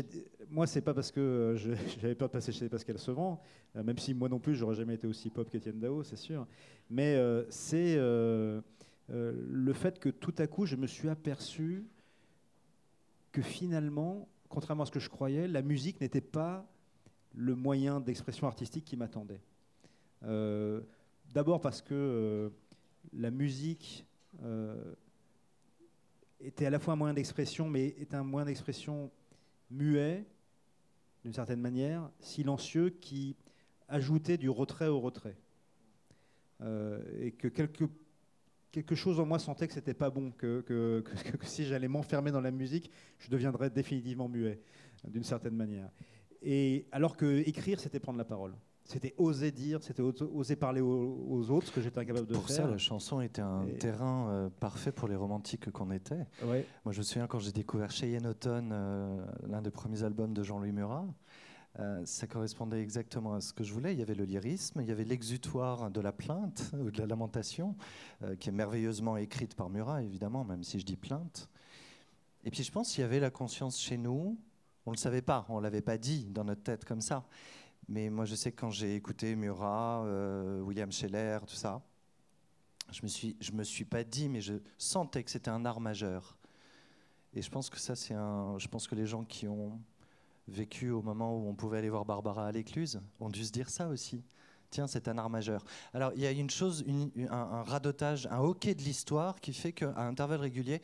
moi, 0.50 0.66
c'est 0.66 0.82
pas 0.82 0.94
parce 0.94 1.10
que 1.10 1.56
j'avais 2.00 2.14
peur 2.14 2.28
de 2.28 2.32
passer 2.32 2.52
chez 2.52 2.70
Pascal 2.70 2.98
Sevran, 2.98 3.42
même 3.74 3.98
si 3.98 4.14
moi 4.14 4.30
non 4.30 4.38
plus, 4.38 4.54
j'aurais 4.54 4.76
jamais 4.76 4.94
été 4.94 5.06
aussi 5.06 5.28
pop 5.28 5.50
qu'Étienne 5.50 5.78
Dao, 5.78 6.02
c'est 6.04 6.16
sûr. 6.16 6.46
Mais 6.88 7.18
c'est 7.50 7.98
euh, 9.12 9.32
le 9.48 9.72
fait 9.72 9.98
que 9.98 10.08
tout 10.08 10.34
à 10.38 10.46
coup, 10.46 10.66
je 10.66 10.76
me 10.76 10.86
suis 10.86 11.08
aperçu 11.08 11.84
que 13.32 13.42
finalement, 13.42 14.28
contrairement 14.48 14.84
à 14.84 14.86
ce 14.86 14.92
que 14.92 15.00
je 15.00 15.08
croyais, 15.08 15.48
la 15.48 15.62
musique 15.62 16.00
n'était 16.00 16.20
pas 16.20 16.66
le 17.34 17.54
moyen 17.54 18.00
d'expression 18.00 18.46
artistique 18.46 18.84
qui 18.84 18.96
m'attendait. 18.96 19.40
Euh, 20.24 20.80
d'abord 21.32 21.61
parce 21.61 21.80
que 21.82 21.94
euh, 21.94 22.50
la 23.12 23.30
musique 23.30 24.06
était 26.40 26.66
à 26.66 26.70
la 26.70 26.78
fois 26.78 26.94
un 26.94 26.96
moyen 26.96 27.14
d'expression, 27.14 27.68
mais 27.68 27.88
est 27.98 28.14
un 28.14 28.22
moyen 28.22 28.46
d'expression 28.46 29.11
muet, 29.70 30.24
d'une 31.24 31.34
certaine 31.34 31.61
manière, 31.61 32.11
silencieux, 32.20 32.90
qui 32.90 33.36
ajoutait 33.88 34.38
du 34.38 34.48
retrait 34.48 34.86
au 34.86 35.00
retrait. 35.00 35.36
et 37.18 37.32
que 37.32 37.48
quelque 37.48 37.84
quelque 38.72 38.94
chose 38.94 39.20
en 39.20 39.26
moi 39.26 39.38
sentait 39.38 39.66
que 39.66 39.74
c'était 39.74 39.94
pas 39.94 40.10
bon, 40.10 40.30
que, 40.32 40.60
que, 40.60 41.02
si 41.42 41.64
j'allais 41.64 41.88
m'enfermer 41.88 42.30
dans 42.30 42.40
la 42.40 42.50
musique, 42.50 42.90
je 43.18 43.30
deviendrais 43.30 43.70
définitivement 43.70 44.28
muet, 44.28 44.60
d'une 45.06 45.24
certaine 45.24 45.56
manière. 45.56 45.90
Et 46.42 46.86
alors 46.92 47.16
que 47.16 47.46
écrire, 47.46 47.80
c'était 47.80 48.00
prendre 48.00 48.18
la 48.18 48.24
parole. 48.24 48.54
c'était 48.84 49.14
oser 49.18 49.50
dire, 49.50 49.82
c'était 49.82 50.02
oser 50.02 50.56
parler 50.56 50.80
aux, 50.80 51.50
autres, 51.50 51.66
ce 51.66 51.72
que 51.72 51.80
j'étais 51.80 51.98
incapable 51.98 52.26
de 52.26 52.32
faire. 52.32 52.42
Pour 52.42 52.50
ça, 52.50 52.66
la 52.66 52.78
chanson 52.78 53.20
était 53.20 53.42
un 53.42 53.66
terrain 53.78 54.30
euh, 54.30 54.48
parfait 54.48 54.92
pour 54.92 55.08
les 55.08 55.16
romantiques 55.16 55.70
qu'on 55.70 55.90
était. 55.90 56.26
Ouais. 56.44 56.66
Moi, 56.84 56.92
je 56.92 56.98
me 56.98 57.04
souviens 57.04 57.26
quand 57.26 57.38
j'ai 57.38 57.52
découvert 57.52 57.90
Cheyenne 57.90 58.26
Automne, 58.26 58.70
euh, 58.72 59.24
l'un 59.48 59.60
des 59.60 59.70
premiers 59.70 60.02
albums 60.02 60.32
de 60.32 60.42
Jean-Louis 60.42 60.72
Murat. 60.72 61.06
Euh, 61.78 62.04
ça 62.04 62.26
correspondait 62.26 62.82
exactement 62.82 63.34
à 63.34 63.40
ce 63.40 63.52
que 63.52 63.62
je 63.62 63.72
voulais. 63.72 63.92
Il 63.92 63.98
y 63.98 64.02
avait 64.02 64.14
le 64.14 64.24
lyrisme, 64.24 64.80
il 64.80 64.88
y 64.88 64.90
avait 64.90 65.04
l'exutoire 65.04 65.90
de 65.90 66.00
la 66.00 66.12
plainte 66.12 66.72
ou 66.78 66.90
de 66.90 66.98
la 66.98 67.06
lamentation, 67.06 67.76
qui 68.38 68.48
est 68.48 68.52
merveilleusement 68.52 69.16
écrite 69.16 69.54
par 69.54 69.70
Murat, 69.70 70.02
évidemment, 70.02 70.44
même 70.44 70.64
si 70.64 70.80
je 70.80 70.84
dis 70.84 70.96
plainte. 70.96 71.48
Et 72.44 72.50
puis 72.50 72.64
je 72.64 72.72
pense 72.72 72.92
qu'il 72.92 73.02
y 73.02 73.04
avait 73.04 73.20
la 73.20 73.30
conscience 73.30 73.78
chez 73.78 73.96
nous, 73.96 74.38
on 74.86 74.90
ne 74.90 74.96
le 74.96 75.00
savait 75.00 75.22
pas, 75.22 75.46
on 75.48 75.58
ne 75.58 75.62
l'avait 75.62 75.82
pas 75.82 75.98
dit 75.98 76.24
dans 76.30 76.44
notre 76.44 76.62
tête 76.62 76.84
comme 76.84 77.00
ça. 77.00 77.24
Mais 77.88 78.08
moi, 78.08 78.24
je 78.24 78.34
sais 78.34 78.52
que 78.52 78.60
quand 78.60 78.70
j'ai 78.70 78.94
écouté 78.94 79.34
Murat, 79.34 80.04
euh, 80.04 80.60
William 80.60 80.90
Scheller, 80.90 81.38
tout 81.46 81.54
ça, 81.54 81.82
je 82.90 83.02
me 83.02 83.56
me 83.56 83.64
suis 83.64 83.84
pas 83.84 84.04
dit, 84.04 84.28
mais 84.28 84.40
je 84.40 84.54
sentais 84.78 85.22
que 85.22 85.30
c'était 85.30 85.50
un 85.50 85.64
art 85.64 85.80
majeur. 85.80 86.36
Et 87.34 87.42
je 87.42 87.50
pense 87.50 87.70
que 87.70 87.78
ça, 87.78 87.94
c'est 87.94 88.14
un. 88.14 88.58
Je 88.58 88.68
pense 88.68 88.88
que 88.88 88.94
les 88.94 89.06
gens 89.06 89.24
qui 89.24 89.46
ont 89.46 89.80
vécu 90.51 90.90
au 90.90 91.03
moment 91.03 91.36
où 91.36 91.48
on 91.48 91.55
pouvait 91.55 91.78
aller 91.78 91.90
voir 91.90 92.05
Barbara 92.05 92.46
à 92.46 92.53
l'écluse 92.53 93.01
ont 93.20 93.28
dû 93.28 93.44
se 93.44 93.53
dire 93.53 93.70
ça 93.70 93.88
aussi. 93.88 94.22
Tiens, 94.70 94.86
c'est 94.86 95.09
un 95.09 95.18
art 95.18 95.30
majeur. 95.30 95.64
Alors, 95.94 96.12
il 96.14 96.20
y 96.20 96.26
a 96.26 96.30
une 96.30 96.51
chose, 96.51 96.84
un, 96.88 97.30
un, 97.30 97.62
radotage, 97.62 98.28
un 98.30 98.38
hockey 98.38 98.74
de 98.74 98.82
l'histoire 98.82 99.40
qui 99.40 99.53
fait 99.53 99.72
qu'à 99.72 99.96
intervalles 99.96 100.40
réguliers, 100.40 100.80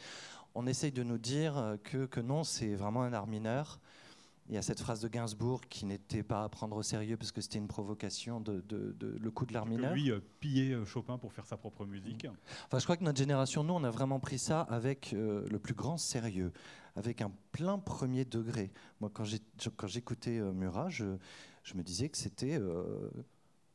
on 0.54 0.66
essaye 0.66 0.90
de 0.90 1.02
nous 1.02 1.18
dire 1.18 1.76
que, 1.84 2.06
que 2.06 2.20
non, 2.20 2.42
c'est 2.42 2.74
vraiment 2.74 3.02
un 3.02 3.12
art 3.12 3.28
mineur 3.28 3.78
il 4.48 4.54
y 4.54 4.58
a 4.58 4.62
cette 4.62 4.80
phrase 4.80 5.00
de 5.00 5.08
Gainsbourg 5.08 5.62
qui 5.68 5.86
n'était 5.86 6.22
pas 6.22 6.44
à 6.44 6.48
prendre 6.48 6.76
au 6.76 6.82
sérieux 6.82 7.16
parce 7.16 7.32
que 7.32 7.40
c'était 7.40 7.58
une 7.58 7.66
provocation 7.66 8.40
de, 8.40 8.62
le 9.00 9.30
coup 9.30 9.44
de 9.44 9.52
l'art 9.52 9.66
mineur. 9.66 9.92
Lui 9.92 10.10
euh, 10.10 10.20
piller 10.40 10.72
euh, 10.72 10.84
Chopin 10.84 11.18
pour 11.18 11.32
faire 11.32 11.46
sa 11.46 11.56
propre 11.56 11.84
musique. 11.84 12.26
Enfin, 12.66 12.78
je 12.78 12.84
crois 12.84 12.96
que 12.96 13.04
notre 13.04 13.18
génération, 13.18 13.64
nous, 13.64 13.74
on 13.74 13.82
a 13.84 13.90
vraiment 13.90 14.20
pris 14.20 14.38
ça 14.38 14.60
avec 14.62 15.12
euh, 15.12 15.46
le 15.50 15.58
plus 15.58 15.74
grand 15.74 15.96
sérieux, 15.96 16.52
avec 16.96 17.22
un 17.22 17.30
plein 17.52 17.78
premier 17.78 18.24
degré. 18.24 18.72
Moi, 19.00 19.10
quand 19.12 19.86
j'écoutais 19.86 20.40
Murat, 20.40 20.88
je, 20.88 21.04
me 21.74 21.82
disais 21.82 22.08
que 22.08 22.18
c'était 22.18 22.58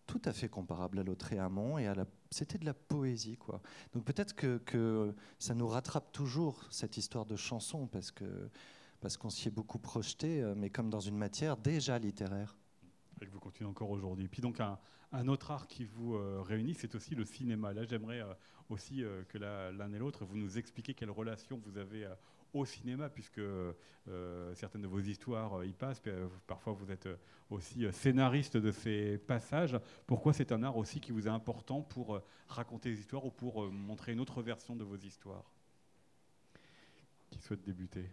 tout 0.08 0.22
à 0.26 0.34
fait 0.34 0.50
comparable 0.50 1.00
à 1.00 1.04
l'autre 1.04 1.32
et 1.32 1.40
à 1.40 1.50
la 1.96 2.06
c'était 2.32 2.58
de 2.58 2.66
la 2.66 2.74
poésie 2.74 3.38
quoi. 3.38 3.62
Donc 3.94 4.06
peut-être 4.06 4.34
que, 4.34 5.14
ça 5.38 5.54
nous 5.54 5.68
rattrape 5.68 6.12
toujours 6.12 6.66
cette 6.72 6.98
histoire 6.98 7.26
de 7.26 7.36
chanson 7.36 7.88
parce 7.88 9.18
qu'on 9.18 9.30
s'y 9.30 9.50
est 9.50 9.52
beaucoup 9.52 9.80
projeté, 9.80 10.42
euh, 10.42 10.56
mais 10.56 10.70
comme 10.70 10.90
dans 10.90 11.00
une 11.00 11.18
matière 11.18 11.58
déjà 11.58 12.00
littéraire. 12.00 12.58
Et 13.22 13.26
que 13.26 13.32
vous 13.32 13.40
continuez 13.40 13.70
encore 13.70 13.92
aujourd'hui. 13.92 14.28
Puis 14.28 14.42
donc 14.42 14.60
un, 14.60 15.28
autre 15.28 15.52
art 15.52 15.68
qui 15.68 15.84
vous 15.84 16.16
euh, 16.16 16.42
réunit, 16.42 16.74
c'est 16.74 16.96
aussi 16.96 17.14
le 17.14 17.26
cinéma. 17.26 17.74
Là, 17.74 17.84
j'aimerais 17.84 18.22
euh, 18.22 18.34
aussi 18.70 19.04
que 19.28 19.38
l'un 19.38 19.94
et 19.94 20.00
l'autre, 20.00 20.26
vous 20.26 20.38
nous 20.38 20.58
expliquiez 20.58 20.94
quelle 20.94 21.12
relation 21.12 21.62
vous 21.64 21.78
avez 21.78 22.08
au 22.54 22.66
cinéma, 22.66 23.10
puisque 23.10 23.42
certaines 24.56 24.82
de 24.82 24.88
vos 24.88 25.00
histoires 25.00 25.64
y 25.64 25.74
passent. 25.74 26.02
Parfois, 26.48 26.74
vous 26.74 26.92
êtes 26.92 27.08
aussi 27.50 27.86
scénariste 27.92 28.58
de 28.58 28.72
ces 28.72 29.18
passages. 29.18 29.80
Pourquoi 30.08 30.34
c'est 30.34 30.52
un 30.52 30.64
art 30.64 30.78
aussi 30.78 31.00
qui 31.00 31.12
vous 31.12 31.28
est 31.28 31.32
important 31.32 31.82
pour 31.82 32.22
raconter 32.48 32.92
des 32.92 33.00
histoires 33.00 33.26
ou 33.26 33.32
pour 33.32 33.72
montrer 33.72 34.14
une 34.14 34.20
autre 34.20 34.42
version 34.42 34.76
de 34.76 34.84
vos 34.84 34.98
histoires? 34.98 35.52
Qui 37.30 37.40
souhaite 37.40 37.62
débuter? 37.62 38.10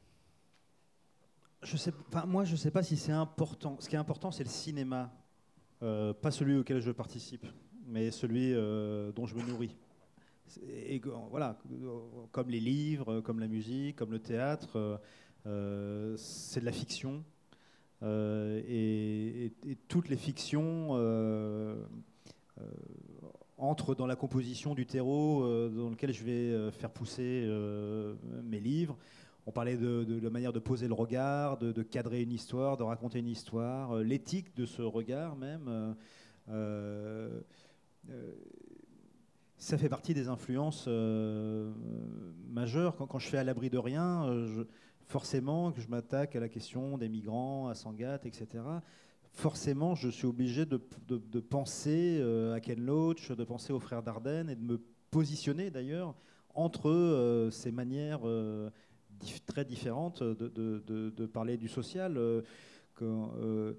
Moi, 2.26 2.45
je 2.45 2.53
ne 2.53 2.57
sais 2.57 2.70
pas 2.70 2.82
si 2.82 2.97
c'est 2.97 3.12
important. 3.12 3.76
Ce 3.80 3.89
qui 3.89 3.97
est 3.97 3.99
important, 3.99 4.30
c'est 4.30 4.45
le 4.45 4.51
cinéma, 4.51 5.12
euh, 5.82 6.12
pas 6.12 6.30
celui 6.30 6.57
auquel 6.57 6.80
je 6.80 6.93
participe, 6.93 7.47
mais 7.86 8.11
celui 8.11 8.55
euh, 8.55 9.11
dont 9.12 9.26
je 9.26 9.34
me 9.34 9.43
nourris. 9.43 9.74
Et, 10.66 11.01
voilà, 11.30 11.59
comme 12.32 12.51
les 12.51 12.61
livres, 12.61 13.20
comme 13.20 13.40
la 13.40 13.49
musique, 13.49 13.96
comme 13.96 14.12
le 14.12 14.18
théâtre, 14.18 15.01
euh, 15.46 16.16
c'est 16.16 16.61
de 16.61 16.64
la 16.64 16.72
fiction. 16.72 17.24
Et, 18.03 19.53
et, 19.66 19.76
toutes 19.88 20.09
les 20.09 20.16
fictions 20.16 20.92
entrent 23.57 23.94
dans 23.94 24.07
la 24.07 24.16
composition 24.16 24.74
du 24.74 24.86
terreau 24.86 25.40
dans 25.68 25.90
lequel 25.90 26.12
je 26.12 26.24
vais 26.24 26.70
faire 26.70 26.90
pousser 26.90 27.49
mes 28.44 28.61
livres. 28.61 28.96
On 29.49 29.51
parlait 29.51 29.78
de, 29.78 30.20
la 30.22 30.28
manière 30.28 30.53
de 30.53 30.59
poser 30.59 30.88
le 30.88 30.92
regard, 30.92 31.57
de, 31.57 31.82
cadrer 31.82 32.20
une 32.20 32.32
histoire, 32.32 32.76
de 32.76 32.82
raconter 32.82 33.20
une 33.20 33.28
histoire, 33.28 33.96
euh, 33.96 34.03
l'éthique 34.03 34.55
de 34.55 34.66
ce 34.66 34.82
regard 34.82 35.36
même. 35.36 35.96
Euh, 36.51 37.40
euh, 38.11 38.34
ça 39.59 39.76
fait 39.76 39.88
partie 39.88 40.14
des 40.14 40.28
influences 40.28 40.88
majeures. 42.48 42.96
Quand, 42.96 43.18
je 43.18 43.28
fais 43.28 43.38
à 43.38 43.44
l'abri 43.44 43.70
de 43.70 43.78
rien, 43.78 44.26
forcément 45.06 45.72
que 45.72 45.80
je 45.80 45.88
m'attaque 45.88 46.36
à 46.36 46.40
la 46.40 46.48
question 46.48 46.96
des 46.96 47.09
migrants, 47.09 47.68
à 47.68 47.74
Sangatte, 47.74 48.24
etc. 48.24 48.64
Forcément, 49.32 49.94
je 49.94 50.09
suis 50.09 50.26
obligé 50.26 50.64
de, 50.64 50.76
penser 51.40 52.22
à 52.54 52.61
Ken 52.61 52.80
Loach, 52.80 53.32
de 53.32 53.44
penser 53.44 53.72
aux 53.72 53.80
frères 53.80 54.02
Dardenne 54.02 54.48
et 54.48 54.56
de 54.56 54.62
me 54.62 54.80
positionner 55.11 55.70
d'ailleurs 55.70 56.14
entre 56.54 57.48
ces 57.52 57.72
manières 57.72 58.20
très 59.46 59.64
différente 59.64 60.22
de, 60.22 61.26
parler 61.26 61.56
du 61.56 61.68
social. 61.68 62.16
Euh, 62.16 62.42
euh, 63.02 63.74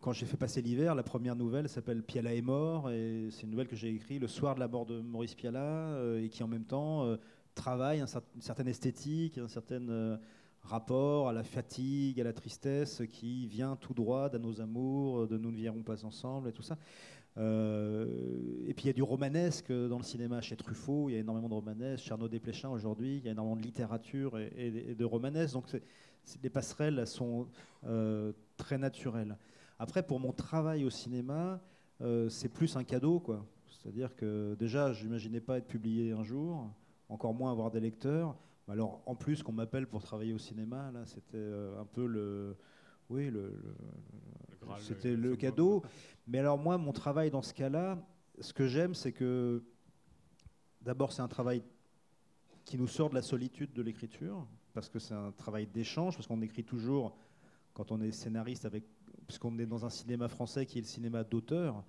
quand 0.00 0.12
j'ai 0.12 0.26
fait 0.26 0.36
passer 0.36 0.62
l'hiver, 0.62 0.94
la 0.94 1.02
première 1.02 1.36
nouvelle 1.36 1.68
s'appelle 1.68 2.02
Piala 2.02 2.34
est 2.34 2.42
mort, 2.42 2.90
et 2.90 3.28
c'est 3.30 3.42
une 3.42 3.50
nouvelle 3.50 3.68
que 3.68 3.76
j'ai 3.76 3.88
écrite 3.88 4.20
le 4.20 4.28
soir 4.28 4.54
de 4.54 4.60
la 4.60 4.68
mort 4.68 4.86
de 4.86 5.00
Maurice 5.00 5.34
Piala, 5.34 5.60
euh, 5.60 6.24
et 6.24 6.28
qui 6.28 6.42
en 6.42 6.48
même 6.48 6.64
temps 6.64 7.16
travaille 7.54 8.00
une 8.00 8.40
certaine 8.40 8.68
esthétique, 8.68 9.38
un 9.38 9.48
certain 9.48 10.18
rapport 10.62 11.28
à 11.28 11.32
la 11.32 11.42
fatigue, 11.42 12.20
à 12.20 12.24
la 12.24 12.32
tristesse 12.32 13.02
qui 13.10 13.46
vient 13.46 13.76
tout 13.76 13.94
droit 13.94 14.28
de 14.28 14.38
nos 14.38 14.60
amours, 14.60 15.26
de 15.26 15.36
nous 15.36 15.50
ne 15.50 15.56
viendrons 15.56 15.82
pas 15.82 16.04
ensemble 16.04 16.48
et 16.48 16.52
tout 16.52 16.62
ça. 16.62 16.76
Euh, 17.38 18.06
et 18.66 18.74
puis 18.74 18.84
il 18.84 18.86
y 18.88 18.90
a 18.90 18.94
du 18.94 19.02
romanesque 19.02 19.72
dans 19.72 19.98
le 19.98 20.02
cinéma 20.02 20.40
chez 20.40 20.56
Truffaut, 20.56 21.08
il 21.08 21.12
y 21.12 21.16
a 21.16 21.20
énormément 21.20 21.48
de 21.48 21.54
romanesque, 21.54 22.04
chez 22.04 22.12
Arnaud 22.12 22.28
Desplechin 22.28 22.70
aujourd'hui, 22.70 23.18
il 23.18 23.24
y 23.24 23.28
a 23.28 23.32
énormément 23.32 23.56
de 23.56 23.62
littérature 23.62 24.38
et, 24.38 24.94
de 24.94 25.04
romanesque, 25.04 25.54
donc 25.54 25.66
les 26.42 26.50
passerelles 26.50 27.06
sont 27.06 27.46
euh, 27.86 28.32
très 28.56 28.78
naturelles. 28.78 29.36
Après, 29.80 30.02
pour 30.02 30.20
mon 30.20 30.32
travail 30.32 30.84
au 30.84 30.90
cinéma, 30.90 31.58
euh, 32.02 32.28
c'est 32.28 32.50
plus 32.50 32.76
un 32.76 32.84
cadeau, 32.84 33.18
quoi. 33.18 33.46
C'est-à-dire 33.70 34.14
que 34.14 34.54
déjà, 34.58 34.92
je 34.92 35.04
n'imaginais 35.04 35.40
pas 35.40 35.56
être 35.56 35.68
publié 35.68 36.12
un 36.12 36.22
jour, 36.22 36.70
encore 37.08 37.32
moins 37.32 37.50
avoir 37.50 37.70
des 37.70 37.80
lecteurs. 37.80 38.36
Alors, 38.68 39.00
en 39.06 39.14
plus, 39.14 39.42
qu'on 39.42 39.52
m'appelle 39.52 39.86
pour 39.86 40.02
travailler 40.02 40.34
au 40.34 40.38
cinéma, 40.38 40.90
là, 40.92 41.06
c'était 41.06 41.50
un 41.78 41.86
peu 41.86 42.06
le, 42.06 42.58
oui, 43.08 43.30
le, 43.30 43.54
c'était 44.80 45.16
le 45.16 45.34
cadeau. 45.34 45.82
Mais 46.26 46.40
alors 46.40 46.58
moi, 46.58 46.76
mon 46.76 46.92
travail 46.92 47.30
dans 47.30 47.40
ce 47.40 47.54
cas-là, 47.54 47.98
ce 48.38 48.52
que 48.52 48.66
j'aime, 48.66 48.94
c'est 48.94 49.12
que 49.12 49.64
d'abord, 50.82 51.10
c'est 51.10 51.22
un 51.22 51.28
travail 51.28 51.62
qui 52.66 52.76
nous 52.76 52.86
sort 52.86 53.08
de 53.08 53.14
la 53.14 53.22
solitude 53.22 53.72
de 53.72 53.80
l'écriture, 53.80 54.46
parce 54.74 54.90
que 54.90 54.98
c'est 54.98 55.14
un 55.14 55.32
travail 55.32 55.66
d'échange, 55.66 56.16
parce 56.16 56.26
qu'on 56.26 56.42
écrit 56.42 56.64
toujours, 56.64 57.16
quand 57.72 57.92
on 57.92 58.02
est 58.02 58.12
scénariste, 58.12 58.66
avec, 58.66 58.84
puisqu'on 59.30 59.56
est 59.60 59.66
dans 59.66 59.86
un 59.86 59.90
cinéma 59.90 60.26
français 60.26 60.66
qui 60.66 60.78
est 60.78 60.80
le 60.80 60.88
cinéma 60.88 61.22
d'auteur, 61.22 61.84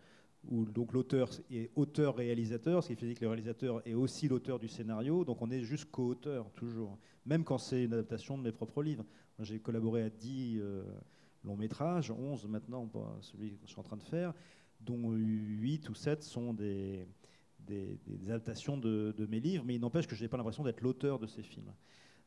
où 0.47 0.63
donc 0.63 0.93
l'auteur 0.93 1.31
est 1.49 1.71
auteur-réalisateur, 1.75 2.83
ce 2.83 2.89
qui 2.89 2.95
fait 2.95 3.15
que 3.15 3.21
le 3.21 3.29
réalisateur 3.29 3.81
est 3.87 3.95
aussi 3.95 4.27
l'auteur 4.27 4.59
du 4.59 4.67
scénario, 4.67 5.25
donc 5.25 5.41
on 5.41 5.49
est 5.49 5.63
juste 5.63 5.89
co-auteur 5.89 6.51
toujours, 6.51 6.99
même 7.25 7.43
quand 7.43 7.57
c'est 7.57 7.83
une 7.83 7.93
adaptation 7.93 8.37
de 8.37 8.43
mes 8.43 8.51
propres 8.51 8.83
livres. 8.83 9.05
J'ai 9.39 9.59
collaboré 9.59 10.03
à 10.03 10.09
10 10.11 10.61
long 11.43 11.57
métrage, 11.57 12.11
11 12.11 12.45
maintenant, 12.47 12.87
celui 13.21 13.57
que 13.57 13.65
je 13.65 13.71
suis 13.71 13.79
en 13.79 13.83
train 13.83 13.97
de 13.97 14.03
faire, 14.03 14.35
dont 14.81 15.13
8 15.13 15.89
ou 15.89 15.95
7 15.95 16.23
sont 16.23 16.53
des, 16.53 17.07
adaptations 18.27 18.77
de, 18.77 19.27
mes 19.29 19.39
livres, 19.39 19.63
mais 19.65 19.73
il 19.73 19.81
n'empêche 19.81 20.05
que 20.05 20.15
je 20.15 20.21
n'ai 20.21 20.27
pas 20.27 20.37
l'impression 20.37 20.63
d'être 20.63 20.81
l'auteur 20.81 21.17
de 21.17 21.25
ces 21.25 21.41
films. 21.41 21.73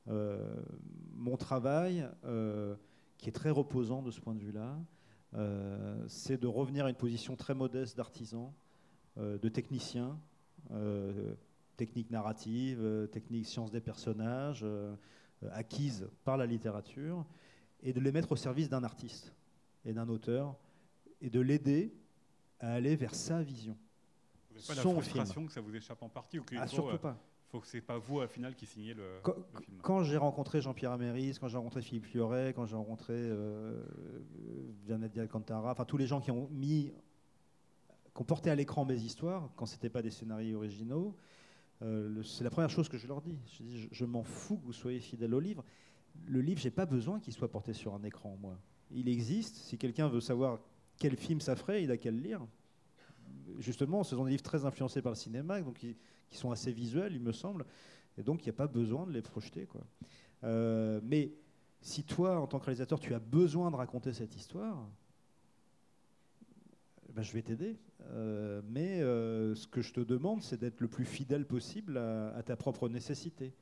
Euh, 0.09 0.57
mon 1.13 1.37
travail, 1.37 2.05
euh, 2.25 2.75
qui 3.19 3.29
est 3.29 3.33
très 3.33 3.51
reposant 3.51 4.03
de 4.03 4.11
ce 4.11 4.21
point 4.21 4.35
de 4.35 4.41
vue-là, 4.41 4.77
euh, 4.77 5.04
c'est 6.09 6.41
de 6.41 6.47
revenir 6.47 6.87
à 6.87 6.91
une 6.91 6.97
position 6.97 7.37
très 7.37 7.55
modeste 7.55 7.97
d'artisan, 7.97 8.55
de 9.17 9.49
technicien, 9.49 10.19
technique 11.77 12.11
narrative, 12.11 13.09
technique 13.13 13.47
science 13.47 13.71
des 13.71 13.81
personnages, 13.81 14.65
acquise 15.51 16.09
par 16.25 16.37
la 16.37 16.47
littérature, 16.47 17.25
et 17.85 17.93
de 17.93 18.01
les 18.01 18.13
mettre 18.13 18.33
au 18.33 18.37
service 18.37 18.69
d'un 18.69 18.83
artiste 18.83 19.33
et 19.85 19.93
d'un 19.93 20.09
auteur 20.09 20.57
et 21.21 21.31
de 21.31 21.41
l'aider 21.41 21.95
à 22.61 22.73
aller 22.73 22.97
vers 22.97 23.15
sa 23.15 23.43
vision. 23.43 23.77
Vous 24.51 24.57
n'avez 24.57 24.67
pas 24.67 24.75
la 24.75 24.83
frustration 24.83 25.47
que 25.47 25.53
ça 25.53 25.61
vous 25.61 25.75
échappe 25.75 26.03
en 26.03 26.09
partie 26.09 26.39
ou 26.39 26.45
ah, 26.57 26.67
Surtout 26.67 26.95
euh, 26.95 26.99
pas. 26.99 27.19
Faut 27.55 27.61
que 27.61 27.69
ce 27.69 27.77
n'est 27.77 27.83
pas 27.83 27.99
vous, 27.99 28.21
à 28.21 28.27
final, 28.27 28.57
qui 28.57 28.67
signez 28.67 28.95
le, 28.95 29.05
film. 29.23 29.79
Quand 29.81 30.03
j'ai 30.03 30.17
rencontré 30.17 30.61
Jean-Pierre 30.61 30.91
Améris, 30.91 31.37
quand 31.41 31.47
j'ai 31.47 31.57
rencontré 31.57 31.83
Philippe 31.83 32.07
Fioret, 32.07 32.53
quand 32.53 32.67
j'ai 32.67 32.75
rencontré 32.75 33.15
euh, 33.15 33.81
Alcantara, 35.17 35.71
enfin 35.71 35.85
tous 35.85 35.97
les 35.97 36.09
gens 36.09 36.21
qui 36.21 36.33
ont 36.33 36.49
mis 36.51 36.93
qu'on 38.13 38.25
portait 38.25 38.51
à 38.51 38.57
l'écran 38.57 38.85
mes 38.85 39.01
histoires, 39.01 39.51
quand 39.55 39.67
c'était 39.67 39.89
pas 39.89 40.03
des 40.03 40.11
scénarios 40.11 40.57
originaux, 40.57 41.17
euh, 41.83 42.25
c'est 42.25 42.43
la 42.43 42.51
première 42.51 42.71
chose 42.71 42.89
que 42.89 42.99
je 42.99 43.07
leur 43.07 43.21
dis. 43.21 43.39
Je, 43.47 43.63
dis, 43.63 43.89
je, 43.89 44.05
m'en 44.05 44.25
fous 44.25 44.57
que 44.57 44.65
vous 44.65 44.73
soyez 44.73 44.99
fidèle 44.99 45.33
au 45.33 45.41
livre. 45.41 45.65
Le 46.27 46.41
livre, 46.41 46.61
j'ai 46.61 46.73
pas 46.73 46.87
besoin 46.87 47.21
qu'il 47.21 47.33
soit 47.33 47.53
porté 47.53 47.73
sur 47.73 47.95
un 47.95 48.03
écran, 48.03 48.37
moi. 48.41 48.59
Il 48.91 49.09
existe. 49.09 49.55
Si 49.55 49.79
quelqu'un 49.79 50.09
veut 50.09 50.21
savoir 50.21 50.59
quel 50.99 51.17
film 51.17 51.41
ça 51.41 51.55
ferait, 51.55 51.85
il 51.85 51.93
a 51.93 51.99
qu'à 51.99 52.11
le 52.11 52.19
lire. 52.19 52.45
Justement, 53.59 54.03
ce 54.03 54.17
sont 54.17 54.25
des 54.25 54.33
livres 54.33 54.43
très 54.43 54.65
influencés 54.65 55.03
par 55.03 55.13
le 55.13 55.17
cinéma, 55.17 55.61
donc 55.61 55.85
qui, 56.29 56.37
sont 56.37 56.51
assez 56.51 56.73
visuels, 56.73 57.15
il 57.15 57.21
me 57.21 57.33
semble. 57.33 57.65
Et 58.19 58.23
donc, 58.23 58.43
il 58.43 58.45
n'y 58.45 58.51
a 58.51 58.57
pas 58.57 58.67
besoin 58.67 59.07
de 59.07 59.13
les 59.13 59.23
projeter. 59.23 59.67
Quoi. 59.67 59.83
Euh, 60.45 61.01
mais 61.03 61.33
si 61.81 62.05
toi, 62.05 62.41
en 62.41 62.47
tant 62.47 62.59
que 62.59 62.67
réalisateur, 62.67 63.01
tu 63.01 63.15
as 63.15 63.19
besoin 63.19 63.71
de 63.71 63.77
raconter 63.77 64.13
cette 64.13 64.37
histoire, 64.37 64.89
ben, 67.13 67.23
je 67.23 67.33
vais 67.33 67.43
t'aider. 67.43 67.79
Euh, 68.11 68.61
mais 68.69 69.01
euh, 69.01 69.55
ce 69.55 69.67
que 69.67 69.81
je 69.81 69.93
te 69.93 70.01
demande, 70.01 70.43
c'est 70.43 70.59
d'être 70.59 70.81
le 70.81 70.89
plus 70.89 71.05
fidèle 71.05 71.47
possible 71.47 71.97
à, 71.97 72.43
ta 72.43 72.57
propre 72.57 72.89
nécessité. 72.89 73.55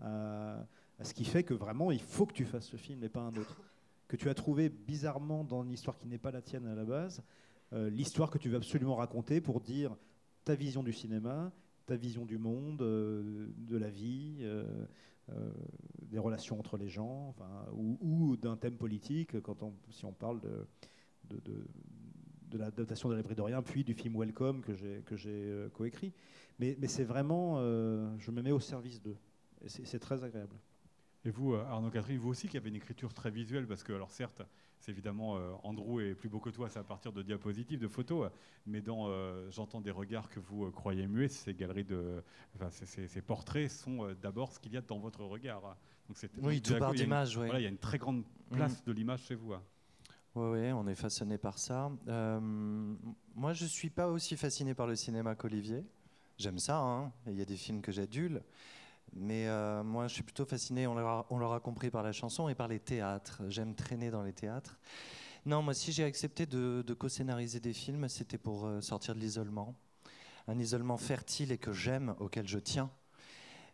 À, 0.00 0.66
ce 1.02 1.12
qui 1.12 1.24
fait 1.24 1.42
que 1.42 1.54
vraiment, 1.54 1.90
il 1.90 2.00
faut 2.00 2.26
que 2.26 2.32
tu 2.32 2.44
fasses 2.44 2.66
ce 2.66 2.76
film 2.76 3.02
et 3.04 3.08
pas 3.08 3.20
un 3.20 3.34
autre. 3.34 3.60
Que 4.08 4.16
tu 4.16 4.28
as 4.28 4.34
trouvé 4.34 4.68
bizarrement 4.68 5.44
dans 5.44 5.64
une 5.64 5.72
histoire 5.72 5.98
qui 5.98 6.06
n'est 6.06 6.18
pas 6.18 6.30
la 6.30 6.42
tienne 6.42 6.66
à 6.66 6.74
la 6.74 6.84
base, 6.84 7.22
l'histoire 7.72 8.30
que 8.30 8.38
tu 8.38 8.48
veux 8.48 8.56
absolument 8.56 8.94
raconter 8.94 9.40
pour 9.40 9.60
dire 9.60 9.96
ta 10.44 10.54
vision 10.54 10.84
du 10.84 10.92
cinéma, 10.92 11.50
ta 11.86 11.96
vision 11.96 12.24
du 12.24 12.38
monde, 12.38 12.78
de 12.78 13.76
la 13.76 13.90
vie, 13.90 14.46
des 16.02 16.18
relations 16.18 16.58
entre 16.58 16.76
les 16.76 16.88
gens, 16.88 17.28
enfin, 17.28 17.66
ou, 17.72 18.36
d'un 18.36 18.56
thème 18.56 18.76
politique, 18.76 19.40
quand 19.40 19.62
on, 19.62 19.74
si 19.90 20.04
on 20.04 20.12
parle 20.12 20.40
de, 20.40 20.66
de 21.30 21.64
de 22.54 22.58
l'adaptation 22.58 23.08
de 23.08 23.14
l'abri 23.14 23.34
de 23.34 23.42
rien, 23.42 23.62
puis 23.62 23.84
du 23.84 23.94
film 23.94 24.16
Welcome 24.16 24.62
que 24.62 24.74
j'ai 24.74 25.02
que 25.04 25.16
j'ai 25.16 25.30
euh, 25.50 25.68
coécrit. 25.70 26.12
Mais, 26.58 26.76
mais 26.78 26.86
c'est 26.86 27.04
vraiment, 27.04 27.56
euh, 27.58 28.08
je 28.18 28.30
me 28.30 28.42
mets 28.42 28.52
au 28.52 28.60
service 28.60 29.02
d'eux. 29.02 29.16
Et 29.64 29.68
c'est 29.68 29.98
très 29.98 30.22
agréable. 30.22 30.56
Et 31.24 31.30
vous, 31.30 31.54
euh, 31.54 31.64
Arnaud 31.64 31.90
Catherine, 31.90 32.18
vous 32.18 32.28
aussi 32.28 32.48
qui 32.48 32.56
avez 32.56 32.68
une 32.68 32.76
écriture 32.76 33.12
très 33.12 33.30
visuelle, 33.30 33.66
parce 33.66 33.82
que, 33.82 33.92
alors 33.92 34.10
certes, 34.10 34.42
c'est 34.84 34.92
évidemment 34.92 35.38
Andrew 35.62 36.00
est 36.00 36.14
plus 36.14 36.28
beau 36.28 36.40
que 36.40 36.50
toi, 36.50 36.68
c'est 36.68 36.78
à 36.78 36.84
partir 36.84 37.12
de 37.12 37.22
diapositives, 37.22 37.80
de 37.80 37.88
photos, 37.88 38.30
mais 38.66 38.82
dans 38.82 39.10
J'entends 39.50 39.80
des 39.80 39.90
regards 39.90 40.28
que 40.28 40.40
vous 40.40 40.70
croyez 40.70 41.06
muets, 41.06 41.28
ces 41.28 41.54
galeries 41.54 41.84
de, 41.84 42.22
enfin, 42.54 42.68
ces, 42.70 43.22
portraits 43.22 43.70
sont 43.70 44.14
d'abord 44.20 44.52
ce 44.52 44.58
qu'il 44.58 44.72
y 44.72 44.76
a 44.76 44.82
dans 44.82 44.98
votre 44.98 45.24
regard. 45.24 45.76
Donc 46.08 46.18
oui, 46.42 46.60
tout 46.60 46.76
part 46.78 46.92
d'image. 46.92 47.36
Voilà, 47.36 47.60
il 47.60 47.62
y 47.62 47.66
a 47.66 47.70
une 47.70 47.78
très 47.78 47.98
grande 47.98 48.24
place 48.50 48.82
mm. 48.82 48.86
de 48.86 48.92
l'image 48.92 49.22
chez 49.22 49.34
vous. 49.34 49.54
Hein. 49.54 49.62
Oui, 50.34 50.72
on 50.72 50.86
est 50.88 50.96
façonné 50.96 51.38
par 51.38 51.58
ça. 51.58 51.92
Euh, 52.08 52.40
moi, 53.34 53.52
je 53.52 53.64
ne 53.64 53.68
suis 53.68 53.90
pas 53.90 54.08
aussi 54.08 54.36
fasciné 54.36 54.74
par 54.74 54.86
le 54.86 54.96
cinéma 54.96 55.34
qu'Olivier. 55.34 55.84
J'aime 56.38 56.58
ça, 56.58 56.78
hein. 56.80 57.12
il 57.28 57.34
y 57.34 57.40
a 57.40 57.44
des 57.44 57.56
films 57.56 57.80
que 57.80 57.92
j'adule. 57.92 58.42
Mais 59.16 59.46
euh, 59.48 59.82
moi, 59.82 60.08
je 60.08 60.14
suis 60.14 60.22
plutôt 60.22 60.44
fasciné, 60.44 60.86
on 60.86 60.94
l'aura 60.94 61.60
compris, 61.60 61.90
par 61.90 62.02
la 62.02 62.12
chanson 62.12 62.48
et 62.48 62.54
par 62.54 62.68
les 62.68 62.80
théâtres. 62.80 63.42
J'aime 63.48 63.74
traîner 63.74 64.10
dans 64.10 64.22
les 64.22 64.32
théâtres. 64.32 64.78
Non, 65.46 65.62
moi, 65.62 65.74
si 65.74 65.92
j'ai 65.92 66.04
accepté 66.04 66.46
de, 66.46 66.82
co-scénariser 66.98 67.60
des 67.60 67.72
films, 67.72 68.08
c'était 68.08 68.38
pour 68.38 68.66
euh, 68.66 68.80
sortir 68.80 69.14
de 69.14 69.20
l'isolement. 69.20 69.74
Un 70.48 70.58
isolement 70.58 70.96
fertile 70.96 71.52
et 71.52 71.58
que 71.58 71.72
j'aime, 71.72 72.14
auquel 72.18 72.48
je 72.48 72.58
tiens. 72.58 72.90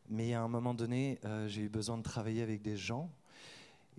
Mais 0.09 0.35
à 0.35 0.43
un 0.43 0.49
moment 0.49 0.75
donné, 0.75 1.21
j'ai 1.47 1.63
eu 1.63 1.69
besoin 1.69 1.97
de 1.97 2.03
travailler 2.03 2.43
avec 2.43 2.63
des 2.63 2.77
gens 2.77 3.11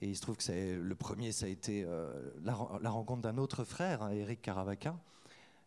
et 0.01 0.07
il 0.07 0.15
se 0.15 0.21
trouve 0.21 0.37
que 0.37 0.79
le 0.79 0.95
premier, 0.95 1.31
ça 1.31 1.45
a 1.45 1.49
été 1.49 1.83
euh, 1.83 2.31
la, 2.43 2.53
rencontre 2.53 3.21
d'un 3.21 3.37
autre 3.37 3.63
frère, 3.63 4.09
Eric 4.09 4.39
hein, 4.39 4.41
Caravaca, 4.41 4.95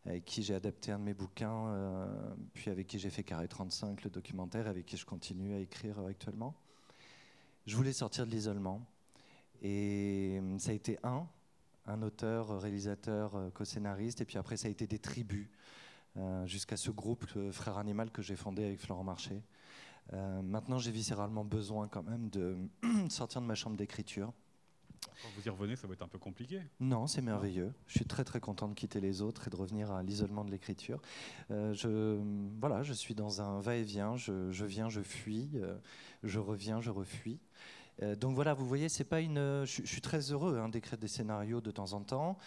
avec 0.06 0.24
qui 0.24 0.42
j'ai 0.42 0.54
adapté 0.54 0.92
un 0.92 0.98
de 0.98 1.04
mes 1.04 1.14
bouquins, 1.14 1.68
euh, 1.68 2.06
puis 2.52 2.70
avec 2.70 2.86
qui 2.86 2.98
j'ai 2.98 3.10
fait 3.10 3.22
Carré 3.22 3.48
35, 3.48 4.04
le 4.04 4.10
documentaire, 4.10 4.66
avec 4.66 4.86
qui 4.86 4.96
je 4.96 5.06
continue 5.06 5.54
à 5.54 5.58
écrire 5.58 5.98
actuellement. 6.00 6.54
Je 7.66 7.76
voulais 7.76 7.92
sortir 7.92 8.26
de 8.26 8.30
l'isolement. 8.30 8.84
Et 9.62 10.38
euh, 10.42 10.58
ça 10.58 10.72
a 10.72 10.74
été 10.74 10.98
un, 11.02 11.26
un 11.86 12.02
auteur, 12.02 12.60
réalisateur, 12.60 13.50
co-scénariste, 13.54 14.20
et 14.20 14.24
puis 14.24 14.38
après 14.38 14.56
ça 14.56 14.68
a 14.68 14.70
été 14.70 14.86
des 14.86 14.98
tribus, 14.98 15.48
jusqu'à 16.44 16.76
ce 16.76 16.92
groupe 16.92 17.26
Frères 17.50 17.76
Animal 17.76 18.10
que 18.10 18.22
j'ai 18.22 18.36
fondé 18.36 18.64
avec 18.64 18.78
Florent 18.78 19.02
Marché. 19.02 19.42
Euh, 20.12 20.42
maintenant, 20.42 20.78
j'ai 20.78 20.90
viscéralement 20.90 21.44
besoin 21.44 21.88
quand 21.88 22.02
même 22.02 22.28
de 22.28 22.56
sortir 23.08 23.40
de 23.40 23.46
ma 23.46 23.54
chambre 23.54 23.76
d'écriture. 23.76 24.32
Quand 25.22 25.28
vous 25.36 25.46
y 25.46 25.48
revenez, 25.48 25.76
ça 25.76 25.86
va 25.86 25.94
être 25.94 26.02
un 26.02 26.08
peu 26.08 26.18
compliqué. 26.18 26.60
Non, 26.80 27.06
c'est 27.06 27.22
merveilleux. 27.22 27.72
Je 27.86 27.96
suis 27.96 28.04
très 28.04 28.24
très 28.24 28.40
content 28.40 28.68
de 28.68 28.74
quitter 28.74 29.00
les 29.00 29.22
autres 29.22 29.46
et 29.46 29.50
de 29.50 29.56
revenir 29.56 29.90
à 29.90 30.02
l'isolement 30.02 30.44
de 30.44 30.50
l'écriture. 30.50 31.00
Euh, 31.50 31.72
je, 31.74 32.18
voilà, 32.60 32.82
je 32.82 32.92
suis 32.92 33.14
dans 33.14 33.40
un 33.40 33.60
va-et-vient. 33.60 34.16
Je, 34.16 34.64
viens, 34.64 34.88
je 34.88 35.00
fuis. 35.00 35.50
Euh, 35.54 35.76
je 36.22 36.38
reviens, 36.38 36.80
je 36.80 36.90
refuis. 36.90 37.38
donc 38.18 38.34
voilà, 38.34 38.54
vous 38.54 38.66
voyez, 38.66 38.88
c'est 38.88 39.04
pas 39.04 39.20
une. 39.20 39.64
Je, 39.64 39.82
suis 39.84 40.00
très 40.00 40.32
heureux 40.32 40.58
hein, 40.58 40.68
d'écrire 40.68 40.98
des 40.98 41.08
scénarios 41.08 41.60
de 41.60 41.70
temps 41.70 41.92
en 41.92 42.00
temps 42.00 42.38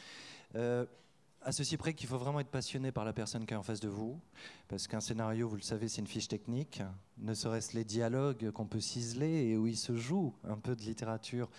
à 1.47 1.53
ceci 1.53 1.77
près 1.77 1.93
qu'il 1.93 2.09
faut 2.09 2.17
vraiment 2.17 2.41
être 2.41 2.49
passionné 2.49 2.91
par 2.91 3.05
la 3.05 3.13
personne 3.13 3.45
qui 3.45 3.53
est 3.53 3.57
en 3.57 3.63
face 3.63 3.79
de 3.79 3.87
vous, 3.87 4.19
parce 4.67 4.85
qu'un 4.85 4.99
scénario, 4.99 5.47
vous 5.47 5.55
le 5.55 5.61
savez, 5.61 5.87
c'est 5.87 6.01
une 6.01 6.07
fiche 6.07 6.27
technique, 6.27 6.83
ne 7.19 7.33
serait-ce 7.33 7.73
les 7.73 7.85
dialogues 7.85 8.51
qu'on 8.51 8.65
peut 8.65 8.81
ciseler 8.81 9.45
et 9.45 9.55
où 9.55 9.65
il 9.65 9.77
se 9.77 9.95
joue 9.95 10.35
un 10.43 10.57
peu 10.57 10.75
de 10.75 10.81
littérature. 10.81 11.49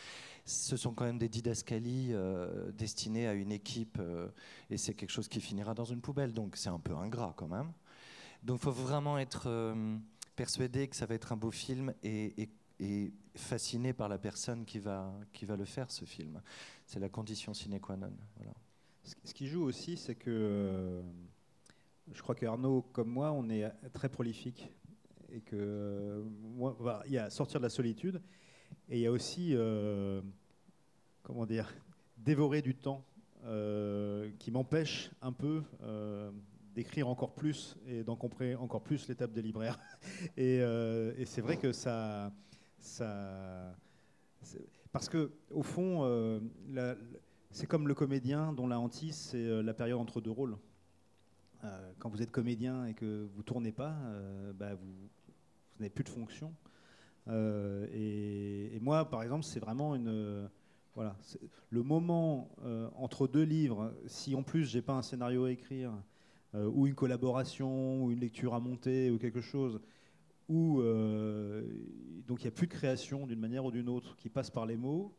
Ce 0.44 0.76
sont 0.76 0.92
quand 0.92 1.06
même 1.06 1.16
des 1.16 1.30
didascalies 1.30 2.10
euh, 2.12 2.70
destinées 2.72 3.28
à 3.28 3.32
une 3.32 3.50
équipe, 3.50 3.96
euh, 3.98 4.28
et 4.68 4.76
c'est 4.76 4.92
quelque 4.92 5.08
chose 5.08 5.26
qui 5.26 5.40
finira 5.40 5.72
dans 5.72 5.86
une 5.86 6.02
poubelle, 6.02 6.34
donc 6.34 6.58
c'est 6.58 6.68
un 6.68 6.80
peu 6.80 6.94
ingrat 6.94 7.32
quand 7.38 7.48
même. 7.48 7.72
Donc 8.42 8.58
il 8.60 8.64
faut 8.64 8.72
vraiment 8.72 9.18
être 9.18 9.44
euh, 9.46 9.96
persuadé 10.36 10.88
que 10.88 10.96
ça 10.96 11.06
va 11.06 11.14
être 11.14 11.32
un 11.32 11.36
beau 11.38 11.50
film 11.50 11.94
et, 12.02 12.50
fasciné 13.34 13.94
par 13.94 14.10
la 14.10 14.18
personne 14.18 14.66
qui 14.66 14.80
va, 14.80 15.10
qui 15.32 15.46
va 15.46 15.56
le 15.56 15.64
faire, 15.64 15.90
ce 15.90 16.04
film. 16.04 16.42
C'est 16.84 17.00
la 17.00 17.08
condition 17.08 17.54
sine 17.54 17.80
qua 17.80 17.96
non. 17.96 18.12
Voilà. 18.36 18.52
Ce 19.04 19.34
qui 19.34 19.46
joue 19.46 19.64
aussi, 19.64 19.96
c'est 19.96 20.14
que 20.14 20.30
euh, 20.30 21.02
je 22.12 22.20
crois 22.20 22.34
qu'Arnaud, 22.34 22.82
comme 22.92 23.08
moi, 23.08 23.32
on 23.32 23.48
est 23.48 23.70
très 23.92 24.08
prolifique. 24.08 24.70
Et 25.30 25.40
que 25.40 25.56
euh, 25.56 27.02
il 27.06 27.12
y 27.12 27.18
a 27.18 27.28
sortir 27.28 27.60
de 27.60 27.64
la 27.64 27.68
solitude 27.68 28.22
et 28.88 28.96
il 28.96 29.00
y 29.00 29.06
a 29.06 29.12
aussi, 29.12 29.50
euh, 29.54 30.22
comment 31.22 31.44
dire, 31.44 31.74
dévorer 32.16 32.62
du 32.62 32.74
temps 32.74 33.04
qui 34.38 34.50
m'empêche 34.50 35.10
un 35.22 35.32
peu 35.32 35.62
d'écrire 36.74 37.08
encore 37.08 37.34
plus 37.34 37.76
et 37.86 38.02
d'encombrer 38.02 38.54
encore 38.56 38.82
plus 38.82 39.08
l'étape 39.08 39.32
des 39.32 39.40
libraires. 39.40 39.78
Et, 40.36 40.60
c'est 41.24 41.40
vrai 41.40 41.56
que 41.56 41.72
ça, 41.72 42.30
ça 42.78 43.74
parce 44.92 45.08
que 45.08 45.30
au 45.50 45.62
fond, 45.62 46.40
c'est 47.50 47.66
comme 47.66 47.88
le 47.88 47.94
comédien 47.94 48.52
dont 48.52 48.66
la 48.66 48.78
hantise, 48.78 49.16
c'est 49.16 49.38
euh, 49.38 49.62
la 49.62 49.74
période 49.74 49.98
entre 49.98 50.20
deux 50.20 50.30
rôles. 50.30 50.56
Euh, 51.64 51.92
quand 51.98 52.08
vous 52.08 52.22
êtes 52.22 52.30
comédien 52.30 52.86
et 52.86 52.94
que 52.94 53.28
vous 53.34 53.42
tournez 53.42 53.72
pas, 53.72 53.96
euh, 54.04 54.52
bah, 54.52 54.74
vous, 54.74 55.08
n'avez 55.80 55.90
plus 55.90 56.04
de 56.04 56.08
fonction. 56.08 56.54
Et, 57.30 58.78
moi, 58.80 59.10
par 59.10 59.22
exemple, 59.22 59.44
c'est 59.44 59.60
vraiment 59.60 59.94
une 59.94 60.48
voilà, 60.94 61.14
le 61.68 61.82
moment 61.82 62.48
entre 62.96 63.28
deux 63.28 63.42
livres. 63.42 63.92
Si 64.06 64.34
en 64.34 64.42
plus 64.42 64.64
j'ai 64.64 64.80
pas 64.80 64.94
un 64.94 65.02
scénario 65.02 65.44
à 65.44 65.50
écrire, 65.50 65.92
ou 66.54 66.86
une 66.86 66.94
collaboration, 66.94 68.02
ou 68.02 68.12
une 68.12 68.20
lecture 68.20 68.54
à 68.54 68.60
monter, 68.60 69.10
ou 69.10 69.18
quelque 69.18 69.42
chose, 69.42 69.78
où 70.48 70.80
donc 72.26 72.40
il 72.40 72.44
n'y 72.44 72.48
a 72.48 72.52
plus 72.52 72.66
de 72.66 72.72
création 72.72 73.26
d'une 73.26 73.40
manière 73.40 73.66
ou 73.66 73.70
d'une 73.70 73.90
autre 73.90 74.16
qui 74.16 74.30
passe 74.30 74.48
par 74.48 74.64
les 74.64 74.78
mots. 74.78 75.14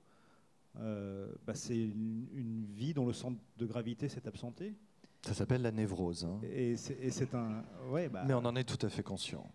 Euh, 0.77 1.27
bah, 1.45 1.53
c'est 1.55 1.77
une, 1.77 2.67
vie 2.73 2.93
dont 2.93 3.05
le 3.05 3.13
centre 3.13 3.39
de 3.57 3.65
gravité 3.65 4.07
s'est 4.09 4.27
absenté. 4.27 4.75
Ça 5.25 5.33
s'appelle 5.33 5.61
la 5.61 5.71
névrose. 5.71 6.23
Hein. 6.23 6.39
Et 6.43 6.77
c'est 6.77 7.35
un. 7.35 7.61
Ouais, 7.91 8.07
bah, 8.07 8.23
mais 8.25 8.33
on 8.33 8.45
en 8.45 8.55
est 8.55 8.63
tout 8.63 8.85
à 8.85 8.89
fait 8.89 9.03
conscient. 9.03 9.45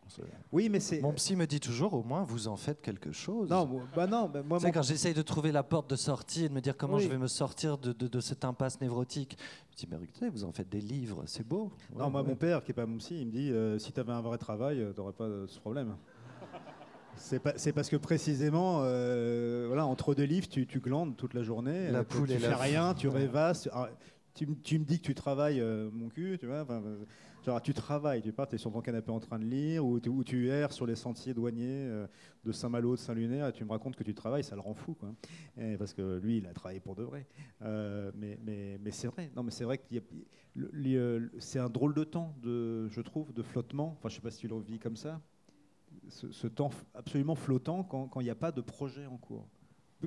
Oui, 0.52 0.68
mais 0.68 0.78
c'est. 0.78 1.00
Mon 1.00 1.14
psy 1.14 1.36
me 1.36 1.46
dit 1.46 1.58
toujours, 1.58 1.94
au 1.94 2.02
moins, 2.02 2.22
vous 2.22 2.48
en 2.48 2.56
faites 2.56 2.82
quelque 2.82 3.12
chose. 3.12 3.48
Non, 3.48 3.82
bah 3.96 4.06
non. 4.06 4.28
Bah 4.28 4.42
moi, 4.42 4.60
quand 4.60 4.82
j'essaye 4.82 5.14
de 5.14 5.22
trouver 5.22 5.52
la 5.52 5.62
porte 5.62 5.88
de 5.88 5.96
sortie 5.96 6.44
et 6.44 6.48
de 6.50 6.54
me 6.54 6.60
dire 6.60 6.76
comment 6.76 6.98
je 6.98 7.08
vais 7.08 7.16
me 7.16 7.28
sortir 7.28 7.78
de, 7.78 7.92
de, 7.92 8.20
cette 8.20 8.44
impasse 8.44 8.78
névrotique, 8.82 9.38
je 9.78 9.86
me 9.86 9.96
dis, 9.96 10.12
mais 10.20 10.28
vous 10.28 10.44
en 10.44 10.52
faites 10.52 10.68
des 10.68 10.82
livres, 10.82 11.22
c'est 11.26 11.46
beau. 11.46 11.72
non, 11.96 12.10
moi, 12.10 12.22
mon 12.22 12.36
père, 12.36 12.62
qui 12.62 12.72
est 12.72 12.74
pas 12.74 12.84
mon 12.84 12.98
psy, 12.98 13.22
il 13.22 13.26
me 13.28 13.32
dit, 13.32 13.50
euh, 13.50 13.78
si 13.78 13.90
tu 13.90 13.98
avais 13.98 14.12
un 14.12 14.20
vrai 14.20 14.36
travail, 14.36 14.82
euh, 14.82 14.92
tu 14.92 15.00
n'aurais 15.00 15.14
pas 15.14 15.28
ce 15.46 15.58
problème. 15.60 15.96
C'est 17.16 17.72
parce 17.72 17.88
que 17.88 17.96
précisément, 17.96 18.80
euh, 18.82 19.64
voilà, 19.66 19.86
entre 19.86 20.14
deux 20.14 20.24
livres, 20.24 20.48
tu, 20.48 20.66
glandes 20.80 21.16
toute 21.16 21.34
la 21.34 21.42
journée. 21.42 21.90
La 21.90 22.04
tu 22.04 22.26
fais 22.26 22.54
rien, 22.54 22.94
tu 22.94 23.08
rêvasses. 23.08 23.68
tu, 24.34 24.46
me 24.46 24.84
dis 24.84 24.98
que 24.98 25.04
tu 25.04 25.14
travailles 25.14 25.60
euh, 25.60 25.90
mon 25.92 26.08
cul, 26.08 26.36
tu 26.38 26.46
vois. 26.46 26.66
Genre, 27.44 27.60
tu 27.60 27.74
travailles, 27.74 28.22
tu 28.22 28.32
pars, 28.32 28.48
tu 28.48 28.54
es 28.54 28.58
sur 28.58 28.72
ton 28.72 28.80
canapé 28.80 29.10
en 29.10 29.20
train 29.20 29.38
de 29.38 29.44
lire, 29.44 29.84
ou 29.84 30.00
tu, 30.00 30.08
ou 30.08 30.24
tu 30.24 30.48
erres 30.48 30.72
sur 30.72 30.86
les 30.86 30.94
sentiers 30.94 31.34
douaniers 31.34 31.86
euh, 31.88 32.06
de 32.42 32.52
Saint-Malo, 32.52 32.92
de 32.92 33.00
Saint-Lunaire, 33.00 33.48
et 33.48 33.52
tu 33.52 33.66
me 33.66 33.70
racontes 33.70 33.96
que 33.96 34.02
tu 34.02 34.14
travailles, 34.14 34.44
ça 34.44 34.54
le 34.54 34.62
rend 34.62 34.72
fou, 34.72 34.94
quoi. 34.94 35.14
Et 35.58 35.76
parce 35.76 35.92
que 35.92 36.18
lui, 36.18 36.38
il 36.38 36.46
a 36.46 36.54
travaillé 36.54 36.80
pour 36.80 36.94
de 36.94 37.02
vrai. 37.02 37.26
Euh, 37.60 38.10
mais 38.14 38.38
mais, 38.42 38.78
mais 38.82 38.90
c'est 38.90 39.08
vrai, 39.08 39.30
non, 39.36 39.42
mais 39.42 39.50
c'est 39.50 39.64
vrai 39.64 39.76
que 39.76 39.84
c'est 41.38 41.58
un 41.58 41.68
drôle 41.68 41.94
de 41.94 42.04
temps, 42.04 42.34
de, 42.42 42.88
je 42.88 43.02
trouve, 43.02 43.34
de 43.34 43.42
flottement. 43.42 43.94
Enfin, 43.98 44.08
je 44.08 44.14
sais 44.14 44.22
pas 44.22 44.30
si 44.30 44.38
tu 44.38 44.48
le 44.48 44.58
vis 44.60 44.78
comme 44.78 44.96
ça. 44.96 45.20
Ce, 46.11 46.30
ce 46.30 46.46
temps 46.46 46.70
absolument 46.94 47.34
flottant 47.34 47.82
quand 47.82 48.20
il 48.20 48.24
n'y 48.24 48.30
a 48.30 48.34
pas 48.34 48.52
de 48.52 48.61
projet 48.61 49.07
en 49.07 49.16
cours. 49.16 49.46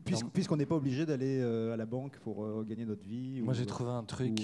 Puisqu'on 0.02 0.58
n'est 0.58 0.66
pas 0.66 0.76
obligé 0.76 1.06
d'aller 1.06 1.40
euh, 1.40 1.74
à 1.74 1.78
la 1.78 1.86
banque 1.86 2.18
pour 2.20 2.44
euh, 2.44 2.66
gagner 2.68 2.86
notre 2.86 3.04
vie. 3.04 3.42
Moi, 3.42 3.54
j'ai 3.54 3.66
trouvé 3.66 3.92
un 3.92 4.04
truc. 4.04 4.40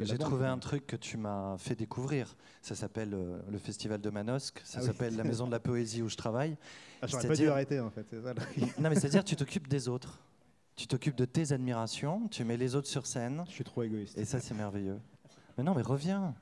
J'ai 0.00 0.18
trouvé 0.18 0.46
un 0.46 0.58
truc 0.58 0.86
que 0.86 0.96
tu 0.96 1.16
m'as 1.16 1.56
fait 1.58 1.74
découvrir. 1.74 2.36
Ça 2.62 2.74
s'appelle 2.74 3.14
euh, 3.14 3.38
le 3.50 3.58
Festival 3.58 4.00
de 4.00 4.10
Manosque. 4.10 4.60
Ça 4.64 4.78
ah 4.80 4.86
s'appelle 4.86 5.16
la 5.16 5.24
Maison 5.24 5.46
de 5.46 5.52
la 5.52 5.60
Poésie 5.60 6.02
où 6.02 6.08
je 6.08 6.16
travaille. 6.16 6.56
Ah, 7.02 7.06
J'aurais 7.06 7.28
pas 7.28 7.36
dû 7.36 7.48
arrêter 7.48 7.80
en 7.80 7.90
fait. 7.90 8.06
Ça, 8.22 8.34
non, 8.78 8.88
mais 8.88 8.94
c'est-à-dire 8.94 9.24
tu 9.24 9.36
t'occupes 9.36 9.68
des 9.68 9.88
autres. 9.88 10.20
Tu 10.76 10.86
t'occupes 10.86 11.16
de 11.16 11.24
tes 11.24 11.52
admirations. 11.52 12.26
Tu 12.28 12.44
mets 12.44 12.56
les 12.56 12.74
autres 12.74 12.88
sur 12.88 13.06
scène. 13.06 13.44
Je 13.46 13.52
suis 13.52 13.64
trop 13.64 13.82
égoïste. 13.82 14.18
Et 14.18 14.24
ça, 14.24 14.40
c'est 14.40 14.54
merveilleux. 14.54 14.98
Mais 15.56 15.64
non, 15.64 15.74
mais 15.74 15.82
reviens. 15.82 16.34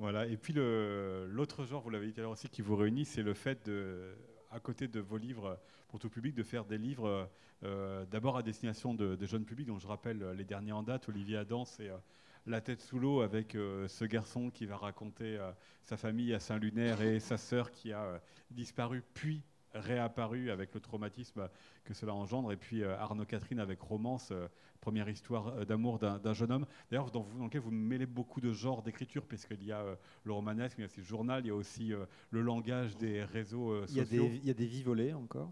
Voilà. 0.00 0.26
Et 0.26 0.38
puis 0.38 0.54
l'autre 0.54 1.66
genre, 1.66 1.82
vous 1.82 1.90
l'avez 1.90 2.06
dit 2.06 2.14
tout 2.14 2.20
à 2.20 2.22
l'heure 2.22 2.32
aussi, 2.32 2.48
qui 2.48 2.62
vous 2.62 2.74
réunit, 2.74 3.04
c'est 3.04 3.22
le 3.22 3.34
fait 3.34 3.66
de, 3.66 4.16
à 4.50 4.58
côté 4.58 4.88
de 4.88 4.98
vos 4.98 5.18
livres 5.18 5.60
pour 5.88 6.00
tout 6.00 6.08
public, 6.08 6.34
de 6.34 6.42
faire 6.42 6.64
des 6.64 6.78
livres 6.78 7.28
euh, 7.64 8.06
d'abord 8.06 8.38
à 8.38 8.42
destination 8.42 8.94
de, 8.94 9.26
jeunes 9.26 9.44
publics, 9.44 9.66
dont 9.66 9.78
je 9.78 9.86
rappelle 9.86 10.30
les 10.30 10.44
derniers 10.44 10.72
en 10.72 10.82
date, 10.82 11.10
Olivier 11.10 11.36
Adam, 11.36 11.66
c'est 11.66 11.90
euh, 11.90 11.98
La 12.46 12.62
tête 12.62 12.80
sous 12.80 12.98
l'eau 12.98 13.20
avec 13.20 13.54
euh, 13.54 13.88
ce 13.88 14.06
garçon 14.06 14.48
qui 14.48 14.64
va 14.64 14.78
raconter 14.78 15.38
sa 15.82 15.98
famille 15.98 16.32
à 16.32 16.40
Saint-Lunaire 16.40 17.02
et 17.02 17.20
sa 17.20 17.36
sœur 17.36 17.70
qui 17.70 17.92
a 17.92 18.22
disparu 18.50 19.02
puis 19.12 19.42
réapparu 19.74 20.50
avec 20.50 20.74
le 20.74 20.80
traumatisme 20.80 21.48
que 21.84 21.94
cela 21.94 22.14
engendre. 22.14 22.52
Et 22.52 22.56
puis 22.56 22.84
Arnaud 22.84 23.24
Catherine 23.24 23.60
avec 23.60 23.80
Romance, 23.80 24.32
première 24.80 25.08
histoire 25.08 25.66
d'amour 25.66 25.98
d'un 25.98 26.34
jeune 26.34 26.52
homme. 26.52 26.66
D'ailleurs, 26.90 27.10
dans, 27.10 27.26
dans, 27.38 27.44
lequel 27.44 27.60
vous 27.60 27.70
mêlez 27.70 28.06
beaucoup 28.06 28.40
de 28.40 28.52
genres 28.52 28.82
d'écriture, 28.82 29.24
puisqu'il 29.26 29.64
y 29.64 29.72
a 29.72 29.84
le 30.24 30.32
romanesque, 30.32 30.78
il 30.78 30.82
y 30.82 30.84
a 30.84 30.86
aussi 30.86 31.00
le 31.00 31.06
journal, 31.06 31.44
il 31.44 31.48
y 31.48 31.50
a 31.50 31.54
aussi 31.54 31.92
le 32.30 32.42
langage 32.42 32.96
des 32.96 33.24
réseaux 33.24 33.86
sociaux. 33.86 33.94
Il 33.94 33.96
y 33.96 34.00
a 34.00 34.04
des, 34.04 34.36
il 34.36 34.46
y 34.46 34.50
a 34.50 34.54
des 34.54 34.66
vies 34.66 34.82
volées 34.82 35.14
encore 35.14 35.50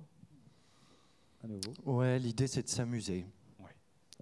Ouais, 1.85 2.19
l'idée 2.19 2.47
c'est 2.47 2.62
de 2.62 2.69
s'amuser. 2.69 3.27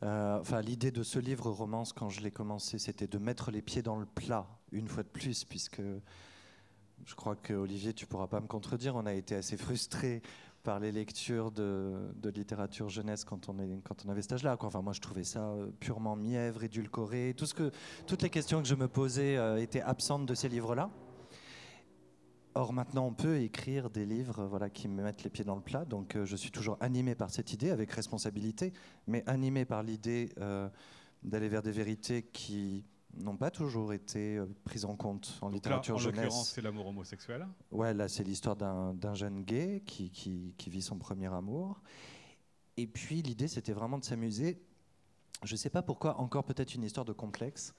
Euh, 0.03 0.39
enfin, 0.41 0.61
l'idée 0.61 0.91
de 0.91 1.03
ce 1.03 1.19
livre 1.19 1.51
romance, 1.51 1.93
quand 1.95 2.11
je 2.11 2.21
l'ai 2.21 2.31
commencé, 2.31 2.79
c'était 2.79 3.07
de 3.07 3.17
mettre 3.17 3.51
les 3.51 3.63
pieds 3.63 3.83
dans 3.83 3.97
le 3.97 4.05
plat, 4.05 4.47
une 4.73 4.89
fois 4.89 5.03
de 5.03 5.09
plus, 5.09 5.45
puisque 5.45 5.81
je 7.05 7.15
crois 7.15 7.37
que 7.37 7.53
Olivier, 7.53 7.93
tu 7.93 8.07
pourras 8.07 8.27
pas 8.27 8.41
me 8.41 8.47
contredire, 8.47 8.97
on 8.97 9.07
a 9.07 9.15
été 9.15 9.35
assez 9.35 9.57
frustrés 9.57 10.23
par 10.63 10.81
les 10.81 10.91
lectures 10.91 11.53
de, 11.53 12.13
littérature 12.35 12.89
jeunesse 12.89 13.25
quand 13.25 13.49
on, 13.49 13.59
est, 13.61 13.81
quand 13.85 14.05
on 14.05 14.09
avait 14.09 14.23
cet 14.23 14.33
âge-là. 14.33 14.57
Enfin, 14.61 14.83
moi, 14.83 14.93
je 14.93 15.01
trouvais 15.01 15.23
ça 15.23 15.51
euh, 15.51 15.71
purement 15.79 16.17
mièvre, 16.17 16.65
édulcoré. 16.65 17.35
Tout 17.37 17.47
toutes 18.07 18.23
les 18.23 18.31
questions 18.31 18.61
que 18.61 18.69
je 18.69 18.75
me 18.75 18.89
posais 18.89 19.37
euh, 19.37 19.63
étaient 19.63 19.83
absentes 19.83 20.27
de 20.27 20.35
ces 20.35 20.49
livres-là. 20.49 20.91
Or, 22.57 22.73
maintenant, 22.73 23.07
on 23.07 23.13
peut 23.13 23.37
écrire 23.43 23.91
des 23.91 24.07
livres 24.07 24.47
voilà, 24.47 24.71
qui 24.71 24.89
me 24.89 25.03
mettent 25.03 25.23
les 25.23 25.29
pieds 25.29 25.45
dans 25.45 25.57
le 25.57 25.61
plat. 25.61 25.85
Donc, 25.85 26.17
euh, 26.17 26.25
je 26.25 26.37
suis 26.37 26.51
toujours 26.51 26.79
animé 26.81 27.15
par 27.15 27.29
cette 27.29 27.53
idée, 27.53 27.71
avec 27.71 27.93
responsabilité, 27.93 28.73
mais 29.07 29.23
animé 29.27 29.67
par 29.67 29.83
l'idée 29.83 30.31
euh, 30.41 30.67
d'aller 31.23 31.51
vers 31.51 31.61
des 31.61 31.71
vérités 31.71 32.23
qui 32.23 32.87
n'ont 33.19 33.37
pas 33.37 33.51
toujours 33.51 33.93
été 33.93 34.37
euh, 34.37 34.47
prises 34.65 34.85
en 34.85 34.97
compte 34.97 35.39
en 35.43 35.49
littérature 35.49 35.99
jeunesse. 35.99 36.19
En 36.19 36.23
l'occurrence, 36.23 36.51
c'est 36.51 36.63
l'amour 36.63 36.87
homosexuel. 36.87 37.47
Ouais, 37.71 37.95
là, 37.95 38.09
c'est 38.09 38.25
l'histoire 38.25 38.57
d'un 38.57 39.15
jeune 39.15 39.43
gay 39.43 39.83
qui, 39.87 40.11
qui, 40.11 40.55
qui, 40.57 40.71
vit 40.71 40.83
son 40.83 40.99
premier 40.99 41.33
amour. 41.33 41.81
Et 42.77 42.87
puis, 42.87 43.23
l'idée, 43.23 43.49
c'était 43.49 43.73
vraiment 43.73 43.99
de 43.99 44.05
s'amuser. 44.05 44.63
Je 45.43 45.53
ne 45.53 45.59
sais 45.59 45.71
pas 45.71 45.83
pourquoi, 45.83 46.19
encore 46.21 46.45
peut-être 46.45 46.75
une 46.75 46.85
histoire 46.85 47.05
de 47.05 47.13
complexe 47.13 47.75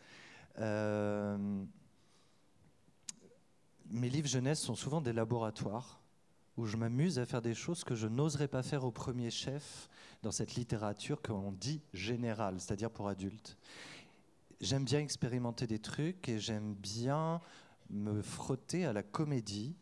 mes 3.89 4.09
livres 4.09 4.27
jeunesse 4.27 4.59
sont 4.59 4.75
souvent 4.75 5.01
des 5.01 5.13
laboratoires 5.13 5.99
où 6.57 6.65
je 6.65 6.75
m'amuse 6.75 7.19
à 7.19 7.25
faire 7.25 7.41
des 7.41 7.53
choses 7.53 7.83
que 7.83 7.95
je 7.95 8.07
n'oserais 8.07 8.47
pas 8.47 8.63
faire 8.63 8.83
au 8.83 8.91
premier 8.91 9.29
chef 9.29 9.89
dans 10.23 10.31
cette 10.31 10.55
littérature 10.55 11.21
qu'on 11.21 11.51
dit 11.51 11.81
générale, 11.93 12.59
c'est-à-dire 12.59 12.89
pour 12.89 13.07
adultes. 13.07 13.57
J'aime 14.59 14.85
bien 14.85 14.99
expérimenter 14.99 15.67
des 15.67 15.79
trucs 15.79 16.27
et 16.29 16.39
j'aime 16.39 16.73
bien 16.73 17.41
me 17.89 18.21
frotter 18.21 18.85
à 18.85 18.93
la 18.93 19.03
comédie 19.03 19.75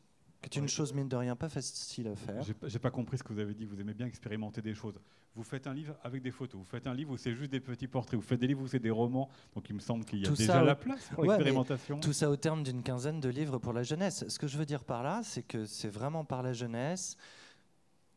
c'est 0.53 0.59
une 0.59 0.69
chose, 0.69 0.93
mine 0.93 1.07
de 1.07 1.15
rien, 1.15 1.35
pas 1.35 1.49
facile 1.49 2.07
à 2.07 2.15
faire. 2.15 2.43
J'ai 2.63 2.79
pas 2.79 2.91
compris 2.91 3.17
ce 3.17 3.23
que 3.23 3.33
vous 3.33 3.39
avez 3.39 3.53
dit. 3.53 3.65
Vous 3.65 3.79
aimez 3.79 3.93
bien 3.93 4.05
expérimenter 4.05 4.61
des 4.61 4.73
choses. 4.73 4.99
Vous 5.35 5.43
faites 5.43 5.67
un 5.67 5.73
livre 5.73 5.95
avec 6.03 6.21
des 6.21 6.31
photos. 6.31 6.59
Vous 6.59 6.65
faites 6.65 6.87
un 6.87 6.93
livre 6.93 7.11
où 7.11 7.17
c'est 7.17 7.33
juste 7.33 7.51
des 7.51 7.59
petits 7.59 7.87
portraits. 7.87 8.15
Vous 8.15 8.25
faites 8.25 8.39
des 8.39 8.47
livres 8.47 8.61
où 8.61 8.67
c'est 8.67 8.79
des 8.79 8.91
romans. 8.91 9.29
Donc 9.55 9.69
il 9.69 9.75
me 9.75 9.79
semble 9.79 10.05
qu'il 10.05 10.19
y 10.19 10.27
a 10.27 10.29
déjà 10.29 10.63
la 10.63 10.75
place 10.75 11.09
pour 11.13 11.23
l'expérimentation. 11.23 11.99
Tout 11.99 12.13
ça 12.13 12.29
au 12.29 12.35
terme 12.35 12.63
d'une 12.63 12.83
quinzaine 12.83 13.19
de 13.19 13.29
livres 13.29 13.57
pour 13.57 13.73
la 13.73 13.83
jeunesse. 13.83 14.23
Ce 14.27 14.39
que 14.39 14.47
je 14.47 14.57
veux 14.57 14.65
dire 14.65 14.83
par 14.83 15.03
là, 15.03 15.21
c'est 15.23 15.43
que 15.43 15.65
c'est 15.65 15.89
vraiment 15.89 16.23
par 16.23 16.43
la 16.43 16.53
jeunesse 16.53 17.17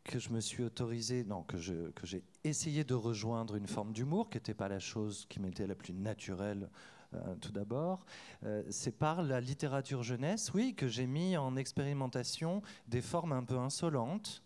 que 0.08 0.18
je 0.18 0.30
me 0.30 0.40
suis 0.40 0.64
autorisé, 0.64 1.22
non, 1.22 1.42
que 1.42 1.58
j'ai 1.58 2.24
essayé 2.42 2.82
de 2.82 2.94
rejoindre 2.94 3.56
une 3.56 3.66
forme 3.66 3.92
d'humour 3.92 4.30
qui 4.30 4.38
n'était 4.38 4.54
pas 4.54 4.68
la 4.68 4.78
chose 4.78 5.26
qui 5.28 5.38
m'était 5.38 5.66
la 5.66 5.74
plus 5.74 5.92
naturelle 5.92 6.70
euh, 7.14 7.34
tout 7.42 7.52
d'abord. 7.52 8.06
Euh, 8.44 8.62
c'est 8.70 8.98
par 8.98 9.22
la 9.22 9.40
littérature 9.40 10.02
jeunesse, 10.02 10.50
oui, 10.54 10.74
que 10.74 10.88
j'ai 10.88 11.06
mis 11.06 11.36
en 11.36 11.56
expérimentation 11.56 12.62
des 12.86 13.02
formes 13.02 13.32
un 13.32 13.44
peu 13.44 13.58
insolentes, 13.58 14.42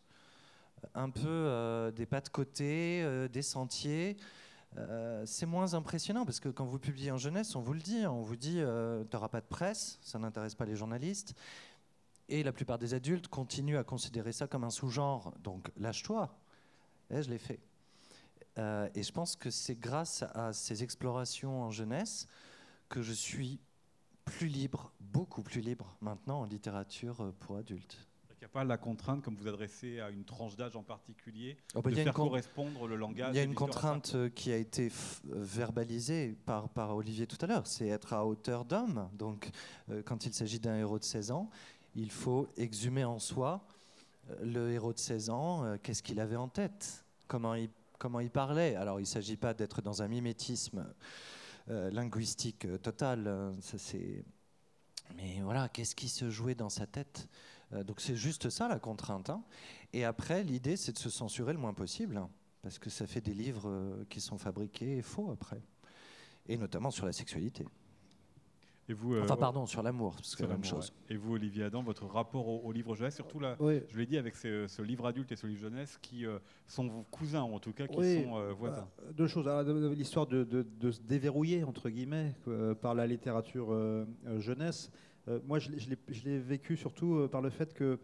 un 0.96 1.10
peu 1.10 1.28
euh, 1.28 1.92
des 1.92 2.06
pas 2.06 2.20
de 2.20 2.28
côté, 2.28 3.06
des 3.32 3.42
sentiers. 3.42 4.16
c'est 5.26 5.46
moins 5.46 5.74
impressionnant 5.74 6.24
parce 6.24 6.40
que 6.40 6.48
quand 6.48 6.64
vous 6.64 6.80
publiez 6.80 7.12
en 7.12 7.18
jeunesse, 7.18 7.54
on 7.54 7.60
vous 7.60 7.74
le 7.74 7.80
dit, 7.80 8.04
on 8.06 8.22
vous 8.22 8.36
dit, 8.36 8.58
tu 8.58 9.16
n'auras 9.16 9.28
pas 9.28 9.40
de 9.40 9.46
presse, 9.46 10.00
ça 10.02 10.18
n'intéresse 10.18 10.56
pas 10.56 10.64
les 10.64 10.74
journalistes. 10.74 11.36
Et 12.32 12.42
la 12.42 12.52
plupart 12.52 12.78
des 12.78 12.94
adultes 12.94 13.28
continuent 13.28 13.78
à 13.78 13.84
considérer 13.84 14.32
ça 14.32 14.46
comme 14.46 14.64
un 14.64 14.70
sous-genre. 14.70 15.34
Donc 15.42 15.70
lâche-toi. 15.76 16.34
Et 17.10 17.22
je 17.22 17.30
l'ai 17.30 17.38
fait. 17.38 17.60
et 18.56 19.02
je 19.02 19.12
pense 19.12 19.36
que 19.36 19.50
c'est 19.50 19.76
grâce 19.76 20.24
à 20.34 20.52
ces 20.52 20.82
explorations 20.82 21.62
en 21.62 21.70
jeunesse 21.70 22.26
que 22.88 23.02
je 23.02 23.12
suis 23.12 23.60
plus 24.24 24.48
libre, 24.48 24.92
beaucoup 25.00 25.42
plus 25.42 25.60
libre 25.60 25.96
maintenant 26.00 26.40
en 26.40 26.44
littérature 26.44 27.22
euh, 27.22 27.34
pour 27.40 27.56
adultes. 27.56 27.98
Il 28.30 28.42
n'y 28.42 28.46
a 28.46 28.48
pas 28.48 28.64
la 28.64 28.76
contrainte, 28.76 29.22
comme 29.22 29.36
vous 29.36 29.46
adressez 29.46 30.00
à 30.00 30.10
une 30.10 30.24
tranche 30.24 30.56
d'âge 30.56 30.74
en 30.74 30.82
particulier, 30.82 31.56
oh, 31.76 31.80
bah, 31.80 31.90
de 31.90 31.94
faire 31.94 32.12
correspondre 32.12 32.88
le 32.88 32.96
langage. 32.96 33.34
Il 33.34 33.36
y 33.36 33.40
a 33.40 33.44
une 33.44 33.54
contrainte 33.54 34.16
euh, 34.16 34.28
qui 34.28 34.50
a 34.50 34.56
été 34.56 34.90
verbalisée 35.24 36.36
par, 36.44 36.68
par 36.68 36.96
Olivier 36.96 37.28
tout 37.28 37.38
à 37.40 37.46
l'heure, 37.46 37.66
c'est 37.66 37.86
être 37.86 38.12
à 38.12 38.26
hauteur 38.26 38.64
d'homme. 38.64 39.08
Donc, 39.12 39.50
euh, 39.90 40.02
quand 40.02 40.26
il 40.26 40.34
s'agit 40.34 40.58
d'un 40.58 40.76
héros 40.76 40.98
de 40.98 41.04
16 41.04 41.30
ans, 41.30 41.50
il 41.94 42.10
faut 42.10 42.48
exhumer 42.56 43.04
en 43.04 43.18
soi 43.18 43.66
le 44.42 44.70
héros 44.70 44.92
de 44.92 44.98
16 44.98 45.30
ans, 45.30 45.76
qu'est-ce 45.82 46.02
qu'il 46.02 46.20
avait 46.20 46.36
en 46.36 46.48
tête, 46.48 47.04
comment 47.26 47.54
il, 48.20 48.30
parlait. 48.30 48.76
Alors, 48.76 49.00
il 49.00 49.04
ne 49.04 49.08
s'agit 49.08 49.36
pas 49.36 49.54
d'être 49.54 49.82
dans 49.82 50.02
un 50.02 50.08
mimétisme 50.08 50.86
euh, 51.70 51.90
linguistique 51.90 52.64
euh, 52.64 52.76
totale. 52.76 53.28
Hein, 53.28 53.52
c'est... 53.60 54.24
Mais 55.16 55.40
voilà, 55.42 55.68
qu'est-ce 55.68 55.94
qui 55.94 56.08
se 56.08 56.28
jouait 56.28 56.54
dans 56.54 56.70
sa 56.70 56.86
tête 56.86 57.28
euh, 57.72 57.84
Donc 57.84 58.00
c'est 58.00 58.16
juste 58.16 58.50
ça 58.50 58.66
la 58.66 58.78
contrainte. 58.78 59.30
Hein. 59.30 59.42
Et 59.92 60.04
après, 60.04 60.42
l'idée, 60.42 60.76
c'est 60.76 60.92
de 60.92 60.98
se 60.98 61.10
censurer 61.10 61.52
le 61.52 61.58
moins 61.58 61.74
possible, 61.74 62.16
hein, 62.16 62.28
parce 62.62 62.78
que 62.78 62.90
ça 62.90 63.06
fait 63.06 63.20
des 63.20 63.34
livres 63.34 64.04
qui 64.08 64.20
sont 64.20 64.38
fabriqués 64.38 65.02
faux 65.02 65.30
après, 65.30 65.60
et 66.46 66.56
notamment 66.56 66.90
sur 66.90 67.06
la 67.06 67.12
sexualité. 67.12 67.66
Et 68.92 68.94
vous, 68.94 69.18
enfin, 69.18 69.36
pardon, 69.36 69.64
sur 69.64 69.82
l'amour, 69.82 70.14
c'est 70.22 70.42
la 70.42 70.48
même 70.48 70.64
chose. 70.64 70.92
Et 71.08 71.16
vous, 71.16 71.32
Olivier 71.32 71.64
Adam, 71.64 71.82
votre 71.82 72.04
rapport 72.04 72.46
au, 72.46 72.70
livre 72.72 72.94
jeunesse, 72.94 73.14
surtout 73.14 73.40
là, 73.40 73.56
je 73.58 73.96
l'ai 73.96 74.04
dit 74.04 74.18
avec 74.18 74.36
ce, 74.36 74.82
livre 74.82 75.06
adulte 75.06 75.32
et 75.32 75.36
ce 75.36 75.46
livre 75.46 75.62
jeunesse, 75.62 75.98
qui 76.02 76.26
euh, 76.26 76.38
sont 76.66 76.86
vos 76.86 77.02
cousins, 77.10 77.42
ou 77.42 77.54
en 77.54 77.58
tout 77.58 77.72
cas 77.72 77.86
qui 77.86 77.94
sont 77.94 78.36
euh, 78.36 78.52
voisins. 78.52 78.86
Bah, 78.98 79.04
deux 79.16 79.26
choses. 79.26 79.48
L'histoire 79.96 80.26
de, 80.26 80.66
se 80.90 81.00
déverrouiller, 81.00 81.64
entre 81.64 81.88
guillemets, 81.88 82.34
euh, 82.48 82.74
par 82.74 82.94
la 82.94 83.06
littérature 83.06 83.74
jeunesse. 84.36 84.90
moi, 85.46 85.58
je, 85.58 85.70
je 86.08 86.24
l'ai 86.24 86.38
vécu 86.38 86.76
surtout 86.76 87.28
par 87.32 87.40
le 87.40 87.48
fait 87.48 87.72
que 87.72 87.98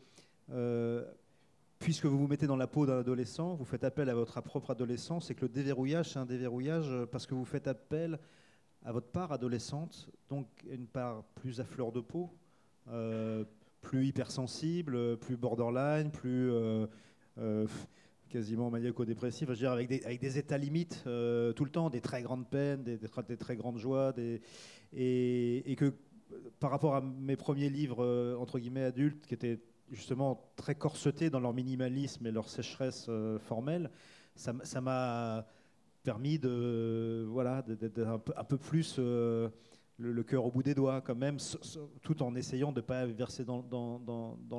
puisque 1.78 2.07
vous 2.07 2.18
vous 2.18 2.28
mettez 2.28 2.47
dans 2.47 2.57
la 2.57 2.66
peau 2.66 2.86
d'un 2.86 3.01
adolescent, 3.01 3.57
vous 3.57 3.66
faites 3.66 3.84
appel 3.84 4.09
à 4.09 4.14
votre 4.14 4.41
propre 4.41 4.70
adolescence, 4.70 5.30
et 5.30 5.34
que 5.34 5.43
le 5.43 5.51
déverrouillage, 5.51 6.12
c'est 6.12 6.18
un 6.18 6.24
déverrouillage 6.24 6.91
parce 7.12 7.26
que 7.26 7.34
vous 7.34 7.45
faites 7.45 7.68
appel 7.68 8.18
à 8.85 8.93
votre 8.93 9.09
part 9.09 9.33
adolescente, 9.33 10.09
donc 10.29 10.47
une 10.70 10.87
part 10.87 11.24
plus 11.35 11.61
à 11.61 11.64
fleur 11.64 11.93
de 11.93 12.01
peau, 12.01 12.31
euh, 12.91 13.45
plus 13.81 14.07
hypersensible, 14.07 15.16
plus 15.18 15.37
borderline, 15.37 16.11
plus 16.11 16.51
euh, 16.51 16.87
euh, 17.39 17.66
quasiment 18.29 18.70
maniaco-dépressif, 18.70 19.51
dire 19.53 19.72
avec 19.72 19.89
des, 19.89 20.39
états 20.39 20.59
limites 20.59 21.03
tout 21.05 21.64
le 21.64 21.70
temps, 21.70 21.91
des 21.91 22.01
très 22.01 22.22
grandes 22.22 22.49
peines, 22.49 22.83
des, 22.83 22.99
très 23.39 23.57
grandes 23.57 23.79
joies, 23.79 24.12
et, 24.18 25.70
et, 25.70 25.76
que 25.76 25.95
par 26.59 26.70
rapport 26.70 26.97
à 26.97 27.01
mes 27.01 27.37
premiers 27.37 27.70
livres, 27.70 28.37
entre 28.39 28.59
guillemets, 28.59 28.85
adultes, 28.85 29.26
qui 29.26 29.35
étaient 29.35 29.61
justement 29.91 30.51
très 30.57 30.74
corsetés 30.74 31.31
dans 31.31 31.41
leur 31.41 31.55
minimalisme 31.55 32.26
et 32.26 32.33
leur 32.33 32.49
sécheresse 32.51 33.09
formelle, 33.39 33.91
ça 34.35 34.81
m'a 34.81 35.47
permis 36.09 36.39
de 36.39 37.27
voilà 37.29 37.61
d'être 37.61 37.99
un 37.99 38.45
peu, 38.45 38.57
plus 38.57 38.97
euh, 38.99 39.51
le, 39.99 40.23
cœur 40.23 40.47
au 40.47 40.51
bout 40.51 40.63
des 40.63 40.75
doigts 40.75 41.03
quand 41.03 41.15
même, 41.15 41.37
tout 42.01 42.23
en 42.23 42.35
essayant 42.35 42.73
de 42.73 42.81
ne 42.81 42.87
pas 42.87 43.05
verser 43.05 43.45
dans, 43.45 43.61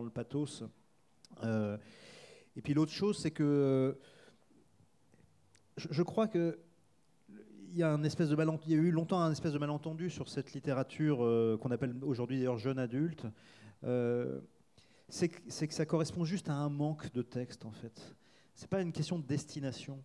le 0.04 0.10
pathos. 0.12 0.64
et 1.43 2.62
puis 2.62 2.76
l'autre 2.76 2.91
chose, 2.91 3.18
c'est 3.18 3.32
que 3.32 3.97
je, 5.76 6.04
crois 6.04 6.28
que 6.28 6.60
il 7.72 7.78
y 7.80 7.82
a 7.82 7.91
un 7.91 8.04
espèce 8.04 8.30
de 8.30 8.38
il 8.66 8.72
y 8.72 8.76
a 8.76 8.78
eu 8.78 8.91
longtemps 8.91 9.20
un 9.22 9.32
espèce 9.32 9.54
de 9.54 9.58
malentendu 9.58 10.12
sur 10.12 10.30
cette 10.30 10.54
littérature 10.54 11.26
euh, 11.26 11.58
qu'on 11.60 11.72
appelle 11.72 11.95
aujourd'hui 12.04 12.38
d'ailleurs 12.38 12.60
jeune 12.60 12.78
adulte. 12.78 13.26
Euh, 13.86 14.39
c'est 15.08 15.30
que, 15.30 15.74
ça 15.74 15.88
correspond 15.88 16.26
juste 16.26 16.47
à 16.47 16.54
un 16.54 16.70
manque 16.70 17.12
de 17.12 17.24
texte 17.24 17.66
en 17.66 17.72
fait. 17.72 18.16
C'est 18.54 18.70
pas 18.70 18.82
une 18.82 18.91
question 18.91 19.18
de 19.18 19.26
destination. 19.26 20.04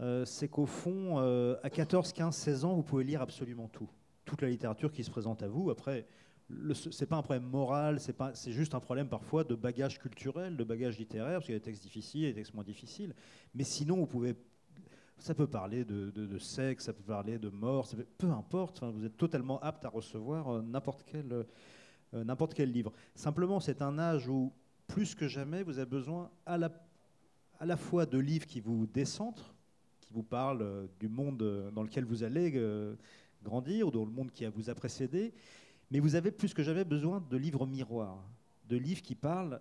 Euh, 0.00 0.24
c'est 0.24 0.48
qu'au 0.48 0.66
fond, 0.66 1.18
à 1.62 1.70
14, 1.70 2.12
15, 2.12 2.34
16 2.34 2.64
ans, 2.64 2.74
vous 2.74 2.82
pouvez 2.82 3.04
lire 3.04 3.22
absolument 3.22 3.68
tout, 3.68 3.88
toute 4.24 4.42
la 4.42 4.48
littérature 4.48 4.92
qui 4.92 5.02
se 5.02 5.10
présente 5.10 5.42
à 5.42 5.48
vous. 5.48 5.70
Après, 5.70 6.06
c'est 6.90 7.06
pas 7.06 7.16
un 7.16 7.22
problème 7.22 7.44
moral, 7.44 7.98
c'est 8.00 8.52
juste 8.52 8.74
un 8.74 8.80
problème 8.80 9.08
parfois 9.08 9.44
de 9.44 9.54
bagage 9.54 9.98
culturel, 9.98 10.56
de 10.56 10.64
bagage 10.64 10.98
littéraire, 10.98 11.34
parce 11.34 11.46
qu'il 11.46 11.54
y 11.54 11.56
a 11.56 11.58
des 11.58 11.64
textes 11.64 11.82
difficiles 11.82 12.22
des 12.22 12.34
textes 12.34 12.54
moins 12.54 12.64
difficiles. 12.64 13.14
Mais 13.54 13.64
sinon, 13.64 13.96
vous 13.96 14.06
pouvez 14.06 14.34
ça 15.18 15.34
peut 15.34 15.48
parler 15.48 15.84
de, 15.84 16.38
sexe, 16.38 16.84
ça 16.84 16.92
peut 16.92 17.02
parler 17.02 17.38
de 17.38 17.48
mort, 17.48 17.88
peu 18.18 18.30
importe, 18.30 18.82
vous 18.84 19.04
êtes 19.04 19.16
totalement 19.16 19.58
apte 19.60 19.84
à 19.84 19.88
recevoir 19.88 20.48
euh, 20.48 20.62
n'importe 20.62 21.04
quel, 21.04 21.44
euh, 22.14 22.64
livre. 22.64 22.92
Simplement, 23.16 23.58
c'est 23.58 23.82
un 23.82 23.98
âge 23.98 24.28
où, 24.28 24.52
plus 24.86 25.16
que 25.16 25.26
jamais, 25.26 25.64
vous 25.64 25.78
avez 25.78 25.90
besoin 25.90 26.30
à 26.46 26.56
la 26.56 27.76
fois 27.76 28.06
de 28.06 28.16
livres 28.16 28.46
qui 28.46 28.60
vous 28.60 28.86
décentrent, 28.86 29.54
qui 30.08 30.14
vous 30.14 30.22
parlent 30.22 30.62
euh, 30.62 30.86
du 30.98 31.08
monde 31.08 31.70
dans 31.74 31.82
lequel 31.82 32.04
vous 32.04 32.24
allez 32.24 32.52
grandir, 33.44 33.88
ou 33.88 33.90
dans 33.90 34.04
le 34.04 34.10
monde 34.10 34.32
qui 34.32 34.44
vous 34.46 34.70
a 34.70 34.74
précédé, 34.74 35.32
mais 35.90 36.00
vous 36.00 36.14
avez 36.14 36.30
plus 36.30 36.52
que 36.54 36.62
jamais 36.62 36.84
besoin 36.84 37.24
de 37.30 37.36
livres 37.36 37.66
miroirs, 37.66 38.24
de 38.68 38.76
livres 38.76 39.02
qui 39.02 39.14
parlent 39.14 39.60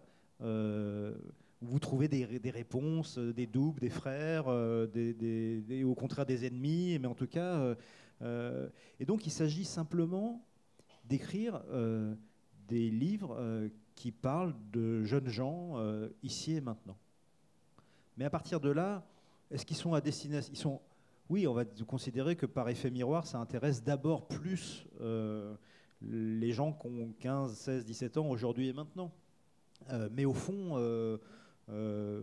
vous 1.62 1.80
trouvez 1.80 2.08
des, 2.08 2.52
réponses, 2.52 3.18
euh, 3.18 3.34
des 3.34 3.48
doubles, 3.48 3.80
des 3.80 3.90
frères, 3.90 4.46
euh, 4.48 4.88
des, 4.88 5.84
au 5.84 5.96
contraire 5.96 6.26
des 6.26 6.46
ennemis, 6.46 6.98
mais 7.00 7.08
en 7.08 7.16
tout 7.16 7.28
cas. 7.28 7.76
Euh, 8.22 8.70
et 9.00 9.06
donc 9.06 9.26
il 9.26 9.32
s'agit 9.32 9.66
simplement 9.66 10.44
d'écrire 11.06 11.62
des 12.68 12.90
livres 12.90 13.70
qui 13.96 14.12
parlent 14.12 14.56
de 14.74 15.04
jeunes 15.04 15.30
gens 15.30 15.76
ici 16.22 16.54
et 16.54 16.62
maintenant. 16.62 16.98
Mais 18.18 18.26
à 18.26 18.30
partir 18.30 18.60
de 18.60 18.70
là, 18.70 19.08
est-ce 19.52 19.66
qu'ils 19.66 19.78
sont 19.78 19.94
à 19.94 20.02
destination 20.02 20.52
Ils 20.54 20.58
sont, 20.58 20.82
oui, 21.30 21.48
on 21.48 21.54
va 21.54 21.66
considérer 21.66 22.36
que 22.36 22.46
par 22.46 22.70
effet 22.70 22.90
miroir, 22.90 23.28
ça 23.28 23.40
intéresse 23.40 23.84
d'abord 23.84 24.28
plus 24.28 24.86
les 26.02 26.52
gens 26.52 26.74
qui 26.74 26.88
ont 26.88 27.14
15, 27.20 27.54
16, 27.54 27.86
17 27.86 28.18
ans 28.18 28.30
aujourd'hui 28.30 28.70
et 28.70 28.74
maintenant. 28.74 29.12
mais 30.12 30.26
au 30.26 30.34
fond, 30.34 30.78
euh, 31.70 32.22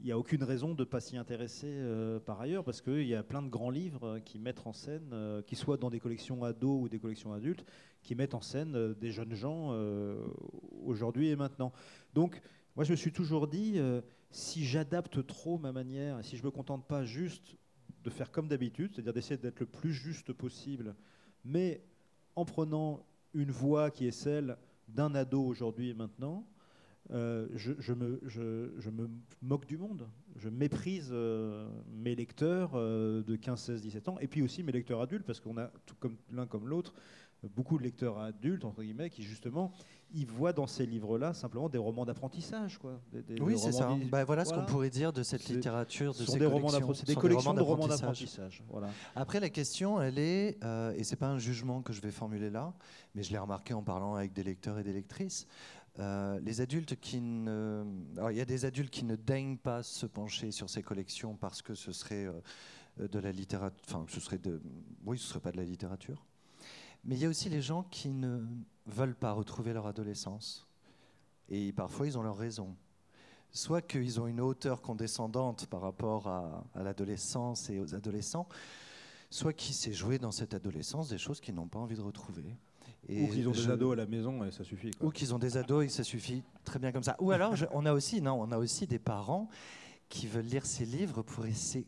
il 0.00 0.04
n'y 0.04 0.12
a 0.12 0.18
aucune 0.18 0.42
raison 0.42 0.74
de 0.74 0.80
ne 0.80 0.84
pas 0.84 1.00
s'y 1.00 1.16
intéresser 1.16 1.68
euh, 1.70 2.20
par 2.20 2.40
ailleurs, 2.40 2.64
parce 2.64 2.80
qu'il 2.80 3.06
y 3.06 3.14
a 3.14 3.22
plein 3.22 3.42
de 3.42 3.48
grands 3.48 3.70
livres 3.70 4.18
qui 4.24 4.38
mettent 4.38 4.66
en 4.66 4.72
scène, 4.72 5.10
euh, 5.12 5.42
qui 5.42 5.56
soient 5.56 5.78
dans 5.78 5.90
des 5.90 6.00
collections 6.00 6.44
ados 6.44 6.82
ou 6.82 6.88
des 6.88 6.98
collections 6.98 7.32
adultes, 7.32 7.64
qui 8.02 8.14
mettent 8.14 8.34
en 8.34 8.42
scène 8.42 8.94
des 8.94 9.10
jeunes 9.10 9.34
gens 9.34 9.74
aujourd'hui 10.84 11.28
et 11.28 11.36
maintenant. 11.36 11.72
Donc, 12.12 12.42
moi, 12.76 12.84
je 12.84 12.90
me 12.90 12.96
suis 12.96 13.12
toujours 13.12 13.48
dit, 13.48 13.80
si 14.34 14.64
j'adapte 14.64 15.24
trop 15.24 15.58
ma 15.58 15.70
manière, 15.70 16.24
si 16.24 16.36
je 16.36 16.42
ne 16.42 16.46
me 16.46 16.50
contente 16.50 16.88
pas 16.88 17.04
juste 17.04 17.56
de 18.02 18.10
faire 18.10 18.32
comme 18.32 18.48
d'habitude, 18.48 18.90
c'est-à-dire 18.92 19.12
d'essayer 19.12 19.36
d'être 19.36 19.60
le 19.60 19.66
plus 19.66 19.92
juste 19.92 20.32
possible, 20.32 20.96
mais 21.44 21.84
en 22.34 22.44
prenant 22.44 23.06
une 23.32 23.52
voix 23.52 23.92
qui 23.92 24.08
est 24.08 24.10
celle 24.10 24.56
d'un 24.88 25.14
ado 25.14 25.40
aujourd'hui 25.40 25.90
et 25.90 25.94
maintenant, 25.94 26.48
euh, 27.12 27.46
je, 27.54 27.92
me, 27.92 29.08
moque 29.40 29.66
du 29.66 29.78
monde. 29.78 30.08
Je 30.34 30.48
méprise 30.48 31.10
euh, 31.12 31.68
mes 31.92 32.16
lecteurs 32.16 32.72
euh, 32.74 33.22
de 33.22 33.36
15, 33.36 33.60
16, 33.60 33.82
17 33.82 34.08
ans, 34.08 34.18
et 34.18 34.26
puis 34.26 34.42
aussi 34.42 34.64
mes 34.64 34.72
lecteurs 34.72 35.00
adultes, 35.00 35.24
parce 35.24 35.38
qu'on 35.38 35.58
a, 35.58 35.70
comme 36.00 36.16
l'un 36.32 36.48
comme 36.48 36.66
l'autre, 36.66 36.92
beaucoup 37.54 37.78
de 37.78 37.84
lecteurs 37.84 38.18
adultes, 38.18 38.64
entre 38.64 38.82
guillemets, 38.82 39.10
qui 39.10 39.22
justement, 39.22 39.72
ils 40.14 40.26
voient 40.26 40.52
dans 40.52 40.66
ces 40.66 40.86
livres-là 40.86 41.34
simplement 41.34 41.68
des 41.68 41.78
romans 41.78 42.04
d'apprentissage. 42.04 42.78
Quoi. 42.78 43.00
oui, 43.40 43.58
c'est 43.58 43.72
ça. 43.72 43.90
Bah, 44.10 44.24
voilà, 44.24 44.44
ce 44.44 44.54
qu'on 44.54 44.64
pourrait 44.64 44.90
dire 44.90 45.12
de 45.12 45.22
cette 45.22 45.48
littérature, 45.48 46.12
de 46.12 46.24
ces 46.24 46.38
des 46.38 46.46
collections. 46.46 46.94
C'est 46.94 47.06
des 47.06 47.14
collections 47.14 47.54
de 47.54 47.60
romans 47.60 47.88
d'apprentissage. 47.88 48.62
Voilà. 48.70 48.88
Après, 49.14 49.40
la 49.40 49.50
question, 49.50 50.00
elle 50.00 50.18
est, 50.18 50.58
et 50.96 51.04
c'est 51.04 51.16
pas 51.16 51.28
un 51.28 51.38
jugement 51.38 51.82
que 51.82 51.92
je 51.92 52.00
vais 52.00 52.10
formuler 52.10 52.50
là, 52.50 52.72
mais 53.14 53.22
je 53.22 53.32
l'ai 53.32 53.38
remarqué 53.38 53.74
en 53.74 53.82
parlant 53.82 54.14
avec 54.14 54.32
des 54.32 54.42
lecteurs 54.42 54.78
et 54.78 54.82
des 54.84 54.92
lectrices, 54.92 55.46
euh, 56.00 56.40
les 56.40 56.60
adultes 56.60 56.96
qui 56.96 57.20
ne, 57.20 57.84
il 58.30 58.36
y 58.36 58.40
a 58.40 58.44
des 58.44 58.64
adultes 58.64 58.90
qui 58.90 59.04
ne 59.04 59.14
daignent 59.14 59.56
pas 59.56 59.84
se 59.84 60.06
pencher 60.06 60.50
sur 60.50 60.68
ces 60.68 60.82
collections 60.82 61.36
parce 61.36 61.62
que 61.62 61.74
ce 61.74 61.92
serait 61.92 62.26
euh, 62.26 63.08
de 63.08 63.18
la 63.20 63.30
littérature, 63.30 63.78
enfin 63.86 64.04
ce 64.08 64.18
serait 64.18 64.38
de, 64.38 64.60
oui, 65.06 65.18
ce 65.18 65.28
serait 65.28 65.40
pas 65.40 65.52
de 65.52 65.56
la 65.56 65.64
littérature. 65.64 66.24
Mais 67.04 67.16
il 67.16 67.22
y 67.22 67.26
a 67.26 67.28
aussi 67.28 67.48
les 67.48 67.60
gens 67.62 67.84
qui 67.84 68.08
ne 68.10 68.44
veulent 68.86 69.14
pas 69.16 69.32
retrouver 69.32 69.72
leur 69.72 69.86
adolescence 69.86 70.66
et 71.48 71.72
parfois 71.72 72.06
ils 72.06 72.18
ont 72.18 72.22
leur 72.22 72.36
raison. 72.36 72.74
Soit 73.50 73.82
qu'ils 73.82 74.20
ont 74.20 74.26
une 74.26 74.40
hauteur 74.40 74.82
condescendante 74.82 75.66
par 75.66 75.80
rapport 75.80 76.26
à, 76.26 76.64
à 76.74 76.82
l'adolescence 76.82 77.70
et 77.70 77.78
aux 77.78 77.94
adolescents, 77.94 78.48
soit 79.30 79.52
qu'ils 79.52 79.74
s'est 79.74 79.92
joué 79.92 80.18
dans 80.18 80.32
cette 80.32 80.54
adolescence 80.54 81.08
des 81.08 81.18
choses 81.18 81.40
qu'ils 81.40 81.54
n'ont 81.54 81.68
pas 81.68 81.78
envie 81.78 81.96
de 81.96 82.00
retrouver 82.00 82.56
ou 83.08 83.28
qu'ils 83.28 83.48
ont 83.48 83.52
des 83.52 83.70
ados 83.70 83.92
à 83.92 83.96
la 83.96 84.06
maison 84.06 84.44
et 84.44 84.50
ça 84.50 84.64
suffit. 84.64 84.90
Ou 85.00 85.10
qu'ils 85.10 85.34
ont 85.34 85.38
des 85.38 85.56
ados 85.56 85.84
et 85.84 85.88
ça 85.88 86.04
suffit 86.04 86.42
très 86.64 86.78
bien 86.78 86.92
comme 86.92 87.02
ça. 87.02 87.16
Ou 87.20 87.30
alors, 87.30 87.54
on 87.72 87.84
a 87.86 87.92
aussi, 87.92 88.22
non, 88.22 88.40
on 88.40 88.50
a 88.50 88.58
aussi 88.58 88.86
des 88.86 88.98
parents 88.98 89.48
qui 90.08 90.26
veulent 90.26 90.46
lire 90.46 90.64
ces 90.64 90.84
livres 90.84 91.22
pour 91.22 91.46
essayer, 91.46 91.86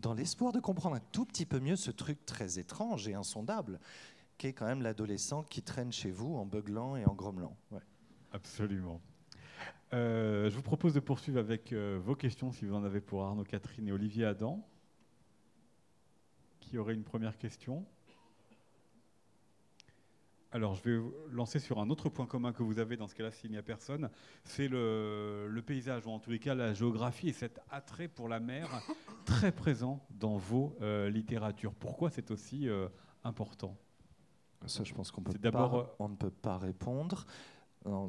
dans 0.00 0.14
l'espoir 0.14 0.52
de 0.52 0.60
comprendre 0.60 0.96
un 0.96 1.02
tout 1.12 1.24
petit 1.24 1.46
peu 1.46 1.60
mieux 1.60 1.76
ce 1.76 1.90
truc 1.90 2.24
très 2.26 2.58
étrange 2.58 3.08
et 3.08 3.14
insondable, 3.14 3.80
qui 4.38 4.48
est 4.48 4.52
quand 4.52 4.66
même 4.66 4.82
l'adolescent 4.82 5.42
qui 5.44 5.62
traîne 5.62 5.92
chez 5.92 6.10
vous 6.10 6.36
en 6.36 6.44
beuglant 6.44 6.96
et 6.96 7.04
en 7.04 7.14
grommelant. 7.14 7.56
Absolument. 8.32 9.00
Euh, 9.92 10.50
je 10.50 10.56
vous 10.56 10.62
propose 10.62 10.92
de 10.92 11.00
poursuivre 11.00 11.38
avec 11.38 11.72
euh, 11.72 12.00
vos 12.02 12.16
questions, 12.16 12.50
si 12.50 12.64
vous 12.64 12.74
en 12.74 12.84
avez 12.84 13.00
pour 13.00 13.22
Arnaud, 13.22 13.44
Catherine 13.44 13.86
et 13.86 13.92
Olivier 13.92 14.24
Adam. 14.24 14.66
Qui 16.60 16.78
aurait 16.78 16.94
une 16.94 17.04
première 17.04 17.38
question? 17.38 17.86
Alors, 20.50 20.74
je 20.74 20.82
vais 20.82 21.02
lancer 21.30 21.58
sur 21.58 21.78
un 21.78 21.90
autre 21.90 22.08
point 22.08 22.26
commun 22.26 22.52
que 22.52 22.62
vous 22.62 22.78
avez 22.78 22.96
dans 22.96 23.06
ce 23.06 23.14
cas-là, 23.14 23.30
s'il 23.30 23.50
n'y 23.50 23.56
a 23.56 23.62
personne. 23.62 24.08
C'est 24.44 24.68
le, 24.68 25.62
paysage, 25.64 26.06
ou 26.06 26.10
en 26.10 26.18
tous 26.18 26.30
les 26.30 26.38
cas 26.38 26.54
la 26.54 26.74
géographie 26.74 27.28
et 27.28 27.32
cet 27.32 27.60
attrait 27.70 28.08
pour 28.08 28.28
la 28.28 28.40
mer 28.40 28.68
très 29.24 29.52
présent 29.52 30.04
dans 30.10 30.36
vos 30.36 30.76
euh, 30.80 31.10
littératures. 31.10 31.74
Pourquoi 31.74 32.10
c'est 32.10 32.30
aussi 32.30 32.68
important? 33.22 33.76
Ça, 34.66 34.84
je 34.84 34.94
pense 34.94 35.10
qu'on 35.10 35.22
euh, 35.22 35.84
on 35.98 36.08
ne 36.08 36.16
peut 36.16 36.30
pas 36.30 36.58
répondre. 36.58 37.26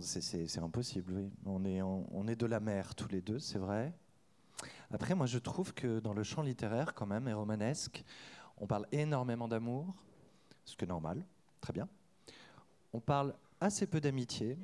c'est 0.02 0.60
impossible, 0.60 1.14
oui. 1.14 1.32
On 1.46 1.66
est, 1.66 1.82
on 1.82 2.28
est 2.28 2.36
de 2.36 2.46
la 2.46 2.60
mer 2.60 2.96
tous 2.96 3.10
les 3.10 3.22
deux, 3.22 3.40
c'est 3.40 3.60
vrai. 3.60 3.94
Après, 4.92 5.16
moi, 5.16 5.26
je 5.26 5.38
trouve 5.38 5.74
que 5.74 6.00
dans 6.00 6.14
le 6.14 6.24
champ 6.24 6.42
littéraire, 6.42 6.94
quand 6.94 7.06
même, 7.06 7.28
et 7.28 7.34
romanesque, 7.34 8.04
on 8.58 8.68
parle 8.68 8.88
énormément 8.92 9.48
d'amour, 9.48 9.94
ce 10.64 10.76
qui 10.76 10.86
est 10.86 10.88
normal, 10.88 11.26
très 11.62 11.74
bien. 11.74 11.88
On 12.94 13.00
parle 13.00 13.34
assez 13.60 13.88
peu 13.88 14.00
d'amitié. 14.00 14.58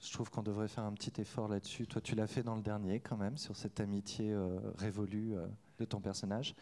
Je 0.00 0.12
trouve 0.12 0.30
qu'on 0.30 0.42
devrait 0.42 0.68
faire 0.68 0.84
un 0.84 0.92
petit 0.92 1.20
effort 1.20 1.48
là-dessus. 1.48 1.86
Toi, 1.86 2.00
tu 2.00 2.14
l'as 2.14 2.26
fait 2.26 2.42
dans 2.42 2.56
le 2.56 2.62
dernier, 2.62 3.00
quand 3.00 3.16
même, 3.16 3.36
sur 3.36 3.56
cette 3.56 3.80
amitié 3.80 4.32
euh, 4.32 4.58
révolue 4.76 5.36
euh, 5.36 5.46
de 5.78 5.84
ton 5.84 6.00
personnage. 6.00 6.54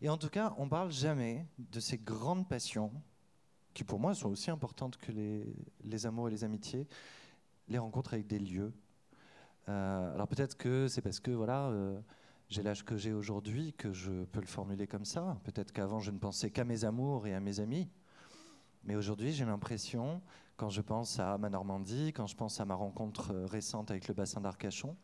Et 0.00 0.08
en 0.08 0.16
tout 0.16 0.30
cas, 0.30 0.54
on 0.58 0.68
parle 0.68 0.90
jamais 0.90 1.46
de 1.58 1.80
ces 1.80 1.98
grandes 1.98 2.48
passions, 2.48 2.92
qui 3.78 3.84
pour 3.84 4.00
moi 4.00 4.12
sont 4.12 4.28
aussi 4.28 4.50
importantes 4.50 4.96
que 4.96 5.12
les, 5.12 6.06
amours 6.06 6.26
et 6.26 6.32
les 6.32 6.42
amitiés, 6.42 6.88
les 7.68 7.78
rencontres 7.78 8.14
avec 8.14 8.26
des 8.26 8.40
lieux. 8.40 8.72
Euh, 9.68 10.14
alors 10.14 10.26
peut-être 10.26 10.56
que 10.56 10.88
c'est 10.88 11.00
parce 11.00 11.20
que 11.20 11.30
voilà, 11.30 11.70
j'ai 12.48 12.64
l'âge 12.64 12.84
que 12.84 12.96
j'ai 12.96 13.12
aujourd'hui 13.12 13.74
que 13.74 13.92
je 13.92 14.24
peux 14.24 14.40
le 14.40 14.48
formuler 14.48 14.88
comme 14.88 15.04
ça. 15.04 15.38
Peut-être 15.44 15.70
qu'avant 15.70 16.00
je 16.00 16.10
ne 16.10 16.18
pensais 16.18 16.50
qu'à 16.50 16.64
mes 16.64 16.84
amours 16.84 17.28
et 17.28 17.34
à 17.34 17.38
mes 17.38 17.60
amis. 17.60 17.88
Mais 18.82 18.96
aujourd'hui, 18.96 19.32
j'ai 19.32 19.44
l'impression 19.44 20.22
quand 20.56 20.70
je 20.70 20.80
pense 20.80 21.20
à 21.20 21.38
ma 21.38 21.48
Normandie, 21.48 22.12
quand 22.12 22.26
je 22.26 22.34
pense 22.34 22.60
à 22.60 22.64
ma 22.64 22.74
rencontre 22.74 23.32
euh, 23.32 23.46
récente 23.46 23.92
avec 23.92 24.08
le 24.08 24.14
bassin 24.14 24.40
d'Arcachon, 24.40 24.96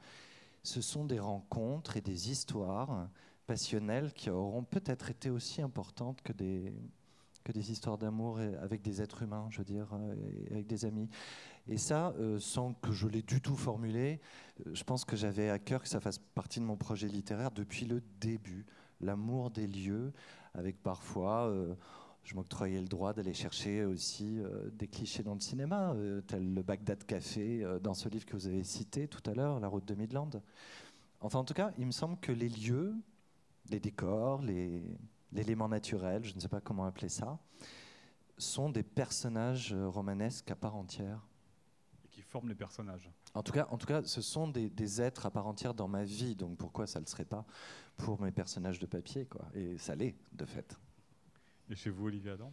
ce 0.64 0.80
sont 0.80 1.05
des 1.05 1.20
rencontres 1.20 1.96
et 1.96 2.01
des 2.01 2.32
histoires 2.32 3.09
passionnelles 3.46 4.12
qui 4.14 4.30
auront 4.30 4.64
peut-être 4.64 5.10
été 5.10 5.30
aussi 5.30 5.62
importantes 5.62 6.22
que 6.22 6.32
des, 6.32 6.72
que 7.44 7.52
des 7.52 7.70
histoires 7.70 7.98
d'amour 7.98 8.40
avec 8.60 8.82
des 8.82 9.02
êtres 9.02 9.22
humains, 9.22 9.46
je 9.50 9.58
veux 9.58 9.64
dire, 9.64 9.88
avec 10.50 10.66
des 10.66 10.84
amis. 10.84 11.08
Et 11.68 11.76
ça, 11.76 12.14
sans 12.38 12.72
que 12.74 12.90
je 12.90 13.06
l'ai 13.06 13.22
du 13.22 13.40
tout 13.40 13.56
formulé, 13.56 14.20
je 14.72 14.82
pense 14.82 15.04
que 15.04 15.14
j'avais 15.14 15.50
à 15.50 15.58
cœur 15.58 15.82
que 15.82 15.88
ça 15.88 16.00
fasse 16.00 16.18
partie 16.18 16.58
de 16.58 16.64
mon 16.64 16.76
projet 16.76 17.06
littéraire 17.06 17.50
depuis 17.50 17.84
le 17.84 18.02
début. 18.20 18.64
L'amour 19.00 19.50
des 19.50 19.66
lieux, 19.66 20.12
avec 20.54 20.82
parfois 20.82 21.52
je 22.24 22.34
m'octroyais 22.34 22.80
le 22.80 22.88
droit 22.88 23.12
d'aller 23.12 23.34
chercher 23.34 23.84
aussi 23.84 24.38
euh, 24.38 24.70
des 24.72 24.88
clichés 24.88 25.22
dans 25.22 25.34
le 25.34 25.40
cinéma, 25.40 25.92
euh, 25.92 26.22
tel 26.22 26.54
le 26.54 26.62
Bagdad 26.62 27.04
Café 27.04 27.62
euh, 27.62 27.78
dans 27.78 27.92
ce 27.92 28.08
livre 28.08 28.24
que 28.24 28.34
vous 28.34 28.46
avez 28.46 28.64
cité 28.64 29.08
tout 29.08 29.22
à 29.30 29.34
l'heure, 29.34 29.60
La 29.60 29.68
route 29.68 29.84
de 29.84 29.94
Midland. 29.94 30.30
Enfin, 31.20 31.38
en 31.38 31.44
tout 31.44 31.54
cas, 31.54 31.72
il 31.78 31.86
me 31.86 31.90
semble 31.92 32.18
que 32.18 32.32
les 32.32 32.48
lieux, 32.48 32.94
les 33.70 33.78
décors, 33.78 34.42
l'élément 35.35 35.69
naturel, 35.69 36.24
je 36.24 36.35
ne 36.35 36.40
sais 36.40 36.48
pas 36.48 36.61
comment 36.61 36.85
appeler 36.85 37.09
ça, 37.09 37.39
sont 38.39 38.70
des 38.70 38.82
personnages 38.82 39.74
romanesques 39.74 40.51
à 40.51 40.56
part 40.56 40.77
entière. 40.77 41.20
Et 42.05 42.09
qui 42.09 42.23
forment 42.23 42.48
les 42.48 42.55
personnages. 42.55 43.11
En 43.35 43.43
tout 43.43 43.52
cas, 43.52 43.69
en 43.70 43.77
tout 43.77 43.86
cas 43.86 44.02
ce 44.05 44.23
sont 44.23 44.48
des, 44.48 44.70
des 44.70 45.02
êtres 45.02 45.27
à 45.27 45.31
part 45.31 45.47
entière 45.47 45.74
dans 45.74 45.89
ma 45.89 46.05
vie, 46.05 46.35
donc 46.35 46.56
pourquoi 46.56 46.86
ça 46.86 47.01
ne 47.01 47.05
le 47.05 47.11
serait 47.11 47.24
pas 47.24 47.44
pour 47.97 48.20
mes 48.23 48.32
personnages 48.32 48.78
de 48.78 48.86
papier 48.86 49.27
quoi? 49.27 49.44
Et 49.55 49.77
ça 49.78 49.94
l'est, 49.94 50.16
de 50.32 50.44
fait. 50.44 50.78
Et 51.70 51.74
chez 51.74 51.90
vous, 51.90 52.06
Olivier 52.06 52.31
Adam? 52.31 52.51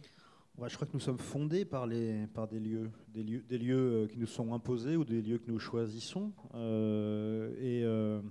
Je 0.68 0.74
crois 0.74 0.86
que 0.86 0.92
nous 0.92 1.00
sommes 1.00 1.18
fondés 1.18 1.64
par, 1.64 1.86
les, 1.86 2.26
par 2.28 2.46
des 2.46 2.60
lieux, 2.60 2.90
des 3.08 3.22
lieux, 3.22 3.42
des 3.48 3.58
lieux 3.58 4.04
euh, 4.04 4.06
qui 4.06 4.18
nous 4.18 4.26
sont 4.26 4.52
imposés 4.52 4.96
ou 4.96 5.04
des 5.04 5.22
lieux 5.22 5.38
que 5.38 5.50
nous 5.50 5.58
choisissons. 5.58 6.32
Euh, 6.54 7.52
euh, 7.58 8.22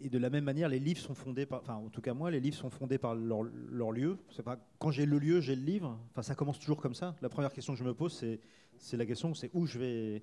et, 0.00 0.08
de 0.08 0.18
la 0.18 0.30
même 0.30 0.44
manière, 0.44 0.68
les 0.68 0.78
livres 0.78 1.00
sont 1.00 1.14
fondés 1.14 1.46
par, 1.46 1.60
enfin, 1.60 1.74
en 1.74 1.88
tout 1.88 2.00
cas 2.00 2.14
moi, 2.14 2.30
les 2.30 2.40
livres 2.40 2.56
sont 2.56 2.70
fondés 2.70 2.98
par 2.98 3.14
leur, 3.14 3.92
lieu. 3.92 4.18
Pas, 4.44 4.58
quand 4.78 4.90
j'ai 4.90 5.06
le 5.06 5.18
lieu, 5.18 5.40
j'ai 5.40 5.56
le 5.56 5.62
livre. 5.62 5.98
Enfin, 6.10 6.22
ça 6.22 6.34
commence 6.34 6.58
toujours 6.58 6.80
comme 6.80 6.94
ça. 6.94 7.14
La 7.22 7.28
première 7.28 7.52
question 7.52 7.72
que 7.72 7.78
je 7.78 7.84
me 7.84 7.94
pose, 7.94 8.12
c'est, 8.12 8.40
c'est 8.76 8.96
la 8.96 9.06
question, 9.06 9.34
c'est 9.34 9.50
où 9.54 9.66
je 9.66 9.78
vais, 9.78 10.22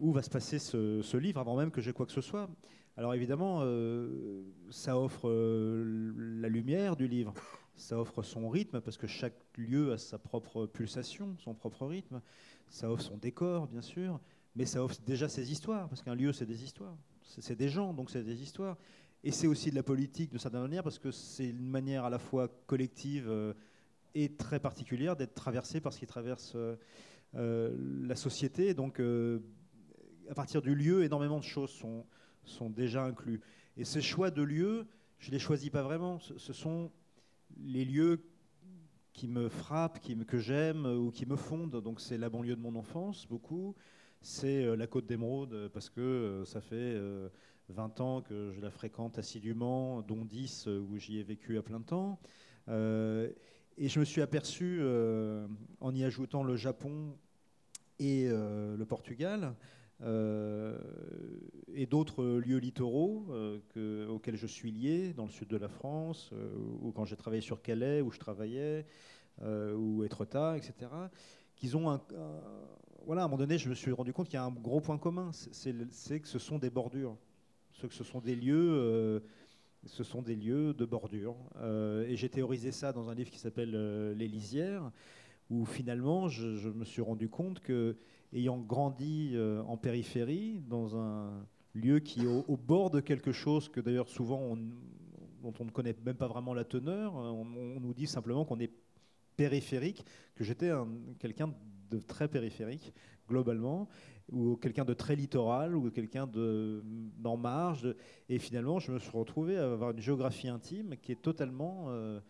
où 0.00 0.12
va 0.12 0.22
se 0.22 0.30
passer 0.30 0.58
ce, 0.58 1.02
ce 1.02 1.16
livre 1.16 1.40
avant 1.40 1.56
même 1.56 1.70
que 1.70 1.80
j'ai 1.80 1.92
quoi 1.92 2.06
que 2.06 2.12
ce 2.12 2.20
soit. 2.20 2.48
Alors 2.98 3.12
évidemment, 3.12 3.60
euh, 3.60 4.42
ça 4.70 4.98
offre 4.98 5.28
euh, 5.28 6.12
la 6.40 6.48
lumière 6.48 6.96
du 6.96 7.06
livre, 7.06 7.34
ça 7.76 7.98
offre 7.98 8.22
son 8.22 8.48
rythme, 8.48 8.80
parce 8.80 8.96
que 8.96 9.06
chaque 9.06 9.34
lieu 9.56 9.92
a 9.92 9.98
sa 9.98 10.18
propre 10.18 10.64
pulsation, 10.64 11.36
son 11.38 11.54
propre 11.54 11.86
rythme, 11.86 12.22
ça 12.68 12.90
offre 12.90 13.02
son 13.02 13.18
décor, 13.18 13.66
bien 13.66 13.82
sûr, 13.82 14.18
mais 14.54 14.64
ça 14.64 14.82
offre 14.82 14.96
déjà 15.04 15.28
ses 15.28 15.52
histoires, 15.52 15.88
parce 15.90 16.00
qu'un 16.00 16.14
lieu, 16.14 16.32
c'est 16.32 16.46
des 16.46 16.64
histoires, 16.64 16.96
c'est 17.26 17.56
des 17.56 17.68
gens, 17.68 17.92
donc 17.92 18.10
c'est 18.10 18.22
des 18.22 18.42
histoires. 18.42 18.76
Et 19.24 19.32
c'est 19.32 19.46
aussi 19.46 19.70
de 19.70 19.74
la 19.74 19.82
politique, 19.82 20.32
de 20.32 20.38
certaine 20.38 20.60
manière, 20.60 20.82
parce 20.82 20.98
que 20.98 21.10
c'est 21.10 21.48
une 21.48 21.68
manière 21.68 22.04
à 22.04 22.10
la 22.10 22.18
fois 22.18 22.48
collective 22.66 23.28
euh, 23.28 23.54
et 24.14 24.36
très 24.36 24.60
particulière 24.60 25.16
d'être 25.16 25.34
traversé 25.34 25.80
par 25.80 25.92
ce 25.92 25.98
qui 25.98 26.06
traverse 26.06 26.56
la 27.34 28.16
société. 28.16 28.72
Donc, 28.72 28.98
à 28.98 30.34
partir 30.34 30.62
du 30.62 30.74
lieu, 30.74 31.04
énormément 31.04 31.38
de 31.38 31.44
choses 31.44 31.68
sont 31.68 32.06
sont 32.46 32.70
déjà 32.70 33.04
inclus. 33.04 33.40
Et 33.76 33.84
ces 33.84 34.00
choix 34.00 34.30
de 34.30 34.42
lieux, 34.42 34.86
je 35.18 35.28
ne 35.28 35.32
les 35.32 35.38
choisis 35.38 35.70
pas 35.70 35.82
vraiment. 35.82 36.18
Ce, 36.18 36.52
sont 36.52 36.90
les 37.58 37.84
lieux 37.84 38.24
qui 39.12 39.28
me 39.28 39.48
frappent, 39.48 40.00
qui 40.00 40.16
que 40.24 40.38
j'aime 40.38 40.86
ou 40.86 41.10
qui 41.10 41.26
me 41.26 41.36
fondent. 41.36 41.82
Donc 41.82 42.00
c'est 42.00 42.18
la 42.18 42.30
banlieue 42.30 42.56
de 42.56 42.60
mon 42.60 42.74
enfance, 42.76 43.26
beaucoup. 43.26 43.74
C'est 44.22 44.64
euh, 44.64 44.76
la 44.76 44.86
côte 44.86 45.06
d'Émeraude, 45.06 45.52
euh, 45.52 45.68
parce 45.68 45.88
que 45.88 46.00
euh, 46.00 46.44
ça 46.44 46.60
fait 46.60 47.00
20 47.68 48.00
ans 48.00 48.22
que 48.22 48.52
je 48.52 48.60
la 48.60 48.70
fréquente 48.70 49.18
assidûment, 49.18 50.02
dont 50.02 50.24
10 50.24 50.66
où 50.66 50.98
j'y 50.98 51.18
ai 51.18 51.22
vécu 51.22 51.58
à 51.58 51.62
plein 51.62 51.80
temps. 51.80 52.18
et 52.68 53.88
je 53.88 54.00
me 54.00 54.04
suis 54.04 54.22
aperçu, 54.22 54.80
en 55.80 55.94
y 55.94 56.04
ajoutant 56.04 56.42
le 56.42 56.56
Japon 56.56 57.16
et 57.98 58.28
le 58.28 58.84
Portugal, 58.84 59.54
et 60.00 61.86
d'autres 61.86 62.24
lieux 62.38 62.58
littoraux 62.58 63.26
auxquels 64.08 64.36
je 64.36 64.46
suis 64.46 64.70
lié, 64.70 65.12
dans 65.12 65.24
le 65.24 65.30
sud 65.30 65.48
de 65.48 65.56
la 65.56 65.68
France, 65.68 66.32
ou 66.80 66.92
quand 66.92 67.04
j'ai 67.04 67.16
travaillé 67.16 67.42
sur 67.42 67.62
Calais, 67.62 68.00
où 68.00 68.12
je 68.12 68.20
travaillais, 68.20 68.86
ou 69.42 70.04
Étretat, 70.04 70.56
etc., 70.56 70.88
qu'ils 71.56 71.76
ont 71.76 71.90
un, 71.90 72.00
Voilà, 73.06 73.22
à 73.22 73.24
un 73.24 73.28
moment 73.28 73.38
donné, 73.38 73.56
je 73.56 73.68
me 73.68 73.74
suis 73.74 73.92
rendu 73.92 74.12
compte 74.12 74.26
qu'il 74.26 74.34
y 74.34 74.42
a 74.42 74.44
un 74.44 74.50
gros 74.50 74.80
point 74.80 74.98
commun, 74.98 75.30
c'est 75.32 76.20
que 76.20 76.26
ce 76.26 76.40
sont 76.40 76.58
des 76.58 76.70
bordures. 76.70 77.16
Ce, 77.72 77.86
que 77.86 77.94
ce 77.94 78.02
sont 78.02 78.20
des 78.20 78.34
lieux 78.34 79.22
ce 79.84 80.02
sont 80.02 80.22
des 80.22 80.34
lieux 80.34 80.74
de 80.74 80.84
bordure. 80.84 81.36
et 81.62 82.16
j'ai 82.16 82.28
théorisé 82.28 82.72
ça 82.72 82.92
dans 82.92 83.08
un 83.08 83.14
livre 83.14 83.30
qui 83.30 83.38
s'appelle 83.38 83.70
Les 84.16 84.26
lisières, 84.26 84.90
où 85.50 85.64
finalement 85.64 86.28
je, 86.28 86.68
me 86.68 86.84
suis 86.84 87.00
rendu 87.00 87.28
compte 87.28 87.60
que 87.60 87.96
ayant 88.32 88.58
grandi 88.58 89.32
euh, 89.34 89.62
en 89.62 89.76
périphérie, 89.76 90.60
dans 90.68 90.96
un 90.96 91.46
lieu 91.74 92.00
qui 92.00 92.22
est 92.22 92.26
au, 92.26 92.56
bord 92.56 92.90
de 92.90 93.00
quelque 93.00 93.30
chose 93.30 93.68
que 93.68 93.80
d'ailleurs 93.80 94.08
souvent 94.08 94.40
on, 94.40 94.56
dont 95.42 95.54
on 95.60 95.64
ne 95.64 95.70
connaît 95.70 95.94
même 96.04 96.16
pas 96.16 96.26
vraiment 96.26 96.54
la 96.54 96.64
teneur, 96.64 97.16
euh, 97.16 97.30
on, 97.30 97.44
nous 97.80 97.94
dit 97.94 98.08
simplement 98.08 98.44
qu'on 98.44 98.58
est 98.58 98.72
périphérique, 99.36 100.04
que 100.34 100.42
j'étais 100.42 100.72
quelqu'un 101.18 101.54
de 101.90 101.98
très 101.98 102.28
périphérique 102.28 102.92
globalement, 103.28 103.88
ou 104.30 104.56
quelqu'un 104.56 104.84
de 104.84 104.94
très 104.94 105.16
littoral, 105.16 105.74
ou 105.76 105.90
quelqu'un 105.90 106.28
d'en 106.28 107.36
marge. 107.36 107.94
et 108.28 108.38
finalement, 108.38 108.78
je 108.78 108.92
me 108.92 108.98
suis 108.98 109.10
retrouvé 109.10 109.56
à 109.56 109.72
avoir 109.72 109.90
une 109.90 110.00
géographie 110.00 110.48
intime 110.48 110.96
qui 111.02 111.12
est 111.12 111.22
totalement... 111.22 111.86
Euh, 111.88 112.20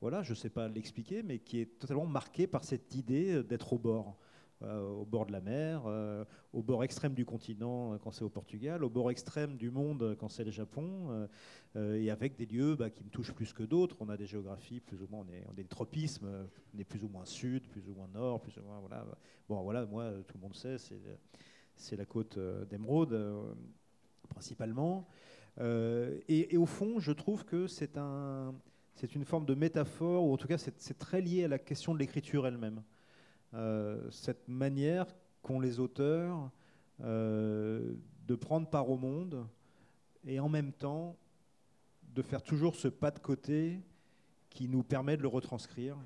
voilà, 0.00 0.22
je 0.22 0.30
ne 0.30 0.34
sais 0.34 0.50
pas 0.50 0.68
l'expliquer, 0.68 1.22
mais 1.22 1.38
qui 1.38 1.60
est 1.60 1.78
totalement 1.78 2.06
marquée 2.06 2.46
par 2.46 2.64
cette 2.64 2.94
idée 2.94 3.42
d'être 3.42 3.72
au 3.72 3.78
bord. 3.78 4.18
Euh, 4.62 4.88
au 4.88 5.04
bord 5.04 5.26
de 5.26 5.32
la 5.32 5.42
mer, 5.42 5.82
euh, 5.84 6.24
au 6.54 6.62
bord 6.62 6.82
extrême 6.82 7.12
du 7.12 7.26
continent 7.26 7.92
euh, 7.92 7.98
quand 7.98 8.10
c'est 8.10 8.24
au 8.24 8.30
Portugal, 8.30 8.84
au 8.84 8.88
bord 8.88 9.10
extrême 9.10 9.58
du 9.58 9.70
monde 9.70 10.16
quand 10.18 10.30
c'est 10.30 10.44
le 10.44 10.50
Japon, 10.50 11.28
et 11.74 12.10
avec 12.10 12.36
des 12.36 12.46
lieux 12.46 12.74
bah, 12.74 12.88
qui 12.88 13.04
me 13.04 13.10
touchent 13.10 13.34
plus 13.34 13.52
que 13.52 13.62
d'autres. 13.62 13.96
On 14.00 14.08
a 14.08 14.16
des 14.16 14.24
géographies 14.24 14.80
plus 14.80 15.02
ou 15.02 15.08
moins, 15.10 15.26
on 15.28 15.32
est, 15.32 15.44
on 15.48 15.52
est 15.52 15.62
des 15.62 15.68
tropismes, 15.68 16.26
on 16.74 16.78
est 16.78 16.84
plus 16.84 17.04
ou 17.04 17.08
moins 17.08 17.26
sud, 17.26 17.68
plus 17.68 17.86
ou 17.86 17.94
moins 17.94 18.08
nord, 18.14 18.40
plus 18.40 18.56
ou 18.56 18.62
moins 18.62 18.80
voilà. 18.80 19.04
Bon 19.46 19.62
voilà, 19.62 19.84
moi 19.84 20.10
tout 20.26 20.38
le 20.38 20.42
monde 20.42 20.54
sait, 20.54 20.76
c'est 21.76 21.96
la 21.96 22.06
côte 22.06 22.38
d'Emeraude 22.70 23.54
principalement. 24.30 25.06
Et, 25.60 26.56
au 26.56 26.66
fond, 26.66 26.98
je 26.98 27.12
trouve 27.12 27.44
que 27.44 27.66
c'est 27.66 27.98
un, 27.98 28.54
c'est 28.94 29.14
une 29.14 29.26
forme 29.26 29.44
de 29.44 29.54
métaphore, 29.54 30.24
ou 30.24 30.32
en 30.32 30.38
tout 30.38 30.48
cas 30.48 30.56
c'est 30.56 30.98
très 30.98 31.20
lié 31.20 31.44
à 31.44 31.48
la 31.48 31.58
question 31.58 31.92
de 31.92 31.98
l'écriture 31.98 32.46
elle-même. 32.46 32.82
Euh, 33.56 34.10
cette 34.10 34.48
manière 34.48 35.06
qu'ont 35.40 35.60
les 35.60 35.80
auteurs 35.80 36.50
euh, 37.02 37.94
de 38.26 38.34
prendre 38.34 38.68
part 38.68 38.90
au 38.90 38.98
monde 38.98 39.46
et 40.26 40.38
en 40.40 40.50
même 40.50 40.72
temps 40.72 41.16
de 42.14 42.20
faire 42.20 42.42
toujours 42.42 42.74
ce 42.74 42.88
pas 42.88 43.10
de 43.10 43.18
côté 43.18 43.80
qui 44.50 44.68
nous 44.68 44.82
permet 44.82 45.16
de 45.16 45.22
le 45.22 45.28
retranscrire, 45.28 45.96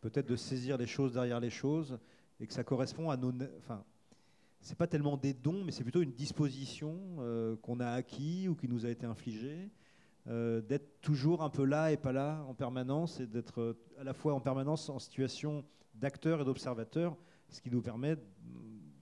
peut-être 0.00 0.28
de 0.28 0.36
saisir 0.36 0.78
les 0.78 0.86
choses 0.86 1.12
derrière 1.12 1.40
les 1.40 1.50
choses, 1.50 1.98
et 2.40 2.46
que 2.46 2.54
ça 2.54 2.64
correspond 2.64 3.10
à 3.10 3.18
nos... 3.18 3.32
Enfin, 3.58 3.84
c'est 4.60 4.76
pas 4.76 4.86
tellement 4.86 5.18
des 5.18 5.34
dons, 5.34 5.64
mais 5.64 5.72
c'est 5.72 5.82
plutôt 5.82 6.02
une 6.02 6.12
disposition 6.12 6.98
euh, 7.18 7.56
qu'on 7.56 7.80
a 7.80 7.90
acquis 7.90 8.48
ou 8.48 8.54
qui 8.54 8.68
nous 8.68 8.86
a 8.86 8.90
été 8.90 9.04
infligée, 9.04 9.70
d'être 10.26 11.00
toujours 11.00 11.42
un 11.42 11.48
peu 11.48 11.64
là 11.64 11.90
et 11.90 11.96
pas 11.96 12.12
là 12.12 12.44
en 12.46 12.52
permanence, 12.52 13.18
et 13.18 13.26
d'être 13.26 13.76
à 13.98 14.04
la 14.04 14.12
fois 14.12 14.34
en 14.34 14.40
permanence 14.40 14.90
en 14.90 14.98
situation 14.98 15.64
d'acteurs 15.94 16.40
et 16.40 16.44
d'observateurs, 16.44 17.16
ce 17.48 17.60
qui 17.60 17.70
nous 17.70 17.80
permet, 17.80 18.16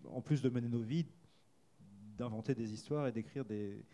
en 0.09 0.21
plus 0.21 0.43
de 0.43 0.49
mener 0.49 0.69
nos 0.69 0.81
vies, 0.81 1.07
d'inventer 2.17 2.55
des 2.55 2.73
histoires 2.73 3.07
et 3.07 3.13
d'écrire 3.13 3.45
des, 3.45 3.85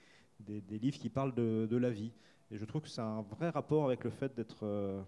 livres 0.70 0.98
qui 0.98 1.08
parlent 1.08 1.34
de, 1.34 1.76
la 1.76 1.90
vie. 1.90 2.12
Et 2.50 2.58
je 2.58 2.64
trouve 2.64 2.82
que 2.82 2.88
c'est 2.88 3.00
un 3.00 3.22
vrai 3.22 3.50
rapport 3.50 3.84
avec 3.86 4.04
le 4.04 4.10
fait 4.10 4.34
d'être 4.34 4.64
euh, 4.64 5.02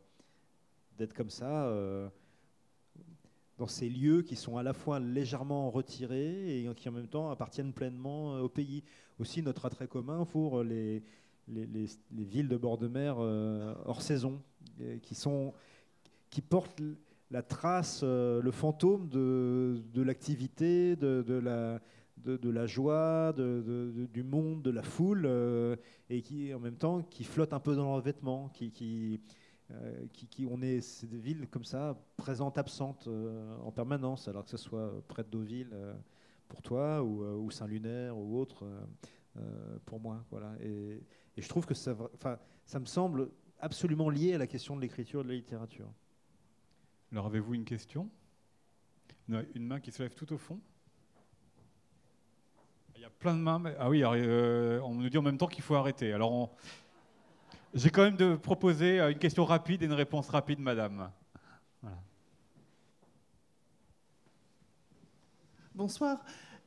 comme 1.15 1.31
ça, 1.31 1.67
euh, 1.67 2.09
dans 3.59 3.67
ces 3.67 3.89
lieux 3.89 4.23
qui 4.23 4.35
sont 4.35 4.57
à 4.57 4.63
la 4.63 4.73
fois 4.73 4.99
légèrement 4.99 5.71
retirés 5.71 6.61
et 6.61 6.75
qui 6.75 6.89
en 6.89 6.93
même 6.93 7.09
temps 7.09 7.31
appartiennent 7.31 7.73
pleinement 7.73 8.37
euh, 8.37 8.41
au 8.41 8.49
pays. 8.49 8.83
Aussi 9.19 9.43
notre 9.43 9.67
attrait 9.67 9.87
commun 9.87 10.25
pour 10.25 10.65
les, 10.65 11.03
les, 11.47 11.67
les, 11.67 11.87
les 12.13 12.25
villes 12.25 12.49
de 12.49 12.57
bord 12.57 12.79
de 12.79 12.89
mer 12.89 13.19
hors 13.19 14.03
saison, 14.03 14.43
qui 16.31 16.43
portent 16.43 16.83
la 17.35 17.43
trace, 17.43 18.03
euh, 18.05 18.41
le 18.41 18.53
fantôme 18.53 19.09
de, 19.09 20.03
l'activité, 20.03 20.95
de, 20.95 21.35
la, 21.35 22.67
joie, 22.67 23.35
du 23.35 24.23
monde, 24.23 24.63
de 24.63 24.71
la 24.71 24.85
foule, 24.85 25.25
euh, 25.27 25.75
et 26.09 26.23
qui 26.23 26.55
en 26.55 26.61
même 26.61 26.77
temps 26.77 27.03
qui 27.03 27.25
flotte 27.25 27.53
un 27.53 27.59
peu 27.59 27.75
dans 27.75 27.91
leurs 27.91 28.01
vêtements, 28.01 28.51
qui, 28.51 28.71
qui, 28.71 29.21
euh, 29.73 30.07
qui, 30.13 30.47
on 30.49 30.63
est 30.63 30.81
ces 30.81 31.09
villes 31.09 31.49
comme 31.51 31.65
ça, 31.65 32.01
présentes, 32.17 32.57
absentes 32.57 33.09
en 33.65 33.73
permanence, 33.73 34.29
alors 34.29 34.45
que 34.45 34.51
ce 34.51 34.57
soit 34.57 35.03
près 35.09 35.25
de 35.25 35.29
Deauville 35.29 35.75
pour 36.47 36.63
toi, 36.63 37.03
ou, 37.03 37.51
Saint-Lunaire 37.51 38.17
ou 38.17 38.39
autre 38.39 38.65
pour 39.87 39.99
moi. 39.99 40.25
Voilà. 40.31 40.53
Et, 40.63 41.03
je 41.37 41.49
trouve 41.49 41.67
que 41.67 41.75
ça, 41.75 41.97
ça 42.65 42.79
me 42.79 42.87
semble 42.87 43.29
absolument 43.59 44.09
lié 44.09 44.35
à 44.35 44.39
la 44.39 44.47
question 44.47 44.77
de 44.77 44.81
l'écriture 44.81 45.25
de 45.25 45.31
la 45.31 45.35
littérature. 45.35 45.91
Alors 47.13 47.27
avez-vous 47.27 47.55
une 47.55 47.65
question? 47.65 48.09
Une 49.29 49.67
main 49.67 49.81
qui 49.81 49.93
se 49.93 50.03
lève 50.03 50.15
tout 50.15 50.33
au 50.33 50.39
fond? 50.39 50.61
Il 52.97 53.03
y 53.03 53.05
a 53.05 53.11
plein 53.11 53.35
de 53.35 53.41
mains. 53.41 53.63
Ah 53.79 53.89
oui, 53.89 54.03
euh, 54.05 54.81
on 54.83 54.95
nous 54.95 55.09
dit 55.09 55.19
en 55.19 55.23
même 55.23 55.39
temps 55.39 55.47
qu'il 55.47 55.63
faut 55.63 55.75
arrêter. 55.75 56.13
Alors 56.13 56.55
j'ai 57.73 57.91
quand 57.91 58.03
même 58.03 58.17
de 58.17 58.37
proposer 58.37 59.01
une 59.01 59.19
question 59.19 59.45
rapide 59.45 59.83
et 59.83 59.87
une 59.87 59.93
réponse 59.93 60.29
rapide, 60.29 60.61
madame. 60.61 61.11
Bonsoir. 65.75 66.25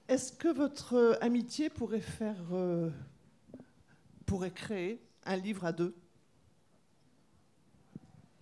Est-ce 0.10 0.34
que 0.34 0.50
votre 0.50 0.96
euh, 0.96 1.16
amitié 1.22 1.70
pourrait 1.70 2.02
faire, 2.02 2.36
euh, 2.52 2.90
pourrait 4.26 4.52
créer 4.52 5.02
un 5.26 5.38
livre 5.38 5.64
à 5.64 5.72
deux? 5.72 5.96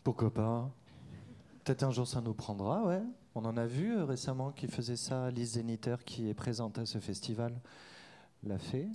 Pourquoi 0.04 0.34
pas? 0.34 0.72
Peut-être 1.66 1.84
un 1.84 1.92
jour 1.92 2.08
ça 2.08 2.22
nous 2.22 2.34
prendra, 2.34 2.84
ouais. 2.84 3.02
On 3.34 3.44
en 3.44 3.58
a 3.58 3.66
vu 3.66 3.98
euh, 3.98 4.06
récemment 4.06 4.52
qui 4.52 4.68
faisait 4.68 4.96
ça. 4.96 5.30
Lise 5.32 5.54
Zeniter, 5.54 5.98
qui 6.06 6.30
est 6.30 6.34
présente 6.34 6.78
à 6.78 6.86
ce 6.86 7.00
festival, 7.00 7.54
l'a 8.44 8.58
fait. 8.58 8.88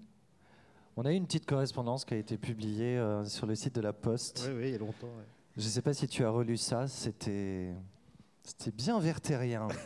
On 0.96 1.04
a 1.04 1.12
eu 1.12 1.16
une 1.16 1.26
petite 1.26 1.46
correspondance 1.46 2.06
qui 2.06 2.14
a 2.14 2.16
été 2.16 2.38
publiée 2.38 2.98
sur 3.24 3.46
le 3.46 3.54
site 3.54 3.74
de 3.74 3.80
la 3.80 3.92
Poste. 3.92 4.44
Oui, 4.48 4.54
oui, 4.56 4.64
il 4.68 4.72
y 4.72 4.74
a 4.74 4.78
longtemps. 4.78 5.08
Je 5.56 5.64
ne 5.64 5.68
sais 5.68 5.82
pas 5.82 5.92
si 5.92 6.08
tu 6.08 6.24
as 6.24 6.30
relu 6.30 6.56
ça. 6.56 6.88
C'était, 6.88 7.74
c'était 8.42 8.70
bien 8.70 8.98
vertérien. 8.98 9.68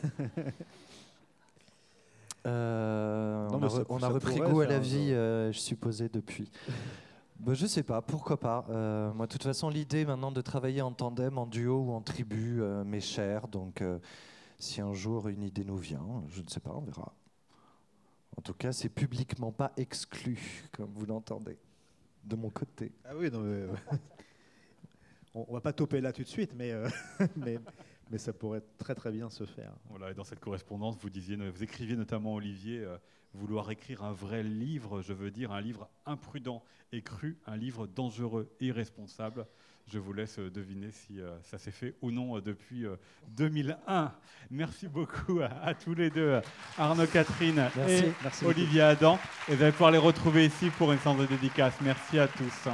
Euh, 2.46 3.48
on, 3.88 4.02
a, 4.02 4.08
repris 4.08 4.38
goût 4.38 4.60
à 4.60 4.66
la 4.66 4.78
vie, 4.78 5.12
euh, 5.12 5.50
je 5.50 5.58
supposais, 5.58 6.10
depuis. 6.12 6.50
bah, 7.38 7.54
je 7.54 7.66
sais 7.66 7.82
pas, 7.82 8.02
pourquoi 8.02 8.38
pas. 8.38 8.66
Euh, 8.70 9.12
moi, 9.12 9.26
de 9.26 9.32
toute 9.32 9.42
façon, 9.42 9.68
l'idée 9.68 10.04
maintenant 10.04 10.32
de 10.32 10.40
travailler 10.40 10.82
en 10.82 10.92
tandem, 10.92 11.38
en 11.38 11.46
duo 11.46 11.80
ou 11.80 11.92
en 11.92 12.00
tribu 12.00 12.62
m'est 12.84 13.00
chère. 13.00 13.48
Donc, 13.48 13.82
si 14.58 14.80
un 14.80 14.92
jour 14.92 15.28
une 15.28 15.42
idée 15.42 15.64
nous 15.64 15.76
vient, 15.76 16.24
je 16.28 16.42
ne 16.42 16.48
sais 16.48 16.60
pas, 16.60 16.72
on 16.74 16.80
verra. 16.80 17.14
En 18.36 18.42
tout 18.42 18.54
cas, 18.54 18.72
c'est 18.72 18.88
publiquement 18.88 19.52
pas 19.52 19.72
exclu, 19.76 20.68
comme 20.72 20.92
vous 20.94 21.06
l'entendez, 21.06 21.58
de 22.24 22.36
mon 22.36 22.50
côté. 22.50 22.92
Ah 23.04 23.16
oui, 23.16 23.30
non, 23.30 23.42
on, 25.34 25.52
va 25.52 25.60
pas 25.60 25.72
toper 25.72 26.00
là 26.00 26.12
tout 26.12 26.22
de 26.22 26.28
suite, 26.28 26.52
mais, 26.54 26.72
mais 27.36 27.58
mais 28.10 28.18
ça 28.18 28.32
pourrait 28.32 28.62
très 28.78 28.94
très 28.94 29.10
bien 29.10 29.30
se 29.30 29.44
faire. 29.44 29.72
Voilà, 29.88 30.10
et 30.10 30.14
dans 30.14 30.24
cette 30.24 30.40
correspondance, 30.40 30.96
vous 31.00 31.10
disiez, 31.10 31.36
vous 31.36 31.62
écriviez 31.62 31.96
notamment 31.96 32.34
Olivier, 32.34 32.80
euh, 32.80 32.96
vouloir 33.34 33.70
écrire 33.70 34.04
un 34.04 34.12
vrai 34.12 34.42
livre, 34.42 35.02
je 35.02 35.12
veux 35.12 35.30
dire 35.30 35.52
un 35.52 35.60
livre 35.60 35.88
imprudent 36.06 36.62
et 36.92 37.02
cru, 37.02 37.38
un 37.46 37.56
livre 37.56 37.86
dangereux 37.86 38.54
et 38.60 38.66
irresponsable. 38.66 39.46
Je 39.86 39.98
vous 39.98 40.14
laisse 40.14 40.38
euh, 40.38 40.50
deviner 40.50 40.90
si 40.90 41.20
euh, 41.20 41.38
ça 41.42 41.58
s'est 41.58 41.70
fait 41.70 41.94
ou 42.00 42.10
non 42.10 42.38
depuis 42.40 42.84
2001. 43.28 44.12
Merci 44.50 44.88
beaucoup 44.88 45.40
à, 45.40 45.74
tous 45.74 45.94
les 45.94 46.10
deux, 46.10 46.40
Arnaud 46.78 47.06
Catherine 47.06 47.68
et 47.88 48.12
Olivier 48.44 48.80
Adam. 48.80 49.18
Et 49.48 49.56
vous 49.56 49.62
allez 49.62 49.72
pouvoir 49.72 49.90
les 49.90 49.98
retrouver 49.98 50.46
ici 50.46 50.70
pour 50.70 50.92
une 50.92 50.98
séance 50.98 51.18
de 51.18 51.26
dédicace. 51.26 51.74
Merci 51.82 52.18
à 52.18 52.28
tous. 52.28 52.68